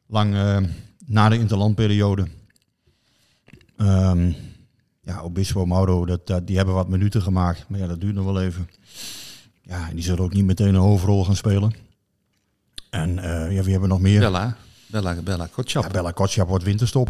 Lang 0.06 0.34
uh, 0.34 0.58
na 1.06 1.28
de 1.28 1.38
interlandperiode. 1.38 2.26
Um, 3.76 4.36
ja, 5.00 5.22
Obispo, 5.22 5.66
Mauro, 5.66 6.06
dat, 6.06 6.26
dat, 6.26 6.46
die 6.46 6.56
hebben 6.56 6.74
wat 6.74 6.88
minuten 6.88 7.22
gemaakt. 7.22 7.64
Maar 7.68 7.78
ja, 7.78 7.86
dat 7.86 8.00
duurt 8.00 8.14
nog 8.14 8.24
wel 8.24 8.40
even. 8.40 8.70
Ja, 9.62 9.88
en 9.88 9.94
die 9.94 10.04
zullen 10.04 10.24
ook 10.24 10.32
niet 10.32 10.44
meteen 10.44 10.74
een 10.74 10.80
hoofdrol 10.80 11.24
gaan 11.24 11.36
spelen. 11.36 11.74
En 12.90 13.14
ja, 13.14 13.46
wie 13.46 13.70
hebben 13.70 13.80
we 13.80 13.86
nog 13.86 14.00
meer? 14.00 14.20
Bella, 14.20 14.56
Bella, 14.86 15.14
Bella 15.14 15.48
Kotschap. 15.52 15.82
Ja, 15.82 15.90
Bella 15.90 16.10
Kotschap 16.10 16.48
wordt 16.48 16.64
winterstop. 16.64 17.08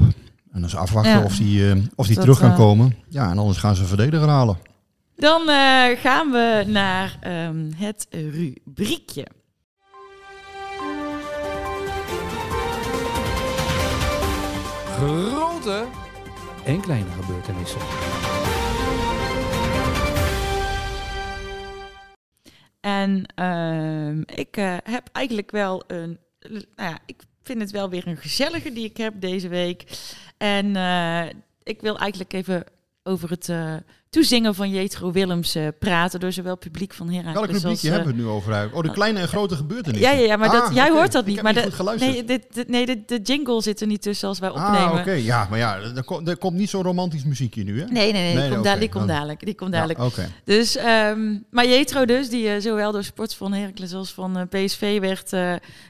En 0.52 0.60
dan 0.60 0.64
is 0.64 0.76
afwachten 0.76 1.12
ja. 1.12 1.24
of 1.24 1.36
die, 1.36 1.60
uh, 1.60 1.82
of 1.94 2.06
die 2.06 2.14
dat, 2.14 2.24
terug 2.24 2.38
gaan 2.38 2.50
uh, 2.50 2.56
komen. 2.56 2.96
Ja, 3.08 3.30
en 3.30 3.38
anders 3.38 3.58
gaan 3.58 3.76
ze 3.76 3.84
verdediger 3.84 4.28
halen. 4.28 4.58
Dan 5.16 5.40
uh, 5.40 5.46
gaan 6.00 6.30
we 6.30 6.64
naar 6.66 7.18
um, 7.48 7.70
het 7.76 8.06
rubriekje. 8.10 9.26
Grote 14.96 15.86
en 16.64 16.80
kleine 16.80 17.10
gebeurtenissen. 17.10 17.80
En 22.80 23.24
uh, 23.36 24.38
ik 24.38 24.56
uh, 24.56 24.76
heb 24.82 25.08
eigenlijk 25.12 25.50
wel 25.50 25.82
een. 25.86 26.18
Nou 26.48 26.64
ja, 26.76 26.98
ik 27.06 27.22
vind 27.42 27.60
het 27.60 27.70
wel 27.70 27.90
weer 27.90 28.06
een 28.06 28.16
gezellige 28.16 28.72
die 28.72 28.84
ik 28.84 28.96
heb 28.96 29.20
deze 29.20 29.48
week. 29.48 29.84
En 30.36 30.66
uh, 30.66 31.26
ik 31.62 31.80
wil 31.80 31.98
eigenlijk 31.98 32.32
even 32.32 32.64
over 33.02 33.30
het 33.30 33.48
uh, 33.48 33.76
toezingen 34.10 34.54
van 34.54 34.70
Jetro 34.70 35.12
Willems 35.12 35.56
uh, 35.56 35.68
praten 35.78 36.20
door 36.20 36.32
zowel 36.32 36.56
publiek 36.56 36.94
van 36.94 37.10
Heracles 37.10 37.34
Welk 37.34 37.46
rubriekje 37.46 37.68
als, 37.68 37.82
hebben 37.82 38.02
we 38.02 38.08
het 38.08 38.16
nu 38.16 38.26
over? 38.26 38.70
Oh, 38.72 38.82
de 38.82 38.90
kleine 38.90 39.20
en 39.20 39.28
grote 39.28 39.56
gebeurtenissen. 39.56 40.10
Ja, 40.10 40.18
ja, 40.18 40.26
ja 40.26 40.36
maar 40.36 40.50
dat, 40.50 40.62
ah, 40.62 40.74
jij 40.74 40.84
okay. 40.84 40.96
hoort 40.96 41.12
dat 41.12 41.26
niet. 41.26 41.42
Maar 41.42 41.54
niet 41.54 41.76
de, 41.76 41.96
nee, 41.98 42.24
dit, 42.24 42.68
nee 42.68 42.86
de, 42.86 43.02
de 43.06 43.20
jingle 43.22 43.62
zit 43.62 43.80
er 43.80 43.86
niet 43.86 44.02
tussen 44.02 44.28
als 44.28 44.38
wij 44.38 44.48
opnemen. 44.48 44.78
Ah, 44.78 44.98
oké. 44.98 45.12
Ja, 45.12 45.46
maar 45.50 45.58
ja, 45.58 45.78
er, 45.78 46.04
komt, 46.04 46.28
er 46.28 46.36
komt 46.36 46.56
niet 46.56 46.70
zo'n 46.70 46.82
romantisch 46.82 47.24
muziekje 47.24 47.64
nu, 47.64 47.80
hè? 47.80 47.86
Nee, 47.86 48.12
nee, 48.12 48.34
nee. 48.34 48.34
Die, 48.34 48.42
komt, 48.42 48.60
okay. 48.60 48.74
da 48.74 48.80
die 48.80 48.88
komt 48.88 49.08
dadelijk. 49.08 49.44
Die 49.44 49.54
komt 49.54 49.72
dadelijk. 49.72 49.98
Ja. 49.98 50.26
Dus, 50.44 50.78
um, 50.78 51.44
maar 51.50 51.66
Jetro 51.66 52.04
dus, 52.04 52.28
die 52.28 52.44
uh, 52.44 52.60
zowel 52.60 52.92
door 52.92 53.04
Sports 53.04 53.36
van 53.36 53.52
Heracles 53.52 53.94
als 53.94 54.12
van 54.12 54.48
PSV 54.48 55.00
werd, 55.00 55.30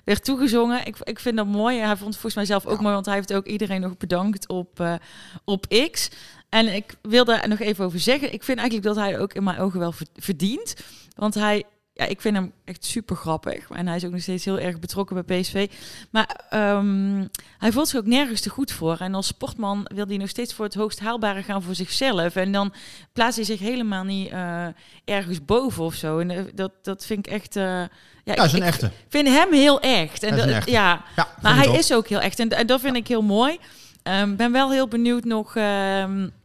werd 0.04 0.24
toegezongen. 0.24 0.86
Ik, 0.86 0.96
ik 1.02 1.20
vind 1.20 1.36
dat 1.36 1.46
mooi. 1.46 1.78
Hij 1.78 1.86
vond 1.96 2.00
het 2.00 2.12
volgens 2.12 2.34
mij 2.34 2.44
zelf 2.44 2.66
ook 2.66 2.76
ja. 2.76 2.82
mooi, 2.82 2.94
want 2.94 3.06
hij 3.06 3.14
heeft 3.14 3.32
ook 3.32 3.46
iedereen 3.46 3.80
nog 3.80 3.96
bedankt 3.96 4.48
op, 4.48 4.98
op 5.44 5.66
X. 5.90 6.10
En 6.50 6.74
ik 6.74 6.94
wil 7.02 7.24
daar 7.24 7.48
nog 7.48 7.58
even 7.58 7.84
over 7.84 8.00
zeggen. 8.00 8.32
Ik 8.32 8.44
vind 8.44 8.58
eigenlijk 8.58 8.88
dat 8.88 9.04
hij 9.04 9.18
ook 9.18 9.32
in 9.32 9.44
mijn 9.44 9.58
ogen 9.58 9.80
wel 9.80 9.94
verdient. 10.16 10.74
Want 11.16 11.34
hij, 11.34 11.64
ja, 11.92 12.04
ik 12.04 12.20
vind 12.20 12.36
hem 12.36 12.52
echt 12.64 12.84
super 12.84 13.16
grappig. 13.16 13.70
En 13.70 13.86
hij 13.86 13.96
is 13.96 14.04
ook 14.04 14.10
nog 14.10 14.20
steeds 14.20 14.44
heel 14.44 14.58
erg 14.58 14.78
betrokken 14.78 15.24
bij 15.24 15.40
PSV. 15.40 15.70
Maar 16.10 16.40
um, 16.54 17.28
hij 17.58 17.72
voelt 17.72 17.88
zich 17.88 17.98
ook 17.98 18.06
nergens 18.06 18.40
te 18.40 18.50
goed 18.50 18.72
voor. 18.72 18.96
En 18.98 19.14
als 19.14 19.26
sportman 19.26 19.90
wil 19.94 20.06
hij 20.06 20.16
nog 20.16 20.28
steeds 20.28 20.54
voor 20.54 20.64
het 20.64 20.74
hoogst 20.74 21.00
haalbare 21.00 21.42
gaan 21.42 21.62
voor 21.62 21.74
zichzelf. 21.74 22.36
En 22.36 22.52
dan 22.52 22.72
plaatst 23.12 23.36
hij 23.36 23.44
zich 23.44 23.58
helemaal 23.58 24.04
niet 24.04 24.30
uh, 24.32 24.66
ergens 25.04 25.44
boven 25.44 25.84
of 25.84 25.94
zo. 25.94 26.18
En 26.18 26.30
uh, 26.30 26.40
dat, 26.54 26.72
dat 26.82 27.06
vind 27.06 27.26
ik 27.26 27.32
echt... 27.32 27.56
Uh, 27.56 27.64
ja, 28.24 28.34
ja, 28.34 28.44
is 28.44 28.52
een 28.52 28.58
ik, 28.58 28.64
echte. 28.64 28.86
Ik 28.86 28.92
vind 29.08 29.28
hem 29.28 29.52
heel 29.52 29.80
echt. 29.80 30.22
En 30.22 30.36
dat, 30.36 30.46
dat, 30.46 30.54
echte. 30.54 30.70
Ja, 30.70 31.04
ja 31.16 31.28
maar 31.42 31.56
hij 31.56 31.68
ook. 31.68 31.76
is 31.76 31.92
ook 31.92 32.08
heel 32.08 32.20
echt. 32.20 32.38
En, 32.38 32.48
en 32.48 32.66
dat 32.66 32.80
vind 32.80 32.96
ik 32.96 33.08
heel 33.08 33.22
mooi. 33.22 33.52
Ik 33.52 34.12
um, 34.12 34.36
ben 34.36 34.52
wel 34.52 34.70
heel 34.70 34.88
benieuwd 34.88 35.24
nog... 35.24 35.54
Um, 35.56 36.38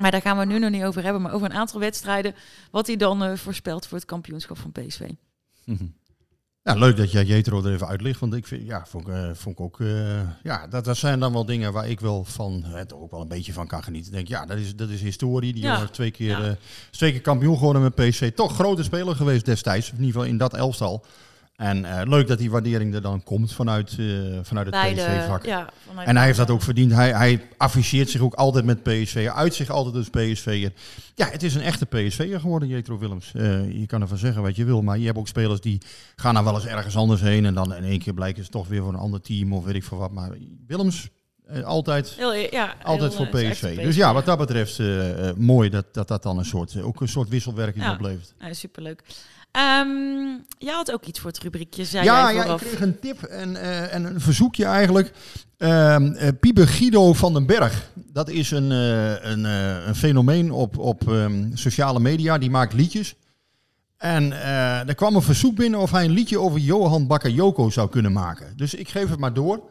maar 0.00 0.10
daar 0.10 0.20
gaan 0.22 0.38
we 0.38 0.44
nu 0.44 0.58
nog 0.58 0.70
niet 0.70 0.84
over 0.84 1.02
hebben. 1.02 1.22
Maar 1.22 1.32
over 1.32 1.50
een 1.50 1.56
aantal 1.56 1.80
wedstrijden. 1.80 2.34
Wat 2.70 2.86
hij 2.86 2.96
dan 2.96 3.22
uh, 3.22 3.36
voorspelt 3.36 3.86
voor 3.86 3.96
het 3.98 4.06
kampioenschap 4.06 4.58
van 4.58 4.72
PSV. 4.72 5.08
Mm-hmm. 5.64 5.98
Ja, 6.62 6.74
leuk 6.74 6.96
dat 6.96 7.12
jij 7.12 7.24
Jetro 7.24 7.64
er 7.64 7.72
even 7.72 7.86
uitlicht. 7.86 8.20
Want 8.20 8.34
ik 8.34 8.46
vind, 8.46 8.66
ja, 8.66 8.84
vond, 8.86 9.08
uh, 9.08 9.30
vond 9.32 9.58
ik 9.58 9.64
ook. 9.64 9.78
Uh, 9.78 10.20
ja, 10.42 10.66
dat, 10.66 10.84
dat 10.84 10.96
zijn 10.96 11.20
dan 11.20 11.32
wel 11.32 11.44
dingen 11.44 11.72
waar 11.72 11.88
ik 11.88 12.00
wel 12.00 12.24
van. 12.24 12.62
Het 12.64 12.94
ook 12.94 13.10
wel 13.10 13.20
een 13.20 13.28
beetje 13.28 13.52
van 13.52 13.66
kan 13.66 13.82
genieten. 13.82 14.10
Ik 14.10 14.16
denk, 14.16 14.28
ja, 14.28 14.46
dat 14.46 14.58
is, 14.58 14.76
dat 14.76 14.88
is 14.88 15.02
historie. 15.02 15.52
Die 15.52 15.62
Ja. 15.62 15.72
jongen 15.74 15.92
twee 15.92 16.10
keer, 16.10 16.28
Ja. 16.40 16.48
uh, 16.48 16.52
twee 16.90 17.10
keer 17.12 17.20
kampioen 17.20 17.56
geworden 17.56 17.82
met 17.82 17.94
PC. 17.94 18.36
Toch 18.36 18.54
grote 18.54 18.82
speler 18.82 19.16
geweest 19.16 19.44
destijds. 19.44 19.88
In 19.90 19.94
ieder 19.96 20.06
geval 20.12 20.24
in 20.26 20.38
dat 20.38 20.54
elftal. 20.54 21.04
En 21.60 21.84
eh, 21.84 22.06
leuk 22.08 22.26
dat 22.28 22.38
die 22.38 22.50
waardering 22.50 22.94
er 22.94 23.02
dan 23.02 23.22
komt 23.22 23.52
vanuit, 23.52 23.96
eh, 23.98 24.06
vanuit 24.42 24.66
het 24.66 24.94
PSV-vak. 24.94 25.44
ja, 25.44 25.68
en 26.04 26.16
hij 26.16 26.24
heeft 26.24 26.38
dat 26.38 26.50
ook 26.50 26.62
verdiend. 26.62 26.92
Hij, 26.92 27.12
hij 27.12 27.46
afficheert 27.56 28.10
zich 28.10 28.20
ook 28.20 28.34
altijd 28.34 28.64
met 28.64 28.82
PSV. 28.82 29.30
Uit 29.34 29.54
zich 29.54 29.70
altijd 29.70 29.94
als 29.94 30.08
PSV'er. 30.08 30.72
Ja, 31.14 31.28
het 31.28 31.42
is 31.42 31.54
een 31.54 31.62
echte 31.62 31.86
PSV'er 31.86 32.40
geworden, 32.40 32.68
Jetro 32.68 32.98
Willems. 32.98 33.32
Eh, 33.34 33.78
je 33.80 33.86
kan 33.86 34.00
ervan 34.00 34.18
zeggen 34.18 34.42
wat 34.42 34.56
je 34.56 34.64
wil. 34.64 34.82
Maar 34.82 34.98
je 34.98 35.06
hebt 35.06 35.18
ook 35.18 35.28
spelers 35.28 35.60
die 35.60 35.80
gaan 36.16 36.34
dan 36.34 36.44
wel 36.44 36.54
eens 36.54 36.66
ergens 36.66 36.96
anders 36.96 37.20
heen. 37.20 37.46
En 37.46 37.54
dan 37.54 37.74
in 37.74 37.84
één 37.84 37.98
keer 37.98 38.14
blijken 38.14 38.44
ze 38.44 38.50
toch 38.50 38.68
weer 38.68 38.82
voor 38.82 38.92
een 38.92 38.98
ander 38.98 39.20
team 39.20 39.52
of 39.52 39.64
weet 39.64 39.74
ik 39.74 39.84
veel 39.84 39.98
wat. 39.98 40.12
Maar 40.12 40.30
Willems, 40.66 41.08
altijd... 41.64 42.08
Heel, 42.16 42.34
ja, 42.34 42.74
Altijd 42.82 43.16
heel, 43.16 43.26
voor 43.26 43.40
PSV. 43.40 43.82
Dus 43.82 43.96
ja, 43.96 44.12
wat 44.14 44.24
dat 44.24 44.38
betreft 44.38 44.80
mooi 45.36 45.70
dat, 45.70 45.94
dat 45.94 46.08
dat 46.08 46.22
dan 46.22 46.38
een 46.38 46.44
soort, 46.44 46.82
ook 46.82 47.00
een 47.00 47.08
soort 47.08 47.28
wisselwerking 47.28 47.84
Ja. 47.84 47.92
oplevert. 47.92 48.34
Ja, 48.38 48.52
superleuk. 48.52 49.02
Ehm 49.50 50.20
jij 50.60 50.74
had 50.74 50.92
ook 50.92 51.04
iets 51.04 51.20
voor 51.20 51.30
het 51.30 51.42
rubriekje, 51.42 51.84
zei 51.84 52.04
ja, 52.04 52.32
jij 52.32 52.44
ja, 52.44 52.52
ik 52.52 52.56
kreeg 52.56 52.80
een 52.80 52.98
tip 52.98 53.22
en, 53.22 53.56
eh, 53.56 53.94
en 53.94 54.04
een 54.04 54.20
verzoekje 54.20 54.64
eigenlijk. 54.64 55.12
Eh, 55.56 55.96
Pieper 56.40 56.68
Guido 56.68 57.12
van 57.12 57.32
den 57.32 57.46
Berg. 57.46 57.90
Dat 57.94 58.28
is 58.28 58.50
een, 58.50 58.72
eh, 58.72 59.30
een, 59.30 59.44
een 59.88 59.94
fenomeen 59.94 60.50
op, 60.52 60.78
op 60.78 61.08
ehm, 61.08 61.54
sociale 61.54 62.00
media. 62.00 62.38
Die 62.38 62.50
maakt 62.50 62.72
liedjes. 62.72 63.14
En 63.96 64.32
er 64.86 64.94
kwam 64.94 65.14
een 65.14 65.22
verzoek 65.22 65.56
binnen 65.56 65.80
of 65.80 65.90
hij 65.90 66.04
een 66.04 66.10
liedje 66.10 66.40
over 66.40 66.58
Johan 66.58 67.06
Bakayoko 67.06 67.70
zou 67.70 67.88
kunnen 67.88 68.12
maken. 68.12 68.52
Dus 68.56 68.74
ik 68.74 68.88
geef 68.88 69.08
het 69.08 69.18
maar 69.18 69.32
door. 69.32 69.62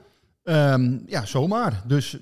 Ja, 1.06 1.26
zomaar. 1.26 1.84
Dus 1.88 2.18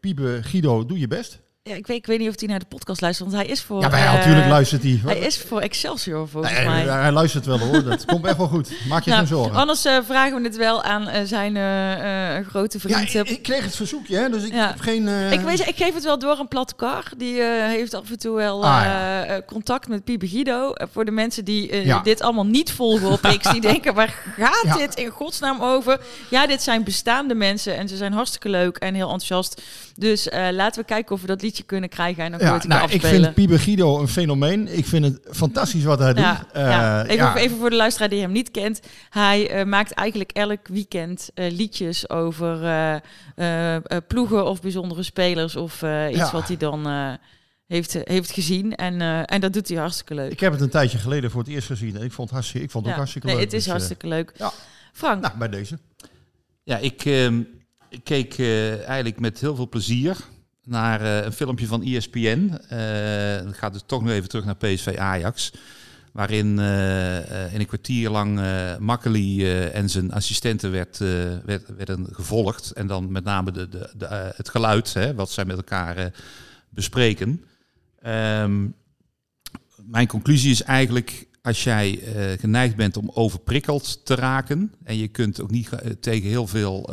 Pieper 0.00 0.44
Guido, 0.44 0.86
doe 0.86 0.98
je 0.98 1.08
best. 1.08 1.38
Ja, 1.68 1.74
ik, 1.74 1.86
weet, 1.86 1.96
ik 1.96 2.06
weet 2.06 2.18
niet 2.18 2.28
of 2.28 2.34
hij 2.38 2.48
naar 2.48 2.58
de 2.58 2.64
podcast 2.68 3.00
luistert, 3.00 3.30
want 3.30 3.42
hij 3.42 3.52
is 3.52 3.62
voor... 3.62 3.80
Ja, 3.80 3.88
maar 3.88 4.04
eh, 4.06 4.12
natuurlijk 4.12 4.48
luistert 4.48 4.82
hij. 4.82 5.00
Hij 5.04 5.18
is 5.18 5.38
voor 5.40 5.60
Excelsior, 5.60 6.28
volgens 6.28 6.52
Nee, 6.52 6.66
mij. 6.66 6.80
hij 6.82 7.12
luistert 7.12 7.46
wel 7.46 7.58
hoor. 7.58 7.84
Dat 7.84 8.04
komt 8.04 8.26
echt 8.26 8.36
wel 8.36 8.46
goed. 8.48 8.70
Maak 8.88 9.02
je 9.04 9.10
Nou, 9.10 9.26
geen 9.26 9.36
zorgen. 9.36 9.54
Anders 9.54 9.84
eh, 9.84 9.98
vragen 10.06 10.36
we 10.42 10.48
het 10.48 10.56
wel 10.56 10.82
aan 10.82 11.08
eh, 11.08 11.20
zijn 11.24 11.56
eh, 11.56 12.36
eh, 12.38 12.46
grote 12.46 12.78
Ja, 12.82 12.88
vriend. 13.04 13.14
ik, 13.14 13.36
ik 13.36 13.42
kreeg 13.42 13.64
het 13.64 13.76
verzoekje, 13.76 14.16
hè, 14.16 14.28
dus 14.30 14.44
ik 14.44 14.52
Ja. 14.52 14.66
heb 14.66 14.80
geen... 14.80 15.08
eh, 15.08 15.32
Ik, 15.32 15.40
weet, 15.40 15.66
ik 15.66 15.76
geef 15.76 15.94
het 15.94 16.04
wel 16.04 16.18
door 16.18 16.36
aan 16.38 16.48
Plat 16.48 16.76
Kar. 16.76 17.04
Die 17.16 17.40
eh, 17.40 17.66
heeft 17.66 17.94
af 17.94 18.10
en 18.10 18.18
toe 18.18 18.36
wel 18.36 18.64
Ah, 18.66 18.84
eh, 18.84 19.36
eh, 19.36 19.42
contact 19.46 19.88
met 19.88 20.04
Piebe 20.04 20.28
Guido. 20.28 20.72
Eh, 20.72 20.86
voor 20.92 21.04
de 21.04 21.10
mensen 21.10 21.44
die 21.44 21.70
eh, 21.70 22.02
dit 22.02 22.20
allemaal 22.22 22.46
niet 22.46 22.72
volgen 22.72 23.08
op 23.10 23.20
X. 23.40 23.50
Die 23.52 23.60
denken, 23.70 23.94
waar 23.94 24.14
gaat 24.36 24.78
dit 24.78 24.94
in 24.94 25.08
godsnaam 25.08 25.62
over? 25.62 26.00
Ja, 26.30 26.46
dit 26.46 26.62
zijn 26.62 26.84
bestaande 26.84 27.34
mensen. 27.34 27.76
En 27.76 27.88
ze 27.88 27.96
zijn 27.96 28.12
hartstikke 28.12 28.48
leuk 28.48 28.76
en 28.76 28.94
heel 28.94 29.02
enthousiast. 29.10 29.62
Dus 30.00 30.28
eh, 30.28 30.48
laten 30.52 30.80
we 30.80 30.86
kijken 30.86 31.14
of 31.14 31.20
we 31.20 31.26
dat 31.26 31.42
liedje 31.42 31.62
kunnen 31.62 31.88
krijgen. 31.88 32.24
En 32.24 32.30
dan 32.30 32.40
Ja, 32.40 32.54
ik 32.54 32.64
nou, 32.64 32.84
ik 32.84 32.92
afspelen. 32.92 33.22
vind 33.22 33.34
Pieper 33.34 33.58
Guido 33.58 33.98
een 34.00 34.08
fenomeen. 34.08 34.76
Ik 34.78 34.86
vind 34.86 35.04
het 35.04 35.20
fantastisch 35.30 35.84
wat 35.84 35.98
hij 35.98 36.12
Ja, 36.14 36.34
doet. 36.34 36.52
Eh, 36.52 36.62
ja. 36.62 37.02
Even, 37.04 37.14
ja. 37.14 37.36
even 37.36 37.56
voor 37.58 37.70
de 37.70 37.76
luisteraar 37.76 38.08
die 38.08 38.20
hem 38.20 38.32
niet 38.32 38.50
kent. 38.50 38.80
Hij 39.10 39.50
eh, 39.50 39.64
maakt 39.64 39.92
eigenlijk 39.92 40.30
elk 40.32 40.68
weekend 40.68 41.30
eh, 41.34 41.50
liedjes 41.52 42.10
over 42.10 42.64
eh, 42.64 42.94
eh, 42.94 43.74
eh, 43.74 43.82
ploegen 44.06 44.46
of 44.46 44.60
bijzondere 44.60 45.02
spelers. 45.02 45.56
Of 45.56 45.82
eh, 45.82 46.06
iets 46.08 46.16
Ja. 46.18 46.30
wat 46.32 46.48
hij 46.48 46.56
dan 46.56 46.86
eh, 46.86 47.12
heeft, 47.66 47.96
heeft 48.04 48.30
gezien. 48.30 48.74
En, 48.74 49.00
eh, 49.00 49.20
en 49.24 49.40
dat 49.40 49.52
doet 49.52 49.68
hij 49.68 49.76
hartstikke 49.78 50.14
leuk. 50.14 50.32
Ik 50.32 50.40
heb 50.40 50.52
het 50.52 50.60
een 50.60 50.70
tijdje 50.70 50.98
geleden 50.98 51.30
voor 51.30 51.40
het 51.42 51.50
eerst 51.50 51.66
gezien. 51.66 51.96
En 51.96 52.02
ik 52.02 52.12
vond 52.12 52.28
het, 52.28 52.30
hartstikke, 52.38 52.66
ik 52.66 52.70
vond 52.72 52.84
het 52.84 52.94
Ja. 52.94 53.00
ook 53.00 53.06
hartstikke 53.06 53.26
nee, 53.26 53.36
leuk. 53.36 53.44
Het 53.44 53.54
is 53.54 53.58
Dus, 53.58 53.68
eh, 53.72 53.72
hartstikke 53.78 54.06
leuk. 54.08 54.32
ja. 54.36 54.52
Frank, 54.92 55.22
Nou, 55.22 55.38
bij 55.38 55.48
deze. 55.48 55.78
Ja, 56.62 56.76
ik, 56.78 57.04
ehm, 57.04 57.40
ik 57.88 58.04
keek 58.04 58.38
eh, 58.38 58.86
eigenlijk 58.86 59.20
met 59.20 59.40
heel 59.40 59.54
veel 59.54 59.68
plezier 59.68 60.16
naar 60.64 61.00
eh, 61.00 61.24
een 61.24 61.32
filmpje 61.32 61.66
van 61.66 61.82
ESPN. 61.82 62.58
Eh 62.68 63.44
dat 63.44 63.56
gaat 63.56 63.72
dus 63.72 63.82
toch 63.86 64.02
nog 64.02 64.10
even 64.10 64.28
terug 64.28 64.44
naar 64.44 64.56
PSV 64.56 64.96
Ajax. 64.98 65.52
Waarin 66.12 66.58
in 67.52 67.60
een 67.60 67.66
kwartier 67.66 68.10
lang 68.10 68.40
Makkeli 68.78 69.44
eh, 69.44 69.74
en 69.74 69.90
zijn 69.90 70.12
assistenten 70.12 70.70
werd, 70.70 70.98
werd, 71.44 71.76
werden 71.76 72.06
gevolgd. 72.12 72.70
En 72.70 72.86
dan 72.86 73.12
met 73.12 73.24
name 73.24 73.52
de, 73.52 73.68
de, 73.68 73.90
de, 73.96 74.32
het 74.36 74.48
geluid, 74.48 74.94
hè, 74.94 75.14
wat 75.14 75.30
zij 75.30 75.44
met 75.44 75.56
elkaar 75.56 76.12
bespreken. 76.68 77.44
Ehm, 78.00 78.66
mijn 79.76 80.06
conclusie 80.06 80.50
is 80.50 80.62
eigenlijk, 80.62 81.26
als 81.42 81.64
jij 81.64 82.00
geneigd 82.40 82.76
bent 82.76 82.96
om 82.96 83.10
overprikkeld 83.14 84.06
te 84.06 84.14
raken 84.14 84.74
en 84.84 84.96
je 84.96 85.08
kunt 85.08 85.40
ook 85.40 85.50
niet 85.50 85.70
tegen 86.00 86.28
heel 86.28 86.46
veel 86.46 86.90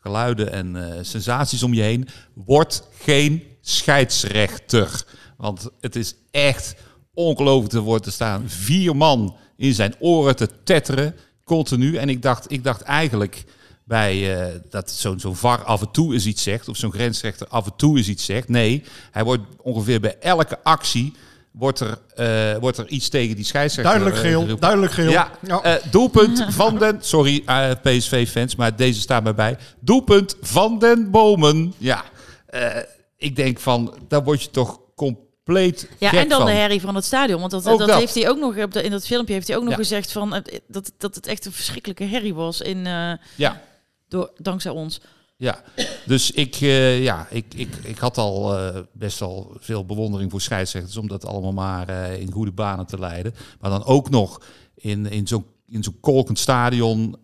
geluiden 0.00 0.52
en 0.52 0.76
eh, 0.76 0.98
sensaties 1.02 1.62
om 1.62 1.74
je 1.74 1.82
heen, 1.82 2.08
word 2.34 2.82
geen 2.98 3.42
scheidsrechter. 3.60 5.04
Want 5.36 5.68
het 5.80 5.96
is 5.96 6.14
echt 6.30 6.74
ongelooflijk 7.14 7.70
te 7.70 7.80
worden 7.80 8.12
staan. 8.12 8.48
Vier 8.48 8.96
man 8.96 9.36
in 9.56 9.74
zijn 9.74 9.94
oren 9.98 10.36
te 10.36 10.48
tetteren, 10.64 11.14
continu. 11.44 11.96
En 11.96 12.08
ik 12.08 12.22
dacht, 12.22 12.52
ik 12.52 12.64
dacht 12.64 12.82
eigenlijk 12.82 13.44
bij 13.84 14.36
eh, 14.36 14.60
dat 14.70 14.90
zo'n 14.90 15.20
zo'n 15.20 15.36
VAR 15.36 15.64
af 15.64 15.80
en 15.80 15.90
toe 15.90 16.12
eens 16.14 16.26
iets 16.26 16.42
zegt, 16.42 16.68
of 16.68 16.76
zo'n 16.76 16.92
grensrechter 16.92 17.46
af 17.48 17.66
en 17.66 17.76
toe 17.76 17.96
eens 17.96 18.08
iets 18.08 18.24
zegt. 18.24 18.48
Nee, 18.48 18.84
hij 19.10 19.24
wordt 19.24 19.42
ongeveer 19.62 20.00
bij 20.00 20.18
elke 20.18 20.62
actie 20.62 21.14
wordt 21.58 21.80
er, 21.80 21.98
eh, 22.14 22.58
wordt 22.60 22.78
er 22.78 22.88
iets 22.88 23.08
tegen 23.08 23.36
die 23.36 23.44
scheidsrechter 23.44 23.94
Duidelijk 23.98 24.24
eh, 24.24 24.30
geel, 24.46 24.58
duidelijk 24.58 24.92
geel. 24.92 25.10
Ja, 25.10 25.30
Ja. 25.46 25.62
eh, 25.62 25.74
doelpunt 25.90 26.44
van 26.48 26.78
den... 26.78 26.96
Sorry, 27.00 27.42
eh, 27.46 27.70
PSV-fans, 27.82 28.56
maar 28.56 28.76
deze 28.76 29.00
staat 29.00 29.22
mij 29.22 29.34
bij. 29.34 29.56
Doelpunt 29.80 30.36
van 30.40 30.78
den 30.78 31.10
Bomen. 31.10 31.74
Ja, 31.78 32.04
eh, 32.46 32.76
ik 33.16 33.36
denk 33.36 33.58
van, 33.58 33.94
daar 34.08 34.24
word 34.24 34.42
je 34.42 34.50
toch 34.50 34.80
compleet 34.96 35.88
Ja, 35.98 36.08
gek 36.08 36.18
en 36.18 36.28
dan 36.28 36.38
van. 36.38 36.46
de 36.46 36.52
herrie 36.54 36.80
van 36.80 36.94
het 36.94 37.04
stadion. 37.04 37.38
Want 37.40 37.50
dat, 37.50 37.64
dat, 37.64 37.78
dat. 37.78 37.94
heeft 37.98 38.14
hij 38.14 38.28
ook 38.28 38.38
nog 38.38 38.54
in 38.56 38.90
dat 38.90 39.06
filmpje 39.06 39.34
heeft 39.34 39.48
hij 39.48 39.56
ook 39.56 39.62
nog 39.62 39.72
Ja. 39.72 39.78
gezegd 39.78 40.12
van 40.12 40.42
dat, 40.68 40.92
dat 40.98 41.14
het 41.14 41.26
echt 41.26 41.46
een 41.46 41.52
verschrikkelijke 41.52 42.04
herrie 42.04 42.34
was 42.34 42.60
in, 42.60 42.86
eh, 42.86 43.12
Ja, 43.36 43.60
door, 44.08 44.30
dankzij 44.36 44.70
ons. 44.70 45.00
Ja. 45.38 45.62
Dus 46.06 46.30
ik, 46.30 46.54
eh, 46.54 47.02
ja, 47.02 47.26
ik, 47.30 47.54
ik, 47.54 47.76
ik 47.82 47.98
had 47.98 48.18
al 48.18 48.58
eh, 48.58 48.80
best 48.92 49.18
wel 49.18 49.56
veel 49.58 49.84
bewondering 49.84 50.30
voor 50.30 50.40
scheidsrechters... 50.40 50.96
om 50.96 51.08
dat 51.08 51.26
allemaal 51.26 51.52
maar 51.52 51.88
eh, 51.88 52.20
in 52.20 52.32
goede 52.32 52.52
banen 52.52 52.86
te 52.86 52.98
leiden. 52.98 53.34
Maar 53.60 53.70
dan 53.70 53.84
ook 53.84 54.10
nog 54.10 54.42
in, 54.74 55.10
in 55.10 55.26
zo'n 55.26 55.44
in 55.70 55.82
zo'n 55.82 56.00
kolkend 56.00 56.38
stadion, 56.38 57.16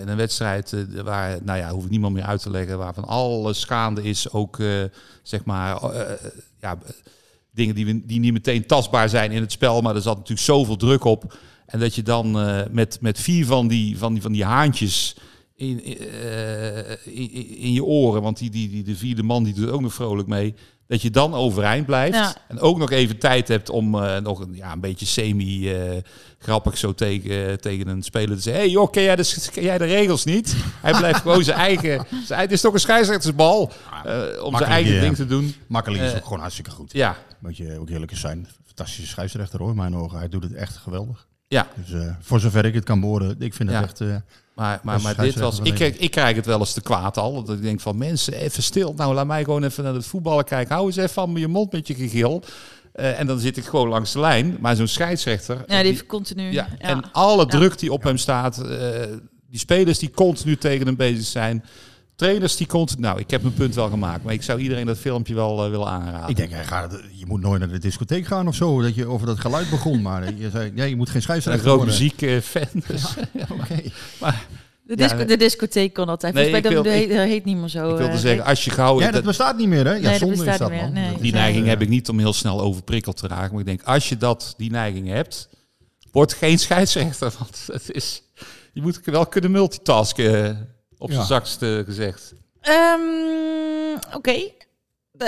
in 0.00 0.08
een 0.08 0.16
wedstrijd 0.16 0.86
waar, 1.04 1.38
nou 1.42 1.58
ja, 1.58 1.70
hoef 1.70 1.84
ik 1.84 1.90
niemand 1.90 2.14
meer 2.14 2.24
uit 2.24 2.42
te 2.42 2.50
leggen, 2.50 2.78
waarvan 2.78 3.04
alles 3.04 3.64
gaande 3.64 4.02
is, 4.02 4.30
ook 4.30 4.58
zeg 5.22 5.44
maar, 5.44 5.80
ja, 6.60 6.78
dingen 7.50 7.74
die, 7.74 7.86
we, 7.86 8.06
die 8.06 8.20
niet 8.20 8.32
meteen 8.32 8.66
tastbaar 8.66 9.08
zijn 9.08 9.30
in 9.30 9.40
het 9.40 9.52
spel, 9.52 9.80
maar 9.80 9.94
er 9.94 10.02
zat 10.02 10.16
natuurlijk 10.16 10.46
zoveel 10.46 10.76
druk 10.76 11.04
op. 11.04 11.38
En 11.66 11.80
dat 11.80 11.94
je 11.94 12.02
dan 12.02 12.30
met, 12.70 12.98
met 13.00 13.20
vier 13.20 13.46
van 13.46 13.68
die, 13.68 13.98
van 13.98 14.12
die, 14.12 14.22
van 14.22 14.32
die 14.32 14.44
haantjes 14.44 15.16
in, 15.56 15.84
eh, 15.84 16.90
in, 17.06 17.30
in 17.58 17.72
je 17.72 17.84
oren, 17.84 18.22
want 18.22 18.38
die, 18.38 18.50
die, 18.50 18.68
die, 18.68 18.82
de 18.84 18.96
vierde 18.96 19.22
man 19.22 19.44
die 19.44 19.54
doet 19.54 19.70
ook 19.70 19.80
nog 19.80 19.94
vrolijk 19.94 20.28
mee, 20.28 20.54
dat 20.86 21.02
je 21.02 21.10
dan 21.10 21.34
overeind 21.34 21.86
blijft. 21.86 22.14
Ja. 22.14 22.36
En 22.48 22.58
ook 22.60 22.78
nog 22.78 22.90
even 22.90 23.18
tijd 23.18 23.48
hebt 23.48 23.70
om 23.70 23.94
eh, 23.94 24.16
nog 24.18 24.40
een, 24.40 24.54
ja, 24.54 24.72
een 24.72 24.80
beetje 24.80 25.06
semi-grappig 25.06 26.78
zo 26.78 26.94
tegen, 26.94 27.60
tegen 27.60 27.88
een 27.88 28.02
speler 28.02 28.36
te 28.36 28.42
zeggen... 28.42 28.62
hey 28.62 28.70
joh, 28.72 28.90
ken 28.90 29.02
jij, 29.02 29.16
de, 29.16 29.48
ken 29.52 29.62
jij 29.62 29.78
de 29.78 29.84
regels 29.84 30.24
niet? 30.24 30.54
Hij 30.80 30.92
blijft 30.98 31.20
gewoon 31.26 31.44
zijn 31.44 31.58
eigen... 31.58 32.06
Zijn, 32.26 32.40
het 32.40 32.52
is 32.52 32.60
toch 32.60 32.72
een 32.72 32.80
scheidsrechtersbal 32.80 33.70
eh, 34.04 34.44
om 34.44 34.56
zijn 34.56 34.70
eigen 34.70 35.00
ding 35.00 35.16
te 35.16 35.26
doen. 35.26 35.54
Makkelijk 35.66 36.02
is 36.02 36.10
Eh, 36.10 36.16
ook 36.16 36.24
gewoon 36.24 36.40
hartstikke 36.40 36.70
goed. 36.70 36.92
Ja, 36.92 37.16
Moet 37.38 37.56
je 37.56 37.78
ook 37.78 37.88
eerlijk 37.90 38.10
eens 38.10 38.20
zijn. 38.20 38.48
Fantastische 38.66 39.06
scheidsrechter 39.10 39.58
hoor, 39.58 39.70
in 39.70 39.76
mijn 39.76 39.96
ogen. 39.96 40.18
Hij 40.18 40.28
doet 40.28 40.42
het 40.42 40.54
echt 40.54 40.76
geweldig. 40.76 41.26
ja. 41.48 41.68
Dus 41.84 42.00
eh, 42.00 42.14
voor 42.20 42.40
zover 42.40 42.64
ik 42.64 42.74
het 42.74 42.84
kan 42.84 43.00
beoordelen, 43.00 43.36
ik 43.40 43.54
vind 43.54 43.70
het 43.70 43.78
Ja. 43.78 43.84
echt... 43.84 44.22
Maar, 44.54 44.80
maar, 44.82 45.00
maar 45.02 45.16
dit 45.16 45.38
was. 45.38 45.58
Ik, 45.62 45.74
krijg- 45.74 45.96
ik 45.96 46.10
krijg 46.10 46.36
het 46.36 46.46
wel 46.46 46.58
eens 46.58 46.72
te 46.72 46.80
kwaad 46.80 47.16
al. 47.18 47.42
Dat 47.44 47.56
ik 47.56 47.62
denk 47.62 47.80
van 47.80 47.96
mensen, 47.98 48.32
even 48.34 48.62
stil. 48.62 48.94
Nou, 48.96 49.14
laat 49.14 49.26
mij 49.26 49.44
gewoon 49.44 49.64
even 49.64 49.84
naar 49.84 49.94
het 49.94 50.06
voetballen 50.06 50.44
kijken. 50.44 50.74
Hou 50.74 50.86
eens 50.86 50.96
even 50.96 51.10
van 51.10 51.32
je 51.36 51.48
mond 51.48 51.72
met 51.72 51.86
je 51.86 51.94
gegil. 51.94 52.42
Eh, 52.92 53.20
en 53.20 53.26
dan 53.26 53.38
zit 53.38 53.56
ik 53.56 53.64
gewoon 53.64 53.88
langs 53.88 54.12
de 54.12 54.18
lijn. 54.20 54.56
Maar 54.60 54.76
zo'n 54.76 54.86
scheidsrechter. 54.86 55.56
Ja, 55.66 55.76
die 55.82 55.90
heeft 55.90 56.06
continu. 56.06 56.42
ja, 56.42 56.66
ja. 56.78 56.88
En 56.88 57.12
alle 57.12 57.46
druk 57.46 57.78
die 57.78 57.92
op 57.92 58.02
hem 58.02 58.16
staat. 58.16 58.58
eh, 58.58 58.90
die 59.50 59.58
spelers 59.60 59.98
die 59.98 60.10
continu 60.10 60.56
tegen 60.56 60.86
hem 60.86 60.96
bezig 60.96 61.24
zijn. 61.26 61.64
Trainers 62.16 62.56
die 62.56 62.66
continu. 62.66 63.00
Nou, 63.00 63.18
ik 63.20 63.30
heb 63.30 63.42
mijn 63.42 63.54
punt 63.54 63.74
wel 63.74 63.88
gemaakt. 63.88 64.24
Maar 64.24 64.32
ik 64.32 64.42
zou 64.42 64.60
iedereen 64.60 64.86
dat 64.86 64.98
filmpje 64.98 65.34
wel 65.34 65.64
eh, 65.64 65.70
willen 65.70 65.86
aanraden. 65.86 66.28
ik 66.28 66.36
denk, 66.36 66.50
hij 66.50 66.64
gaat, 66.64 67.00
je 67.12 67.26
moet 67.26 67.40
nooit 67.40 67.60
naar 67.60 67.68
de 67.68 67.78
discotheek 67.78 68.26
gaan 68.26 68.48
of 68.48 68.54
zo, 68.54 68.82
dat 68.82 68.94
je 68.94 69.06
over 69.06 69.26
dat 69.26 69.40
geluid 69.40 69.70
begon. 69.70 70.02
Maar 70.02 70.34
je 70.38 70.50
zei, 70.50 70.72
ja, 70.74 70.84
je 70.84 70.96
moet 70.96 71.06
geen 71.06 71.16
een 71.16 71.22
scheidsrechter 71.22 71.62
groot 71.64 71.76
worden. 71.76 71.94
muziekfan. 71.94 72.82
Dus. 72.88 73.14
Oké. 73.50 73.82
De, 74.86 74.96
disco, 74.96 75.16
Ja, 75.18 75.24
de 75.24 75.36
discotheek 75.36 75.92
kon 75.94 76.08
altijd. 76.08 76.34
Nee, 76.34 76.42
Volgens 76.44 76.62
mij 76.68 76.74
dat, 76.74 76.84
wil- 76.84 76.92
heet, 76.92 77.08
dat 77.08 77.26
heet 77.26 77.44
niet 77.44 77.56
meer 77.56 77.68
zo. 77.68 77.90
Ik 77.90 77.96
wilde 77.96 78.12
eh, 78.12 78.18
zeggen, 78.18 78.44
als 78.44 78.64
je 78.64 78.70
gauw. 78.70 79.00
Ja, 79.00 79.10
dat 79.10 79.24
bestaat 79.24 79.56
niet 79.56 79.68
meer, 79.68 79.84
hè? 79.86 79.92
Ja, 79.94 80.08
Nee, 80.08 80.18
zonde 80.18 80.44
is 80.46 80.58
dat, 80.58 80.70
man. 80.70 80.92
Nee. 80.92 81.10
Dat- 81.12 81.20
Die 81.22 81.32
Nee. 81.32 81.40
neiging 81.40 81.66
heb 81.66 81.82
ik 81.82 81.88
niet 81.88 82.08
om 82.08 82.18
heel 82.18 82.32
snel 82.32 82.60
overprikkeld 82.60 83.16
te 83.16 83.26
raken. 83.26 83.50
Maar 83.50 83.60
ik 83.60 83.66
denk, 83.66 83.82
als 83.82 84.08
je 84.08 84.16
dat, 84.16 84.54
die 84.56 84.70
neiging 84.70 85.08
hebt, 85.08 85.48
word 86.10 86.32
geen 86.32 86.58
scheidsrechter. 86.58 87.32
Want 87.38 87.66
het 87.72 87.90
is, 87.92 88.22
je 88.72 88.82
moet 88.82 89.00
wel 89.04 89.26
kunnen 89.26 89.50
multitasken, 89.50 90.44
eh, 90.48 90.56
op 91.02 91.08
Ja. 91.08 91.14
zijn 91.14 91.26
zakst 91.26 91.62
eh, 91.62 91.78
gezegd. 91.78 92.34
Ehm, 92.60 94.14
Oké. 94.14 94.50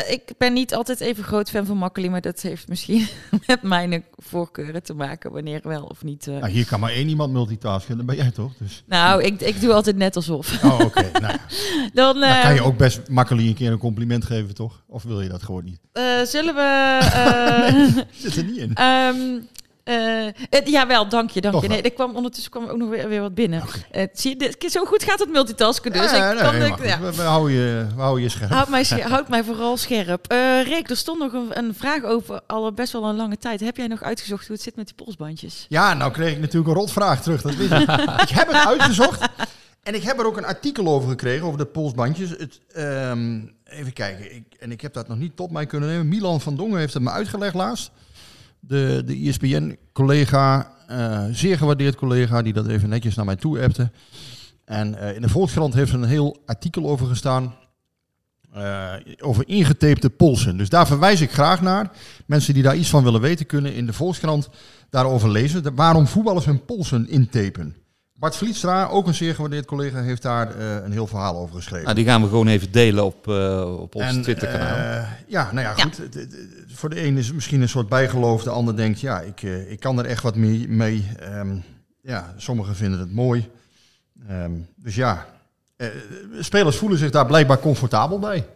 Ik 0.08 0.22
ben 0.38 0.52
niet 0.52 0.74
altijd 0.74 1.00
even 1.00 1.24
groot 1.24 1.50
fan 1.50 1.66
van 1.66 1.76
Makkeli, 1.76 2.10
maar 2.10 2.20
dat 2.20 2.40
heeft 2.40 2.68
misschien 2.68 3.06
met 3.46 3.62
mijn 3.62 4.04
voorkeuren 4.16 4.82
te 4.82 4.94
maken 4.94 5.32
wanneer 5.32 5.60
wel 5.62 5.82
of 5.84 6.02
niet. 6.02 6.26
eh. 6.26 6.34
Nou, 6.34 6.48
hier 6.50 6.66
kan 6.66 6.80
maar 6.80 6.90
één 6.92 7.08
iemand 7.08 7.32
multitasken, 7.32 7.96
dan 7.96 8.06
ben 8.06 8.16
jij 8.16 8.30
toch? 8.30 8.52
Dus. 8.58 8.82
Nou, 8.86 9.22
ik, 9.22 9.40
ik 9.40 9.60
doe 9.60 9.72
altijd 9.72 9.96
net 9.96 10.16
alsof. 10.16 10.64
Oh, 10.64 10.80
oké. 10.80 11.10
nou. 11.20 11.36
Dan, 11.92 12.20
dan 12.20 12.40
kan 12.42 12.54
je 12.54 12.58
eh, 12.60 12.66
ook 12.66 12.76
best 12.76 13.08
makkelijk 13.08 13.46
een 13.46 13.54
keer 13.54 13.72
een 13.72 13.78
compliment 13.78 14.24
geven, 14.24 14.54
toch? 14.54 14.82
Of 14.86 15.02
wil 15.02 15.20
je 15.20 15.28
dat 15.28 15.42
gewoon 15.42 15.64
niet? 15.64 15.80
eh, 15.92 16.20
zullen 16.22 16.54
we. 16.54 16.98
eh, 17.14 18.02
Zit 18.12 18.36
er 18.36 18.44
niet 18.44 18.56
in. 18.56 18.74
Ehm 18.74 19.40
eh, 19.84 20.26
eh, 20.26 20.32
jawel, 20.64 21.08
dank 21.08 21.30
je, 21.30 21.40
dank 21.40 21.54
Toch 21.54 21.62
je. 21.62 21.68
Nee, 21.68 21.82
wel. 21.82 21.90
er 21.90 21.96
kwam 21.96 22.16
ondertussen 22.16 22.50
kwam 22.50 22.66
ook 22.66 22.76
nog 22.76 22.88
weer, 22.88 23.08
weer 23.08 23.20
wat 23.20 23.34
binnen. 23.34 23.62
Eh, 23.90 24.06
zie 24.12 24.30
je, 24.30 24.36
dit, 24.36 24.72
zo 24.72 24.84
goed 24.84 25.02
gaat 25.02 25.18
het 25.18 25.30
multitasken 25.30 25.92
dus. 25.92 26.10
Ja, 26.10 26.30
ik 26.30 26.34
nee, 26.34 26.68
kan, 26.68 26.78
ik- 26.78 26.86
ja. 26.86 27.00
we, 27.00 27.14
we 27.14 27.22
houden 27.22 27.52
je, 27.56 27.86
we 27.94 28.00
houden 28.00 28.22
je 28.22 28.28
scherp. 28.28 28.50
Houd 28.50 28.68
mij, 28.68 28.84
houd 29.08 29.28
mij 29.28 29.44
vooral 29.44 29.76
scherp. 29.76 30.26
Eh 30.26 30.62
Rick, 30.62 30.90
er 30.90 30.96
stond 30.96 31.18
nog 31.18 31.32
een, 31.32 31.58
een 31.58 31.74
vraag 31.74 32.02
over 32.02 32.40
al 32.46 32.72
best 32.72 32.92
wel 32.92 33.04
een 33.04 33.16
lange 33.16 33.38
tijd. 33.38 33.60
Heb 33.60 33.76
jij 33.76 33.86
nog 33.86 34.02
uitgezocht 34.02 34.46
hoe 34.46 34.54
het 34.56 34.64
zit 34.64 34.76
met 34.76 34.86
die 34.86 34.94
polsbandjes? 34.94 35.66
Ja, 35.68 35.94
nou 35.94 36.12
kreeg 36.12 36.32
ik 36.32 36.40
natuurlijk 36.40 36.68
een 36.68 36.80
rotvraag 36.80 37.22
terug. 37.22 37.42
Dat 37.42 37.54
wist 37.54 37.72
ik. 37.72 37.80
ik 38.28 38.28
heb 38.28 38.46
het 38.52 38.66
uitgezocht. 38.66 39.28
En 39.82 39.94
ik 39.94 40.02
heb 40.02 40.18
er 40.18 40.26
ook 40.26 40.36
een 40.36 40.44
artikel 40.46 40.88
over 40.88 41.08
gekregen, 41.08 41.46
over 41.46 41.58
de 41.58 41.66
polsbandjes. 41.66 42.30
Het, 42.30 42.60
ehm, 42.72 43.40
even 43.64 43.92
kijken. 43.92 44.34
Ik, 44.34 44.44
en 44.58 44.72
ik 44.72 44.80
heb 44.80 44.92
dat 44.92 45.08
nog 45.08 45.18
niet 45.18 45.36
tot 45.36 45.50
mij 45.50 45.66
kunnen 45.66 45.88
nemen. 45.88 46.08
Milan 46.08 46.40
van 46.40 46.56
Dongen 46.56 46.78
heeft 46.78 46.94
het 46.94 47.02
me 47.02 47.10
uitgelegd 47.10 47.54
laatst. 47.54 47.90
De, 48.66 49.02
de 49.06 49.14
E 49.24 49.28
ESPN-collega, 49.28 50.72
eh, 50.88 51.24
zeer 51.32 51.56
gewaardeerd 51.58 51.94
collega, 51.96 52.42
die 52.42 52.52
dat 52.52 52.66
even 52.66 52.88
netjes 52.88 53.14
naar 53.14 53.24
mij 53.24 53.36
toe 53.36 53.60
appte. 53.62 53.90
En 54.64 54.94
eh, 54.98 55.14
in 55.14 55.22
de 55.22 55.28
Volkskrant 55.28 55.74
heeft 55.74 55.92
er 55.92 55.98
een 56.02 56.08
heel 56.08 56.36
artikel 56.46 56.88
over 56.88 57.06
gestaan. 57.06 57.54
eh, 58.52 58.92
over 59.20 59.48
ingetapte 59.48 60.10
polsen. 60.10 60.56
Dus 60.56 60.68
daar 60.68 60.86
verwijs 60.86 61.20
ik 61.20 61.30
graag 61.32 61.60
naar. 61.62 61.90
Mensen 62.26 62.54
die 62.54 62.62
daar 62.62 62.76
iets 62.76 62.88
van 62.90 63.04
willen 63.04 63.20
weten, 63.20 63.46
kunnen 63.46 63.74
in 63.74 63.86
de 63.86 63.92
Volkskrant 63.92 64.48
daarover 64.90 65.30
lezen. 65.30 65.62
De- 65.62 65.74
waarom 65.74 66.06
voetballers 66.06 66.44
hun 66.44 66.64
polsen 66.64 67.08
intapen. 67.08 67.76
Bart 68.24 68.36
Vlietstra, 68.36 68.86
ook 68.86 69.06
een 69.06 69.14
zeer 69.14 69.34
gewaardeerd 69.34 69.66
collega, 69.66 70.02
heeft 70.02 70.22
daar 70.22 70.56
eh, 70.58 70.74
een 70.84 70.92
heel 70.92 71.06
verhaal 71.06 71.36
over 71.36 71.54
geschreven. 71.56 71.84
Nou, 71.84 71.96
die 71.96 72.04
gaan 72.04 72.22
we 72.22 72.28
gewoon 72.28 72.46
even 72.46 72.72
delen 72.72 73.04
op, 73.04 73.28
eh, 73.28 73.80
op 73.80 73.94
ons 73.94 74.04
En, 74.04 74.22
Twitterkanaal. 74.22 74.76
eh, 74.76 75.08
ja, 75.26 75.52
nou 75.52 75.66
ja, 75.66 75.72
goed. 75.82 76.00
Voor 76.66 76.90
de 76.90 77.04
een 77.04 77.16
is 77.16 77.26
het 77.26 77.34
misschien 77.34 77.60
een 77.60 77.68
soort 77.68 77.88
bijgeloof. 77.88 78.42
De 78.42 78.50
ander 78.50 78.76
denkt, 78.76 79.00
ja, 79.00 79.20
ik, 79.20 79.42
eh, 79.42 79.70
ik 79.70 79.80
kan 79.80 79.98
er 79.98 80.04
echt 80.04 80.22
wat 80.22 80.36
mee. 80.36 80.68
mee. 80.68 81.10
Ehm, 81.18 81.56
ja, 82.00 82.34
sommigen 82.36 82.74
vinden 82.76 83.00
het 83.00 83.12
mooi. 83.12 83.50
Ehm, 84.28 84.52
dus 84.76 84.94
ja, 84.94 85.26
eh, 85.76 85.88
spelers 86.40 86.76
voelen 86.76 86.98
zich 86.98 87.10
daar 87.10 87.26
blijkbaar 87.26 87.58
comfortabel 87.60 88.18
bij. 88.18 88.46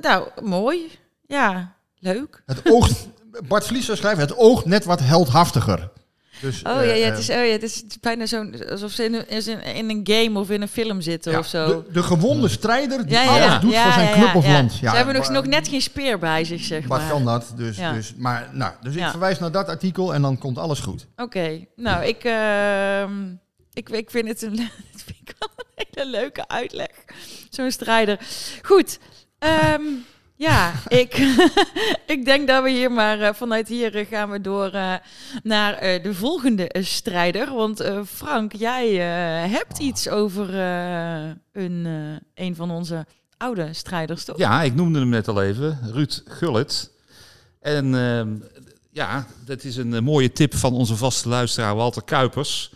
Nou, 0.00 0.28
mooi. 0.42 0.90
Ja, 1.26 1.74
leuk. 1.98 2.42
Het 2.46 2.60
oogt, 2.64 3.08
Bart 3.48 3.66
Vlieser 3.66 3.96
schrijft, 3.96 4.20
het 4.20 4.36
oogt 4.36 4.64
net 4.64 4.84
wat 4.84 5.00
heldhaftiger. 5.00 5.90
Dus, 6.40 6.62
Oh 6.62 6.72
ja, 6.72 6.82
ja, 6.82 6.92
eh, 6.92 7.04
het 7.04 7.18
is, 7.18 7.30
oh, 7.30 7.36
ja, 7.36 7.50
het 7.52 7.62
is 7.62 7.84
bijna 8.00 8.26
zo'n 8.26 8.68
alsof 8.70 8.90
ze 8.90 9.04
in 9.04 9.14
een, 9.14 9.62
in, 9.74 9.90
een 9.90 10.00
game 10.02 10.38
of 10.40 10.50
in 10.50 10.62
een 10.62 10.68
film 10.68 11.00
zitten 11.00 11.32
ja, 11.32 11.38
of 11.38 11.46
zo. 11.46 11.66
De, 11.66 11.92
de 11.92 12.02
gewonde 12.02 12.48
strijder 12.48 13.06
die 13.06 13.18
alles 13.18 13.60
doet 13.60 13.74
voor 13.76 13.92
zijn 13.92 14.12
club 14.12 14.34
of 14.34 14.46
land. 14.46 14.78
Ja, 14.78 14.90
Ze 14.90 14.96
hebben 14.96 15.14
nog, 15.14 15.30
nog 15.30 15.46
net 15.46 15.68
geen 15.68 15.82
speer 15.82 16.18
bij 16.18 16.44
zich, 16.44 16.64
zeg 16.64 16.86
Wat 16.86 17.00
maar. 17.00 17.10
kan 17.10 17.24
dat? 17.24 17.52
Dus, 17.56 17.76
dus, 17.76 18.14
maar, 18.16 18.48
nou, 18.52 18.72
dus 18.82 18.94
ik 18.94 19.04
verwijs 19.04 19.38
naar 19.38 19.52
dat 19.52 19.68
artikel 19.68 20.14
en 20.14 20.22
dan 20.22 20.38
komt 20.38 20.58
alles 20.58 20.80
goed. 20.80 21.06
Oké, 21.16 21.66
nou, 21.76 22.04
ik, 22.04 22.24
ehm, 22.24 23.12
ik, 23.72 23.88
ik 23.88 24.10
vind 24.10 24.28
het 24.28 24.42
een, 24.42 24.56
vind 25.06 25.18
ik 25.20 25.34
wel 25.38 25.48
een 25.56 25.84
hele 25.90 26.10
leuke 26.10 26.48
uitleg. 26.48 26.90
Zo'n 27.50 27.70
strijder. 27.70 28.18
Goed, 28.62 28.98
ehm, 29.38 29.82
ja, 30.36 30.72
ik, 31.02 31.16
ik 32.16 32.24
denk 32.24 32.48
dat 32.48 32.62
we 32.62 32.70
hier 32.70 32.92
maar 32.92 33.20
eh, 33.20 33.34
vanuit 33.34 33.68
hier 33.68 33.96
eh, 33.96 34.06
gaan 34.06 34.30
we 34.30 34.40
door 34.40 34.70
eh, 34.70 34.94
naar 35.42 36.02
de 36.02 36.14
volgende 36.14 36.74
strijder. 36.78 37.54
Want 37.54 37.84
Frank, 38.06 38.52
jij 38.52 38.94
hebt 39.48 39.78
iets 39.78 40.08
over 40.08 40.54
een, 41.52 41.86
een 42.34 42.54
van 42.54 42.70
onze 42.70 43.06
oude 43.36 43.68
strijders, 43.72 44.24
toch? 44.24 44.38
Ja, 44.38 44.62
ik 44.62 44.74
noemde 44.74 44.98
hem 44.98 45.08
net 45.08 45.28
al 45.28 45.42
even, 45.42 45.78
Ruud 45.92 46.22
Gullit. 46.24 46.90
En 47.60 47.94
ehm, 47.94 48.28
ja, 48.90 49.26
dat 49.44 49.64
is 49.64 49.76
een 49.76 50.04
mooie 50.04 50.32
tip 50.32 50.54
van 50.54 50.72
onze 50.72 50.96
vaste 50.96 51.28
luisteraar 51.28 51.74
Walter 51.74 52.02
Kuipers. 52.04 52.72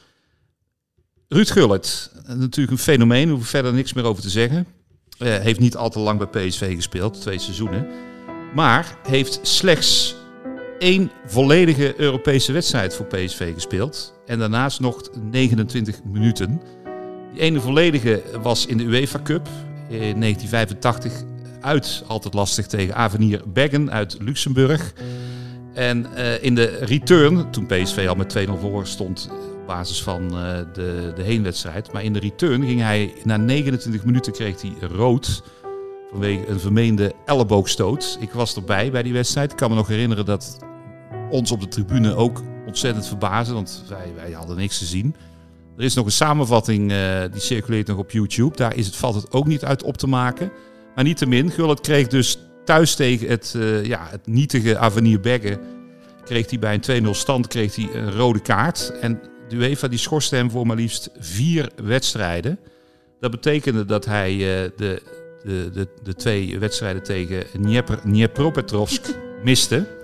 Ruud 1.28 1.50
Gullit, 1.50 2.10
natuurlijk 2.26 2.70
een 2.70 2.84
fenomeen, 2.84 3.28
hoef 3.28 3.40
ik 3.40 3.46
verder 3.46 3.72
niks 3.72 3.92
meer 3.92 4.04
over 4.04 4.22
te 4.22 4.30
zeggen. 4.30 4.66
Eh, 5.20 5.38
heeft 5.38 5.60
niet 5.60 5.76
al 5.76 5.90
te 5.90 5.98
lang 5.98 6.28
bij 6.28 6.46
PSV 6.46 6.74
gespeeld, 6.74 7.20
twee 7.20 7.38
seizoenen. 7.38 7.86
Maar 8.54 8.96
heeft 9.02 9.38
slechts 9.42 10.16
één 10.78 11.10
volledige 11.26 12.00
Europese 12.00 12.52
wedstrijd 12.52 12.94
voor 12.94 13.06
PSV 13.06 13.54
gespeeld. 13.54 14.14
En 14.26 14.38
daarnaast 14.38 14.80
nog 14.80 15.00
29 15.30 16.04
minuten. 16.04 16.60
Die 17.32 17.40
ene 17.40 17.60
volledige 17.60 18.22
was 18.42 18.66
in 18.66 18.76
de 18.76 18.84
UEFA 18.84 19.20
Cup 19.22 19.48
in 19.88 20.20
1985 20.20 21.12
uit. 21.60 22.02
Altijd 22.06 22.34
lastig 22.34 22.66
tegen 22.66 22.94
Avenir 22.94 23.42
Beggen 23.46 23.90
uit 23.90 24.16
Luxemburg. 24.20 24.92
En 25.74 26.14
eh, 26.14 26.42
in 26.42 26.54
de 26.54 26.64
return, 26.80 27.50
toen 27.50 27.66
PSV 27.66 28.06
al 28.08 28.14
met 28.14 28.36
2-0 28.38 28.50
voor 28.60 28.86
stond 28.86 29.30
basis 29.70 30.02
van 30.02 30.22
eh, 30.22 30.58
de, 30.72 31.12
de 31.16 31.22
heenwedstrijd. 31.22 31.92
Maar 31.92 32.04
in 32.04 32.12
de 32.12 32.18
return 32.18 32.64
ging 32.64 32.80
hij, 32.80 33.12
na 33.24 33.36
29 33.36 34.04
minuten 34.04 34.32
kreeg 34.32 34.62
hij 34.62 34.72
rood 34.80 35.42
vanwege 36.10 36.46
een 36.46 36.60
vermeende 36.60 37.12
elleboogstoot. 37.26 38.16
Ik 38.20 38.32
was 38.32 38.56
erbij 38.56 38.90
bij 38.90 39.02
die 39.02 39.12
wedstrijd. 39.12 39.50
Ik 39.50 39.56
kan 39.56 39.70
me 39.70 39.76
nog 39.76 39.88
herinneren 39.88 40.24
dat 40.24 40.58
ons 41.30 41.50
op 41.50 41.60
de 41.60 41.68
tribune 41.68 42.14
ook 42.14 42.42
ontzettend 42.66 43.06
verbazen, 43.06 43.54
want 43.54 43.84
wij, 44.16 44.32
hadden 44.32 44.56
niks 44.56 44.78
te 44.78 44.84
zien. 44.84 45.14
Er 45.76 45.84
is 45.84 45.94
nog 45.94 46.04
een 46.04 46.12
samenvatting, 46.12 46.92
uh, 46.92 47.20
die 47.32 47.40
circuleert 47.40 47.86
nog 47.86 47.98
op 47.98 48.10
YouTube. 48.10 48.56
Daar 48.56 48.76
is 48.76 48.86
het, 48.86 48.96
valt 48.96 49.14
het 49.14 49.32
ook 49.32 49.46
niet 49.46 49.64
uit 49.64 49.82
op 49.82 49.96
te 49.96 50.06
maken. 50.06 50.52
Maar 50.94 51.04
niettemin, 51.04 51.50
Gullit 51.50 51.80
kreeg 51.80 52.06
dus 52.06 52.38
thuis 52.64 52.94
tegen 52.94 53.28
het, 53.28 53.54
uh, 53.56 53.84
ja, 53.84 54.06
het 54.10 54.26
nietige 54.26 54.78
Avenir 54.78 55.20
Beggen... 55.20 55.60
kreeg 56.24 56.50
hij 56.50 56.58
bij 56.58 56.80
een 56.82 57.06
2-0 57.06 57.10
stand 57.10 57.46
kreeg 57.46 57.74
hij 57.74 57.88
een 57.94 58.12
rode 58.12 58.40
kaart. 58.40 58.92
En 59.00 59.29
de 59.50 59.56
UEFA 59.56 59.88
die 59.88 59.98
schorste 59.98 60.36
hem 60.36 60.50
voor 60.50 60.66
maar 60.66 60.76
liefst 60.76 61.10
vier 61.18 61.70
wedstrijden. 61.82 62.58
Dat 63.20 63.30
betekende 63.30 63.84
dat 63.84 64.04
hij 64.04 64.32
uh, 64.32 64.70
de, 64.76 65.02
de, 65.44 65.70
de, 65.72 65.88
de 66.02 66.14
twee 66.14 66.58
wedstrijden 66.58 67.02
tegen 67.02 67.44
Dnepropetrovsk 68.02 69.06
miste... 69.44 69.98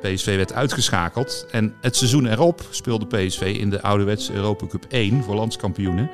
PSV 0.00 0.36
werd 0.36 0.52
uitgeschakeld. 0.52 1.46
En 1.50 1.74
het 1.80 1.96
seizoen 1.96 2.26
erop 2.26 2.66
speelde 2.70 3.06
PSV 3.06 3.56
in 3.60 3.70
de 3.70 3.82
ouderwetse 3.82 4.32
Europa 4.32 4.66
Cup 4.66 4.84
1 4.88 5.22
voor 5.22 5.34
landskampioenen 5.34 6.10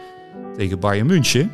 tegen 0.56 0.80
Bayern 0.80 1.06
München. 1.06 1.50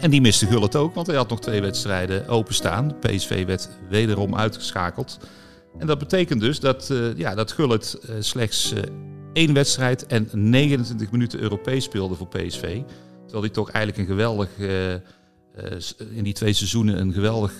En 0.00 0.10
die 0.10 0.20
miste 0.20 0.46
Gullit 0.46 0.76
ook, 0.76 0.94
want 0.94 1.06
hij 1.06 1.16
had 1.16 1.28
nog 1.28 1.40
twee 1.40 1.60
wedstrijden 1.60 2.28
openstaan. 2.28 2.98
PSV 3.00 3.46
werd 3.46 3.68
wederom 3.88 4.36
uitgeschakeld. 4.36 5.18
En 5.78 5.86
dat 5.86 5.98
betekent 5.98 6.40
dus 6.40 6.60
dat, 6.60 6.88
uh, 6.92 7.16
ja, 7.16 7.34
dat 7.34 7.52
Gullit 7.52 7.98
uh, 8.02 8.16
slechts 8.18 8.72
uh, 8.72 8.80
één 9.34 9.54
wedstrijd 9.54 10.06
en 10.06 10.28
29 10.32 11.10
minuten 11.10 11.40
Europees 11.40 11.84
speelde 11.84 12.14
voor 12.14 12.28
PSV. 12.28 12.80
Terwijl 13.22 13.42
hij 13.42 13.48
toch 13.48 13.70
eigenlijk 13.70 13.98
een 13.98 14.14
geweldig, 14.14 14.48
in 16.10 16.24
die 16.24 16.32
twee 16.32 16.52
seizoenen 16.52 17.00
een 17.00 17.12
geweldig... 17.12 17.52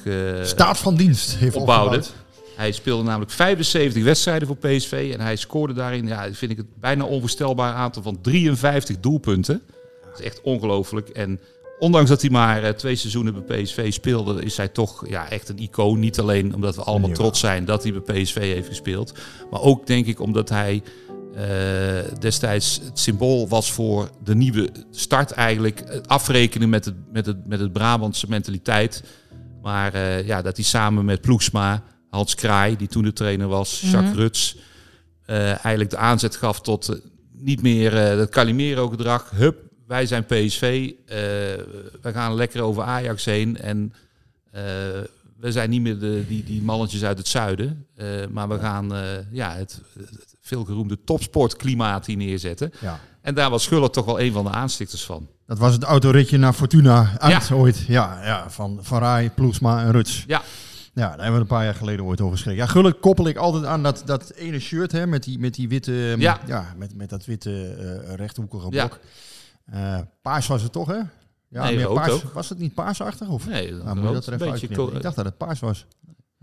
Staat 0.42 0.78
van 0.78 0.96
dienst 0.96 1.36
heeft 1.36 1.56
opbouwde. 1.56 1.96
opgebouwd. 1.96 2.22
Hij 2.56 2.72
speelde 2.72 3.02
namelijk 3.02 3.30
75 3.30 4.02
wedstrijden 4.02 4.48
voor 4.48 4.56
PSV 4.56 5.10
en 5.14 5.20
hij 5.20 5.36
scoorde 5.36 5.72
daarin, 5.72 6.06
ja, 6.06 6.32
vind 6.32 6.50
ik 6.50 6.56
het 6.56 6.80
bijna 6.80 7.04
onvoorstelbaar 7.04 7.74
aantal 7.74 8.02
van 8.02 8.20
53 8.20 9.00
doelpunten. 9.00 9.62
Dat 10.10 10.18
is 10.18 10.24
echt 10.24 10.40
ongelooflijk. 10.40 11.08
En 11.08 11.40
ondanks 11.78 12.10
dat 12.10 12.20
hij 12.20 12.30
maar 12.30 12.76
twee 12.76 12.96
seizoenen 12.96 13.44
bij 13.46 13.62
PSV 13.62 13.92
speelde, 13.92 14.42
is 14.44 14.56
hij 14.56 14.68
toch 14.68 15.08
ja, 15.08 15.30
echt 15.30 15.48
een 15.48 15.58
icoon. 15.58 15.98
Niet 15.98 16.20
alleen 16.20 16.54
omdat 16.54 16.76
we 16.76 16.82
allemaal 16.82 17.10
trots 17.10 17.40
zijn 17.40 17.64
dat 17.64 17.82
hij 17.82 17.92
bij 17.92 18.22
PSV 18.22 18.36
heeft 18.36 18.68
gespeeld, 18.68 19.14
maar 19.50 19.60
ook 19.60 19.86
denk 19.86 20.06
ik 20.06 20.20
omdat 20.20 20.48
hij 20.48 20.82
destijds 22.18 22.80
het 22.84 22.98
symbool 22.98 23.48
was 23.48 23.72
voor 23.72 24.10
de 24.24 24.34
nieuwe 24.34 24.70
start 24.90 25.30
eigenlijk. 25.30 25.82
Het 25.86 26.08
afrekenen 26.08 26.68
met 26.68 26.84
het, 26.84 26.94
met 27.12 27.26
het, 27.26 27.46
met 27.46 27.60
het 27.60 27.72
Brabantse 27.72 28.26
mentaliteit. 28.28 29.02
Maar 29.64 29.94
uh, 29.94 30.26
ja, 30.26 30.42
dat 30.42 30.56
hij 30.56 30.64
samen 30.64 31.04
met 31.04 31.20
Ploegsma 31.20 31.82
Hans 32.10 32.34
Kraai, 32.34 32.76
die 32.76 32.88
toen 32.88 33.02
de 33.02 33.12
trainer 33.12 33.48
was, 33.48 33.80
Jacques 33.80 34.02
mm 34.02 34.08
-hmm. 34.08 34.18
Ruts, 34.18 34.56
uh, 35.26 35.64
eigenlijk 35.64 35.90
de 35.90 35.96
aanzet 35.96 36.36
gaf 36.36 36.60
tot 36.60 36.90
uh, 36.90 36.96
niet 37.32 37.62
meer 37.62 37.92
het 37.92 38.30
Calimero-gedrag. 38.30 39.30
Hup, 39.30 39.56
wij 39.86 40.06
zijn 40.06 40.24
PSV, 40.24 40.92
we 42.02 42.12
gaan 42.12 42.34
lekker 42.34 42.62
over 42.62 42.82
Ajax 42.82 43.24
heen 43.24 43.56
en 43.56 43.92
we 45.40 45.52
zijn 45.52 45.70
niet 45.70 45.80
meer 45.80 45.98
de, 45.98 46.24
die, 46.28 46.44
die 46.44 46.62
mannetjes 46.62 47.04
uit 47.04 47.18
het 47.18 47.28
zuiden, 47.28 47.86
maar 48.30 48.48
we 48.48 48.58
gaan 48.58 48.92
ja, 49.30 49.54
het, 49.54 49.80
het 49.98 50.33
veelgeroemde 50.44 50.98
topsportklimaat 51.04 52.06
hier 52.06 52.16
neerzetten. 52.16 52.72
Ja. 52.80 53.00
En 53.20 53.34
daar 53.34 53.50
was 53.50 53.62
Schuller 53.62 53.90
toch 53.90 54.04
wel 54.04 54.20
een 54.20 54.32
van 54.32 54.44
de 54.44 54.50
aanstichters 54.50 55.04
van. 55.04 55.28
Dat 55.46 55.58
was 55.58 55.72
het 55.72 55.82
autoritje 55.82 56.38
naar 56.38 56.52
Fortuna 56.52 57.18
uit 57.18 57.48
ja. 57.48 57.54
ooit. 57.54 57.84
Ja, 57.86 58.24
ja, 58.24 58.50
van 58.50 58.78
Van 58.82 58.98
Rij, 58.98 59.30
Ploegsma 59.30 59.82
en 59.82 59.92
Ruts. 59.92 60.24
Ja, 60.26 60.42
ja, 60.94 61.08
daar 61.08 61.18
hebben 61.18 61.34
we 61.34 61.40
een 61.40 61.46
paar 61.46 61.64
jaar 61.64 61.74
geleden 61.74 62.04
ooit 62.04 62.20
over 62.20 62.34
geschreven. 62.34 62.60
Ja, 62.60 62.66
gelukkig 62.66 63.00
koppel 63.00 63.28
ik 63.28 63.36
altijd 63.36 63.64
aan 63.64 63.82
dat, 63.82 64.02
dat 64.04 64.30
ene 64.30 64.58
shirt 64.58 64.92
hè, 64.92 65.06
met, 65.06 65.22
die, 65.24 65.38
met 65.38 65.54
die 65.54 65.68
witte, 65.68 66.14
ja. 66.18 66.40
ja 66.46 66.74
met, 66.76 66.94
met 66.94 67.10
dat 67.10 67.24
witte 67.24 67.76
uh, 67.78 68.14
rechthoekige 68.14 68.68
blok. 68.68 68.98
Ja. 69.72 69.98
Uh, 69.98 70.04
paars 70.22 70.46
was 70.46 70.62
het 70.62 70.72
toch, 70.72 70.86
hè? 70.86 71.00
Ja, 71.48 71.64
nee, 71.64 71.76
meer 71.76 71.92
paars, 71.92 72.10
ook. 72.10 72.32
Was 72.32 72.48
het 72.48 72.58
niet 72.58 72.74
paarsachtig? 72.74 73.28
Of? 73.28 73.48
Nee, 73.48 73.70
dat, 73.70 73.84
nou, 73.84 73.96
moet 73.96 74.08
je 74.08 74.14
dat 74.14 74.26
er 74.26 74.32
even 74.32 74.50
uitknippen? 74.50 74.96
Ik 74.96 75.02
dacht 75.02 75.16
dat 75.16 75.24
het 75.24 75.36
paars 75.36 75.60
was. 75.60 75.86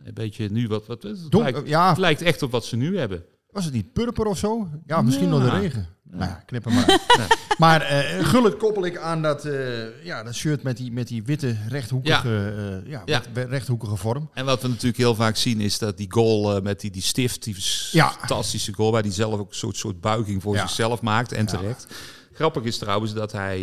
Een 0.04 0.14
beetje 0.14 0.49
nu 0.49 0.68
wat, 0.68 0.88
wat 0.88 1.04
het, 1.04 1.32
Donk, 1.32 1.43
lijkt, 1.43 1.68
ja. 1.68 1.89
het 1.89 1.97
lijkt 1.97 2.22
echt 2.22 2.41
op 2.41 2.52
wat 2.52 2.66
ze 2.66 2.76
nu 2.76 2.97
hebben. 2.97 3.24
Was 3.52 3.66
het 3.66 3.74
niet 3.74 3.93
purper 3.93 4.26
of 4.26 4.38
zo? 4.38 4.68
Ja, 4.86 5.02
misschien 5.02 5.26
ja. 5.26 5.32
door 5.32 5.41
de 5.41 5.49
regen. 5.49 5.88
Ja. 6.12 6.18
Nou, 6.18 6.32
knip 6.45 6.66
hem 6.66 6.74
maar. 6.74 6.88
nee. 7.18 7.28
Maar 7.58 7.91
uh, 7.91 8.26
gullet 8.26 8.58
koppel 8.58 8.86
ik 8.86 8.97
aan 8.97 9.22
dat, 9.22 9.45
uh, 9.45 10.04
ja, 10.04 10.24
dat 10.24 10.36
shirt 10.36 10.64
met 10.64 10.78
die, 10.78 10.91
met 10.91 11.08
die 11.08 11.24
witte 11.24 11.58
rechthoekige, 11.68 12.30
ja. 12.30 12.82
Uh, 12.84 12.91
ja, 12.91 13.02
ja. 13.06 13.22
rechthoekige 13.34 13.95
vorm. 13.95 14.30
En 14.34 14.45
wat 14.45 14.62
we 14.62 14.68
natuurlijk 14.68 14.97
heel 14.97 15.16
vaak 15.16 15.36
zien 15.36 15.60
is 15.60 15.78
dat 15.78 15.97
die 15.97 16.12
goal 16.12 16.62
met 16.62 16.80
die, 16.80 16.91
die 16.91 17.02
stift, 17.02 17.43
die 17.43 17.56
ja. 17.91 18.12
fantastische 18.12 18.74
goal, 18.74 18.91
waar 18.91 19.02
hij 19.02 19.12
zelf 19.12 19.39
ook 19.39 19.49
een 19.49 19.56
soort, 19.56 19.78
soort 19.78 20.02
buiging 20.02 20.41
voor 20.41 20.58
zichzelf 20.58 21.02
maakt 21.02 21.32
en 21.32 21.45
terecht. 21.45 21.88
Grappig 22.34 22.64
is 22.64 22.78
trouwens 22.78 23.14
dat 23.14 23.32
hij 23.32 23.60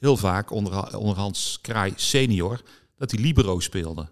heel 0.00 0.16
vaak 0.16 0.50
onder, 0.50 0.96
onder 0.98 1.16
Hans 1.16 1.58
Kraai 1.62 1.92
senior, 1.96 2.60
dat 2.96 3.10
hij 3.10 3.20
libero 3.20 3.60
speelde. 3.60 4.08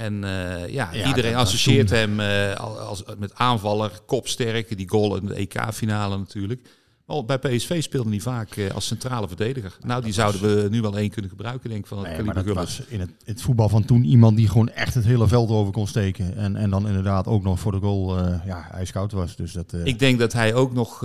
En 0.00 0.14
uh, 0.14 0.68
ja, 0.68 0.88
ja, 0.92 1.06
iedereen 1.06 1.34
associeert 1.34 1.90
hem 1.90 2.20
uh, 2.20 2.54
als, 2.54 3.02
met 3.18 3.34
aanvaller, 3.34 3.90
kopsterk. 4.06 4.76
Die 4.76 4.88
goal 4.88 5.16
in 5.16 5.26
de 5.26 5.34
EK-finale 5.34 6.18
natuurlijk. 6.18 6.68
Maar 7.06 7.24
bij 7.24 7.38
PSV 7.38 7.82
speelde 7.82 8.10
hij 8.10 8.20
vaak 8.20 8.56
uh, 8.56 8.70
als 8.70 8.86
centrale 8.86 9.28
verdediger. 9.28 9.76
Nou, 9.80 10.02
die 10.02 10.12
zouden 10.12 10.40
was... 10.40 10.62
we 10.62 10.68
nu 10.70 10.80
wel 10.80 10.98
één 10.98 11.10
kunnen 11.10 11.30
gebruiken, 11.30 11.68
denk 11.68 11.80
ik, 11.80 11.86
van 11.86 12.04
het 12.04 12.24
nee, 12.24 12.34
dat 12.34 12.44
was 12.44 12.82
in 12.88 13.00
het, 13.00 13.10
het, 13.24 13.42
voetbal 13.42 13.68
van 13.68 13.84
toen 13.84 14.04
iemand 14.04 14.36
die 14.36 14.48
gewoon 14.48 14.68
echt 14.68 14.94
het 14.94 15.04
hele 15.04 15.28
veld 15.28 15.50
over 15.50 15.72
kon 15.72 15.86
steken. 15.86 16.36
En, 16.36 16.56
en 16.56 16.70
dan 16.70 16.86
inderdaad 16.86 17.26
ook 17.26 17.42
nog 17.42 17.60
voor 17.60 17.72
de 17.72 17.78
goal 17.78 18.18
ja, 18.44 18.70
ijskoud 18.72 19.12
was. 19.12 19.36
Dus 19.36 19.52
dat, 19.52 19.74
ik 19.84 19.98
denk 19.98 20.18
dat 20.18 20.32
hij 20.32 20.54
ook 20.54 20.72
nog 20.72 20.98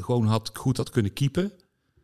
gewoon 0.00 0.26
had, 0.26 0.50
goed 0.52 0.76
had 0.76 0.90
kunnen 0.90 1.12
keepen. 1.12 1.52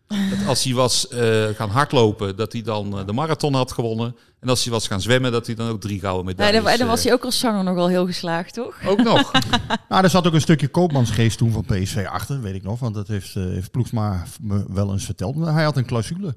Dat 0.09 0.47
als 0.47 0.65
hij 0.65 0.75
was 0.75 1.07
uh, 1.13 1.47
gaan 1.49 1.71
hardlopen, 1.71 2.37
dat 2.37 2.53
hij 2.53 2.63
dan 2.63 2.99
uh, 2.99 3.07
de 3.07 3.13
marathon 3.13 3.55
had 3.55 3.73
gewonnen. 3.73 4.17
En 4.41 4.49
als 4.49 4.65
hij 4.65 4.73
was 4.73 4.87
gaan 4.87 5.01
zwemmen, 5.01 5.33
dat 5.33 5.47
hij 5.47 5.55
dan 5.55 5.69
ook 5.69 5.81
drie 5.81 6.01
gouden 6.01 6.25
medailles... 6.25 6.55
Nee, 6.55 6.71
dan, 6.71 6.79
dan 6.79 6.89
was 6.89 7.05
hij 7.05 7.13
ook 7.13 7.25
als 7.25 7.39
zanger 7.39 7.65
nog 7.65 7.75
wel 7.75 7.89
heel 7.89 8.07
geslaagd, 8.07 8.55
toch? 8.55 8.87
Ook 8.87 9.03
nog. 9.03 9.33
nou, 9.89 10.05
er 10.05 10.11
zat 10.11 10.27
ook 10.27 10.33
een 10.33 10.41
stukje 10.41 10.69
koopmansgeest 10.69 11.39
toen 11.39 11.53
van 11.53 11.65
PSV 11.65 12.07
achter, 12.11 12.41
weet 12.41 12.55
ik 12.55 12.63
nog. 12.63 12.81
Want 12.81 12.95
dat 12.95 13.09
heeft, 13.09 13.35
uh, 13.35 13.45
heeft 13.45 13.71
Ploegsma 13.71 14.25
me 14.41 14.65
wel 14.69 14.93
eens 14.93 15.05
verteld. 15.05 15.37
Maar 15.37 15.55
hij 15.55 15.65
had 15.65 15.77
een 15.77 15.87
clausule. 15.87 16.37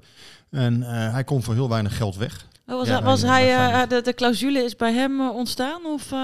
En 0.50 0.82
hij 0.82 1.24
kon 1.24 1.44
voor 1.44 1.54
heel 1.54 1.70
weinig 1.70 1.98
geld 1.98 2.16
weg. 2.16 2.46
Oh, 2.72 2.78
was, 2.78 2.88
ja, 2.88 3.04
was 3.04 3.22
hij, 3.22 3.54
uh, 3.54 3.90
de, 3.90 4.02
de 4.02 4.14
clausule 4.14 4.60
is 4.60 4.76
bij 4.76 4.94
hem 4.94 5.20
uh, 5.20 5.36
ontstaan? 5.36 5.86
Of, 5.86 6.12
uh... 6.12 6.20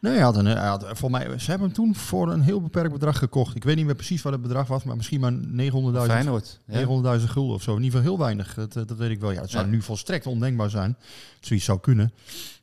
Nee, 0.00 0.12
hij 0.12 0.22
had 0.22 0.36
een, 0.36 0.46
hij 0.46 0.68
had, 0.68 0.86
voor 0.92 1.10
mij, 1.10 1.38
ze 1.38 1.50
hebben 1.50 1.66
hem 1.66 1.76
toen 1.76 1.94
voor 1.94 2.32
een 2.32 2.40
heel 2.40 2.60
beperkt 2.60 2.92
bedrag 2.92 3.18
gekocht. 3.18 3.56
Ik 3.56 3.64
weet 3.64 3.76
niet 3.76 3.86
meer 3.86 3.94
precies 3.94 4.22
wat 4.22 4.32
het 4.32 4.42
bedrag 4.42 4.66
was, 4.66 4.84
maar 4.84 4.96
misschien 4.96 5.20
maar 5.20 5.32
900.000 5.32 5.38
ja. 6.66 7.18
900.000 7.18 7.24
gulden 7.24 7.54
of 7.54 7.62
zo. 7.62 7.76
In 7.76 7.82
ieder 7.82 7.98
geval 7.98 8.14
heel 8.14 8.24
weinig, 8.24 8.54
dat, 8.54 8.72
dat 8.72 8.96
weet 8.96 9.10
ik 9.10 9.20
wel. 9.20 9.30
Ja, 9.30 9.40
het 9.40 9.50
zou 9.50 9.64
ja. 9.64 9.70
nu 9.70 9.82
volstrekt 9.82 10.26
ondenkbaar 10.26 10.70
zijn, 10.70 10.96
zoiets 11.40 11.64
zou 11.64 11.80
kunnen. 11.80 12.12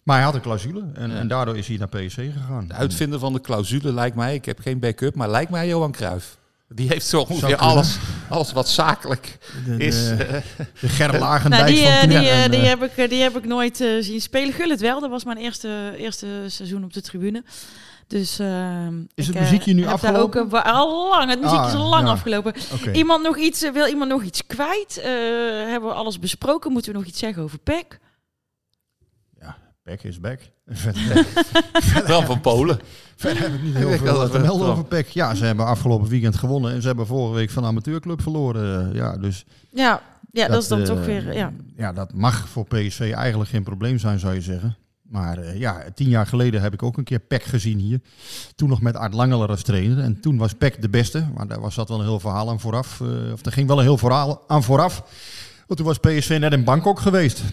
Maar 0.03 0.15
hij 0.15 0.25
had 0.25 0.35
een 0.35 0.41
clausule 0.41 0.83
en, 0.93 1.09
ja. 1.09 1.15
en 1.15 1.27
daardoor 1.27 1.57
is 1.57 1.67
hij 1.67 1.77
naar 1.77 1.89
PSC 1.89 2.15
gegaan. 2.15 2.67
De 2.67 2.73
uitvinder 2.73 3.19
van 3.19 3.33
de 3.33 3.41
clausule 3.41 3.93
lijkt 3.93 4.15
mij, 4.15 4.33
ik 4.33 4.45
heb 4.45 4.59
geen 4.59 4.79
backup, 4.79 5.15
maar 5.15 5.29
lijkt 5.29 5.51
mij 5.51 5.67
Johan 5.67 5.91
Cruijff. 5.91 6.37
Die 6.69 6.87
heeft 6.87 7.05
zo 7.05 7.19
ongeveer 7.19 7.55
alles, 7.55 7.97
alles 8.29 8.51
wat 8.51 8.69
zakelijk 8.69 9.37
de, 9.65 9.77
is. 9.77 10.07
De, 10.07 10.41
de 10.79 10.87
Gerlagendijk 10.87 11.61
nou, 11.61 11.73
die, 11.73 11.85
van 11.85 12.09
die, 12.09 12.29
en, 12.29 12.51
die, 12.51 12.59
heb 12.59 12.83
ik, 12.83 13.09
die 13.09 13.21
heb 13.21 13.37
ik 13.37 13.45
nooit 13.45 13.81
uh, 13.81 14.03
zien 14.03 14.21
spelen. 14.21 14.53
Gullit 14.53 14.79
wel, 14.79 14.99
dat 14.99 15.09
was 15.09 15.23
mijn 15.23 15.37
eerste, 15.37 15.93
eerste 15.97 16.27
seizoen 16.47 16.83
op 16.83 16.93
de 16.93 17.01
tribune. 17.01 17.43
Dus, 18.07 18.39
uh, 18.39 18.87
is 19.15 19.27
het 19.27 19.35
ik, 19.35 19.41
muziekje 19.41 19.73
nu 19.73 19.85
afgelopen? 19.85 20.41
Ook, 20.41 20.53
uh, 20.53 20.73
al 20.73 21.09
lang, 21.09 21.29
het 21.29 21.41
muziekje 21.41 21.63
ah, 21.65 21.73
is 21.73 21.79
al 21.79 21.89
lang 21.89 22.05
ja. 22.05 22.11
afgelopen. 22.11 22.53
Okay. 22.73 22.93
Iemand 22.93 23.23
nog 23.23 23.37
iets, 23.37 23.71
wil 23.71 23.87
iemand 23.87 24.09
nog 24.09 24.23
iets 24.23 24.45
kwijt? 24.47 25.01
hebben 25.67 25.89
we 25.89 25.95
alles 25.95 26.19
besproken? 26.19 26.71
Moeten 26.71 26.91
we 26.91 26.97
nog 26.97 27.07
iets 27.07 27.19
zeggen 27.19 27.43
over 27.43 27.57
PEC? 27.57 27.99
Back 29.87 30.03
is 30.03 30.19
back. 30.19 30.39
Wel 32.07 32.21
van 32.21 32.41
Polen. 32.41 32.79
Verder 33.15 33.41
heb 33.43 33.53
ik 33.53 33.61
niet 33.61 33.75
heel 33.75 33.97
veel 33.97 34.29
te 34.29 34.39
melden 34.39 34.67
over 34.67 34.83
PEC. 34.85 35.07
Ja, 35.07 35.35
ze 35.35 35.45
hebben 35.45 35.65
afgelopen 35.65 36.09
weekend 36.09 36.35
gewonnen 36.35 36.71
en 36.71 36.81
ze 36.81 36.87
hebben 36.87 37.07
vorige 37.07 37.33
week 37.33 37.49
van 37.49 37.63
de 37.63 37.69
amateurclub 37.69 38.21
verloren. 38.21 38.93
Ja, 38.93 39.17
dus 39.17 39.45
ja, 39.69 40.01
ja 40.31 40.41
dat, 40.41 40.51
dat 40.51 40.61
is 40.61 40.67
dan 40.67 40.79
uh, 40.79 40.85
toch 40.85 41.05
weer... 41.05 41.33
Ja. 41.33 41.51
ja, 41.75 41.93
dat 41.93 42.13
mag 42.13 42.47
voor 42.47 42.65
PSV 42.65 43.11
eigenlijk 43.15 43.49
geen 43.49 43.63
probleem 43.63 43.97
zijn, 43.97 44.19
zou 44.19 44.33
je 44.33 44.41
zeggen. 44.41 44.77
Maar 45.01 45.37
eh, 45.37 45.59
ja, 45.59 45.83
tien 45.95 46.09
jaar 46.09 46.27
geleden 46.27 46.61
heb 46.61 46.73
ik 46.73 46.83
ook 46.83 46.97
een 46.97 47.03
keer 47.03 47.19
PEC 47.19 47.43
gezien 47.43 47.79
hier. 47.79 47.99
Toen 48.55 48.69
nog 48.69 48.81
met 48.81 48.95
Art 48.95 49.13
Langeler 49.13 49.49
als 49.49 49.63
trainer. 49.63 49.99
En 49.99 50.19
toen 50.19 50.37
was 50.37 50.53
PEC 50.53 50.81
de 50.81 50.89
beste. 50.89 51.25
Maar 51.35 51.47
daar 51.47 51.61
was 51.61 51.75
dat 51.75 51.89
wel 51.89 51.99
een 51.99 52.05
heel 52.05 52.19
verhaal 52.19 52.49
aan 52.49 52.59
vooraf. 52.59 53.01
eh, 53.01 53.31
of 53.33 53.45
er 53.45 53.51
ging 53.51 53.67
wel 53.67 53.77
een 53.77 53.83
heel 53.83 53.97
verhaal 53.97 54.43
aan 54.47 54.63
vooraf. 54.63 55.03
Want 55.67 55.79
toen 55.79 55.87
was 55.87 55.97
PSV 55.97 56.37
net 56.39 56.53
in 56.53 56.63
Bangkok 56.63 56.99
geweest. 56.99 57.43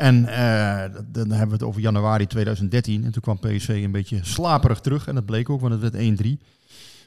En 0.00 0.26
eh, 0.26 0.94
dan 1.06 1.30
hebben 1.30 1.46
we 1.48 1.52
het 1.52 1.62
over 1.62 1.80
januari 1.80 2.26
2013. 2.26 3.04
En 3.04 3.12
toen 3.12 3.22
kwam 3.22 3.38
PSV 3.38 3.68
een 3.68 3.92
beetje 3.92 4.18
slaperig 4.22 4.80
terug. 4.80 5.06
En 5.06 5.14
dat 5.14 5.24
bleek 5.26 5.50
ook, 5.50 5.60
want 5.60 5.82
het 5.82 5.92
werd 5.92 6.20
1-3. 6.22 6.26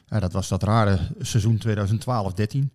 Ja, 0.06 0.20
dat 0.20 0.32
was 0.32 0.48
dat 0.48 0.62
rare 0.62 0.98
seizoen 1.20 1.58
2012-13. 1.68 2.70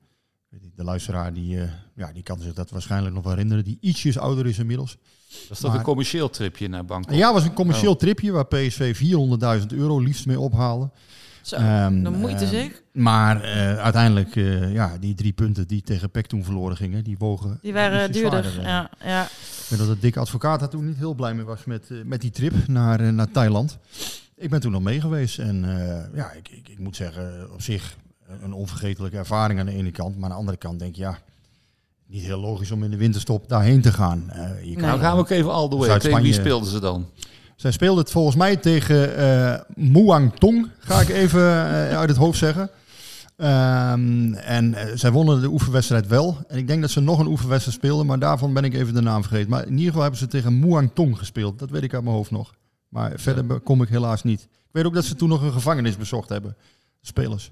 De 0.76 0.84
luisteraar 0.84 1.34
die, 1.34 1.62
eh, 1.62 1.70
ja, 1.96 2.12
die 2.14 2.24
kan 2.24 2.40
zich 2.42 2.54
dat 2.54 2.70
waarschijnlijk 2.70 3.14
nog 3.16 3.24
wel 3.24 3.32
herinneren. 3.34 3.64
Die 3.64 3.78
ietsjes 3.82 4.18
ouder 4.18 4.46
is 4.48 4.60
inmiddels. 4.60 4.98
Was 5.50 5.60
dat 5.60 5.70
Maar- 5.70 5.80
een 5.80 5.86
commercieel 5.86 6.30
tripje 6.30 6.68
naar 6.70 6.86
Bangkok? 6.86 7.16
Ja, 7.16 7.26
het 7.26 7.34
was 7.34 7.44
een 7.44 7.54
commercieel 7.54 7.92
Oh. 7.92 7.98
tripje 7.98 8.32
waar 8.32 8.46
PSV 8.48 8.96
400.000 8.96 9.72
euro 9.74 10.00
liefst 10.00 10.26
mee 10.26 10.40
ophaalde. 10.40 10.90
Zo, 11.42 11.56
Ehm, 11.56 12.04
de 12.04 12.10
moeite 12.10 12.44
ehm, 12.44 12.54
zeg. 12.54 12.82
Maar 12.92 13.42
eh, 13.44 13.78
uiteindelijk, 13.78 14.36
eh, 14.36 14.74
ja, 14.74 14.98
die 15.00 15.14
drie 15.16 15.32
punten 15.34 15.68
die 15.68 15.82
tegen 15.82 16.10
PEC 16.12 16.26
toen 16.26 16.44
verloren 16.44 16.78
gingen, 16.78 17.04
die 17.04 17.18
wogen 17.18 17.60
Die 17.62 17.74
waren 17.74 18.12
duurder. 18.12 18.44
zwaarder. 18.44 18.62
Ja, 18.70 18.90
ja. 19.04 19.28
Ik 19.70 19.78
weet 19.78 19.88
dat 19.88 19.96
de 19.96 20.02
dikke 20.02 20.20
advocaat 20.20 20.60
daar 20.60 20.70
toen 20.70 20.86
niet 20.86 20.98
heel 20.98 21.14
blij 21.14 21.34
mee 21.34 21.46
was 21.46 21.66
met, 21.66 21.92
eh, 21.92 21.98
met 22.06 22.22
die 22.22 22.32
trip 22.32 22.68
naar, 22.68 23.00
eh, 23.00 23.10
naar 23.10 23.32
Thailand. 23.32 23.78
Ik 24.36 24.50
ben 24.50 24.60
toen 24.60 24.72
nog 24.72 24.82
mee 24.82 25.02
geweest 25.02 25.40
en 25.40 25.64
eh, 25.64 26.16
ja, 26.16 26.32
ik, 26.32 26.50
ik, 26.50 26.70
ik 26.70 26.80
moet 26.80 26.96
zeggen, 26.96 27.54
op 27.54 27.62
zich 27.62 27.98
een 28.42 28.54
onvergetelijke 28.54 29.18
ervaring 29.18 29.60
aan 29.60 29.66
de 29.66 29.72
ene 29.72 29.92
kant. 29.92 30.16
Maar 30.16 30.24
aan 30.24 30.30
de 30.30 30.36
andere 30.36 30.58
kant 30.58 30.80
denk 30.80 30.96
je, 30.96 31.02
ja, 31.02 31.20
niet 32.08 32.24
heel 32.24 32.40
logisch 32.40 32.72
om 32.72 32.84
in 32.84 32.92
de 32.92 32.98
winterstop 32.98 33.50
daarheen 33.50 33.82
te 33.82 33.92
gaan. 33.92 34.30
Eh, 34.30 34.64
je 34.64 34.74
kan 34.74 34.82
Nou 34.82 35.00
gaan 35.00 35.16
we 35.16 35.20
ook 35.20 35.30
even 35.30 35.52
all 35.52 35.70
the 35.70 35.76
way. 35.76 36.00
Tegen 36.00 36.22
wie 36.22 36.34
speelden 36.34 36.70
ze 36.70 36.80
dan? 36.80 37.10
zij 37.56 37.72
speelde 37.72 38.02
het 38.02 38.12
volgens 38.12 38.36
mij 38.36 38.56
tegen 38.56 39.16
eh 39.18 39.60
Muang 39.76 40.36
Tong, 40.36 40.70
ga 40.80 41.02
ik 41.02 41.10
even 41.10 41.42
uit 41.98 42.10
het 42.10 42.18
hoofd 42.18 42.38
zeggen. 42.38 42.70
Ehm, 43.40 44.34
en 44.34 44.74
eh, 44.74 44.96
zij 44.96 45.12
wonnen 45.12 45.42
de 45.42 45.48
oefenwedstrijd 45.48 46.08
wel. 46.08 46.38
En 46.48 46.58
ik 46.58 46.68
denk 46.68 46.82
dat 46.82 46.90
ze 46.90 47.00
nog 47.00 47.20
een 47.20 47.28
oefenwedstrijd 47.28 47.78
speelden, 47.78 48.06
maar 48.06 48.20
daarvan 48.20 48.54
ben 48.54 48.64
ik 48.64 48.74
even 48.74 48.94
de 48.94 49.02
naam 49.02 49.22
vergeten. 49.22 49.50
Maar 49.50 49.66
in 49.66 49.72
ieder 49.72 49.86
geval 49.86 50.02
hebben 50.02 50.20
ze 50.20 50.28
tegen 50.28 50.60
Muang 50.60 50.92
Tong 50.94 51.18
gespeeld. 51.18 51.60
Dat 51.60 51.70
weet 51.70 51.84
ik 51.84 51.94
uit 51.94 52.04
mijn 52.04 52.16
hoofd 52.16 52.32
nog. 52.32 52.54
Maar 52.90 53.12
verder 53.16 53.60
kom 53.60 53.82
ik 53.82 53.90
helaas 53.90 54.24
niet. 54.24 54.42
Ik 54.42 54.70
weet 54.72 54.86
ook 54.86 54.94
dat 54.94 55.06
ze 55.06 55.16
toen 55.16 55.30
nog 55.30 55.42
een 55.42 55.52
gevangenis 55.52 55.98
bezocht 55.98 56.30
hebben, 56.30 56.56
de 57.00 57.08
spelers. 57.08 57.52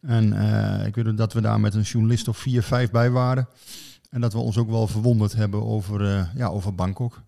En 0.00 0.32
eh, 0.32 0.86
ik 0.86 0.94
weet 0.94 1.08
ook 1.08 1.16
dat 1.16 1.32
we 1.32 1.40
daar 1.40 1.60
met 1.60 1.74
een 1.74 1.82
journalist 1.82 2.28
of 2.28 2.38
vier, 2.38 2.62
vijf 2.62 2.90
bij 2.90 3.10
waren. 3.10 3.48
En 4.10 4.20
dat 4.20 4.32
we 4.32 4.38
ons 4.38 4.56
ook 4.56 4.70
wel 4.70 4.86
verwonderd 4.86 5.32
hebben 5.32 5.64
over, 5.64 6.04
eh, 6.04 6.34
ja, 6.34 6.46
over 6.46 6.74
Bangkok. 6.74 7.22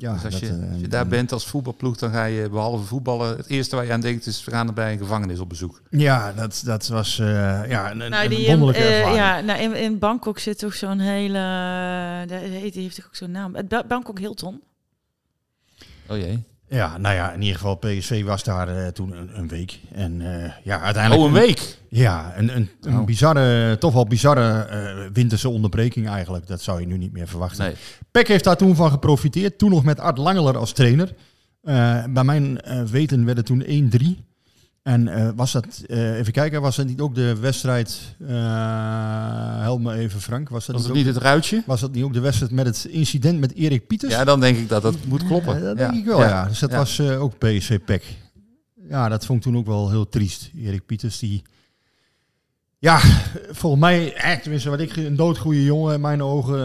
Ja, 0.00 0.12
dus 0.12 0.24
als, 0.24 0.32
dat, 0.32 0.40
je, 0.40 0.46
eh, 0.46 0.70
als 0.72 0.80
je 0.80 0.88
daar 0.88 1.06
bent 1.06 1.32
als 1.32 1.46
voetbalploeg, 1.46 1.96
dan 1.96 2.10
ga 2.10 2.24
je 2.24 2.48
behalve 2.48 2.84
voetballen... 2.84 3.36
Het 3.36 3.46
eerste 3.46 3.76
waar 3.76 3.84
je 3.84 3.92
aan 3.92 4.00
denkt 4.00 4.26
is, 4.26 4.44
we 4.44 4.50
gaan 4.50 4.66
er 4.66 4.72
bij 4.74 4.92
een 4.92 4.98
gevangenis 4.98 5.38
op 5.38 5.48
bezoek. 5.48 5.82
Ja, 5.90 6.32
dat, 6.32 6.62
dat 6.64 6.86
was 6.88 7.18
eh, 7.18 7.26
ja, 7.68 7.90
een, 7.90 7.96
Nou, 7.96 8.24
een 8.24 8.30
die, 8.30 8.46
wonderlijke 8.46 8.82
eh, 8.82 8.96
ervaring. 8.96 9.16
ja, 9.18 9.40
nou, 9.40 9.60
in, 9.60 9.74
in 9.74 9.98
Bangkok 9.98 10.38
zit 10.38 10.58
toch 10.58 10.74
zo'n 10.74 10.98
hele... 10.98 12.24
Die 12.26 12.36
heeft, 12.36 12.72
die 12.72 12.82
heeft 12.82 12.96
toch 12.96 13.06
ook 13.06 13.16
zo'n 13.16 13.30
naam? 13.30 13.54
Het 13.54 13.68
Ba- 13.68 13.84
Bangkok 13.88 14.18
Hilton. 14.18 14.60
Oh 16.08 16.16
jee. 16.16 16.44
Ja, 16.70 16.98
nou 16.98 17.14
ja, 17.14 17.32
in 17.32 17.40
ieder 17.40 17.56
geval 17.56 17.74
PSV 17.76 18.24
was 18.24 18.44
daar 18.44 18.68
eh, 18.68 18.86
toen 18.86 19.16
een, 19.16 19.30
een 19.38 19.48
week. 19.48 19.80
En 19.92 20.42
eh, 20.42 20.50
ja, 20.62 20.80
uiteindelijk... 20.80 21.22
Oh, 21.22 21.28
een 21.28 21.46
week? 21.46 21.78
Ja, 21.88 22.32
een, 22.36 22.56
een, 22.56 22.70
een 22.80 22.98
Oh. 22.98 23.04
bizarre, 23.04 23.78
toch 23.78 23.92
wel 23.94 24.06
bizarre 24.06 24.62
eh, 24.62 25.10
winterse 25.12 25.48
onderbreking 25.48 26.08
eigenlijk. 26.08 26.46
Dat 26.46 26.62
zou 26.62 26.80
je 26.80 26.86
nu 26.86 26.96
niet 26.98 27.12
meer 27.12 27.28
verwachten. 27.28 27.64
Nee. 27.64 27.74
Peck 28.10 28.28
heeft 28.28 28.44
daar 28.44 28.56
toen 28.56 28.76
van 28.76 28.90
geprofiteerd. 28.90 29.58
Toen 29.58 29.70
nog 29.70 29.84
met 29.84 30.00
Art 30.00 30.18
Langeler 30.18 30.56
als 30.56 30.72
trainer. 30.72 31.14
Bij 32.10 32.24
mijn 32.24 32.60
weten 32.90 33.24
werd 33.24 33.36
het 33.36 33.46
toen 33.46 33.90
1-3. 34.24 34.29
En 34.82 35.08
eh, 35.08 35.28
was 35.36 35.52
dat, 35.52 35.66
eh, 35.86 36.18
even 36.18 36.32
kijken, 36.32 36.60
was 36.60 36.76
dat 36.76 36.86
niet 36.86 37.00
ook 37.00 37.14
de 37.14 37.36
wedstrijd, 37.40 38.00
eh 38.28 39.60
help 39.60 39.80
me 39.80 39.94
even 39.94 40.20
Frank. 40.20 40.48
Was 40.48 40.66
dat 40.66 40.74
Was 40.74 40.84
het 40.84 40.90
ook- 40.92 40.98
niet 40.98 41.06
het 41.14 41.16
ruitje? 41.16 41.62
Was 41.66 41.80
dat 41.80 41.92
niet 41.92 42.04
ook 42.04 42.12
de 42.12 42.20
wedstrijd 42.20 42.52
met 42.52 42.66
het 42.66 42.84
incident 42.84 43.40
met 43.40 43.54
Erik 43.54 43.86
Pieters? 43.86 44.12
Ja, 44.12 44.24
dan 44.24 44.40
denk 44.40 44.56
ik 44.58 44.68
dat 44.68 44.82
dat 44.82 44.94
moet 45.06 45.26
kloppen. 45.26 45.54
Ja, 45.54 45.60
dat 45.64 45.78
Ja. 45.78 45.88
denk 45.90 46.00
ik 46.00 46.04
wel, 46.08 46.20
ja. 46.22 46.44
Dus 46.48 46.58
dat 46.58 46.70
Ja. 46.70 46.76
was 46.76 46.98
eh, 46.98 47.22
ook 47.22 47.38
PSV 47.38 47.78
Pek. 47.84 48.04
Ja, 48.88 49.08
dat 49.08 49.26
vond 49.26 49.38
ik 49.38 49.44
toen 49.44 49.56
ook 49.60 49.66
wel 49.66 49.90
heel 49.90 50.08
triest. 50.08 50.50
Erik 50.56 50.86
Pieters, 50.86 51.18
die... 51.18 51.42
Ja, 52.78 52.98
volgens 53.50 53.80
mij, 53.82 54.14
echt, 54.14 54.42
tenminste 54.42 54.70
wat 54.70 54.80
ik, 54.80 54.96
een 54.96 55.16
doodgoeie 55.16 55.64
jongen 55.64 55.94
in 55.94 56.00
mijn 56.00 56.22
ogen. 56.22 56.58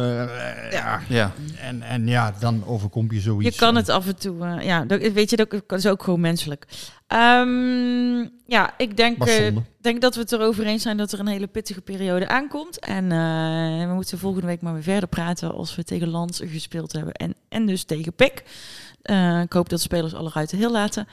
ja. 0.72 1.00
Ja. 1.10 1.32
En, 1.62 1.82
en 1.82 2.08
ja, 2.08 2.34
dan 2.40 2.66
overkomt 2.66 3.12
je 3.12 3.20
zoiets. 3.20 3.56
Je 3.56 3.62
kan 3.62 3.76
het 3.76 3.90
af 3.90 4.08
en 4.08 4.16
toe, 4.16 4.46
eh, 4.46 4.66
ja, 4.66 4.86
weet 5.14 5.30
je, 5.30 5.36
dat 5.36 5.64
is 5.80 5.88
ook 5.88 6.04
gewoon 6.04 6.20
menselijk. 6.20 6.66
Ehm, 7.08 8.28
ja, 8.48 8.74
ik 8.78 8.98
denk, 8.98 9.26
eh, 9.26 9.56
denk 9.82 10.02
dat 10.02 10.16
we 10.16 10.22
het 10.22 10.32
erover 10.32 10.66
eens 10.66 10.82
zijn 10.84 10.98
dat 10.98 11.12
er 11.12 11.20
een 11.20 11.28
hele 11.28 11.48
pittige 11.48 11.82
periode 11.82 12.28
aankomt. 12.28 12.80
En 12.80 13.12
eh, 13.12 13.88
we 13.88 13.94
moeten 13.94 14.20
volgende 14.20 14.48
week 14.48 14.62
maar 14.62 14.74
weer 14.74 14.84
verder 14.84 15.10
praten 15.10 15.54
als 15.54 15.76
we 15.76 15.84
tegen 15.84 16.10
Lans 16.10 16.42
gespeeld 16.46 16.92
hebben. 16.92 17.14
En, 17.14 17.36
en 17.50 17.66
dus 17.66 17.84
tegen 17.84 18.14
Pik. 18.14 18.44
Eh, 19.06 19.42
ik 19.42 19.54
hoop 19.54 19.70
dat 19.70 19.78
de 19.80 19.86
spelers 19.86 20.14
alle 20.14 20.30
ruiten 20.34 20.58
heel 20.58 20.72
laten. 20.72 21.08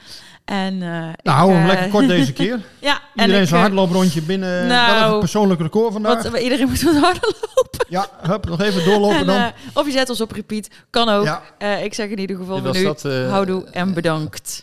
En, 0.45 0.73
eh, 0.73 0.89
Nou, 0.89 1.11
ik, 1.11 1.29
hou 1.29 1.51
hem 1.53 1.67
lekker 1.67 1.87
kort 1.89 2.07
deze 2.07 2.33
keer. 2.43 2.59
ja, 2.79 3.01
en 3.15 3.21
Iedereen 3.21 3.41
ik, 3.41 3.47
zijn 3.47 3.61
hardlooprondje 3.61 4.21
binnen. 4.21 4.67
nou, 4.67 4.93
wel 4.95 5.07
even 5.07 5.19
persoonlijk 5.19 5.61
record 5.61 5.93
vandaag. 5.93 6.23
wat, 6.23 6.41
iedereen 6.41 6.67
moet 6.67 6.81
wat 6.81 6.95
harder 6.95 7.35
lopen. 7.55 7.85
Ja, 7.89 8.07
hup, 8.21 8.45
nog 8.45 8.61
even 8.61 8.83
doorlopen 8.83 9.17
En, 9.19 9.25
dan. 9.25 9.51
of 9.73 9.85
je 9.85 9.91
zet 9.91 10.09
ons 10.09 10.21
op 10.21 10.31
repeat, 10.31 10.67
kan 10.89 11.09
ook. 11.09 11.25
Ja. 11.25 11.41
Eh, 11.57 11.83
ik 11.83 11.93
zeg 11.93 12.09
in 12.09 12.19
ieder 12.19 12.37
geval 12.37 12.61
nu, 12.61 12.83
dat, 12.83 13.03
houdoe 13.03 13.63
en 13.63 13.93
bedankt. 13.93 14.61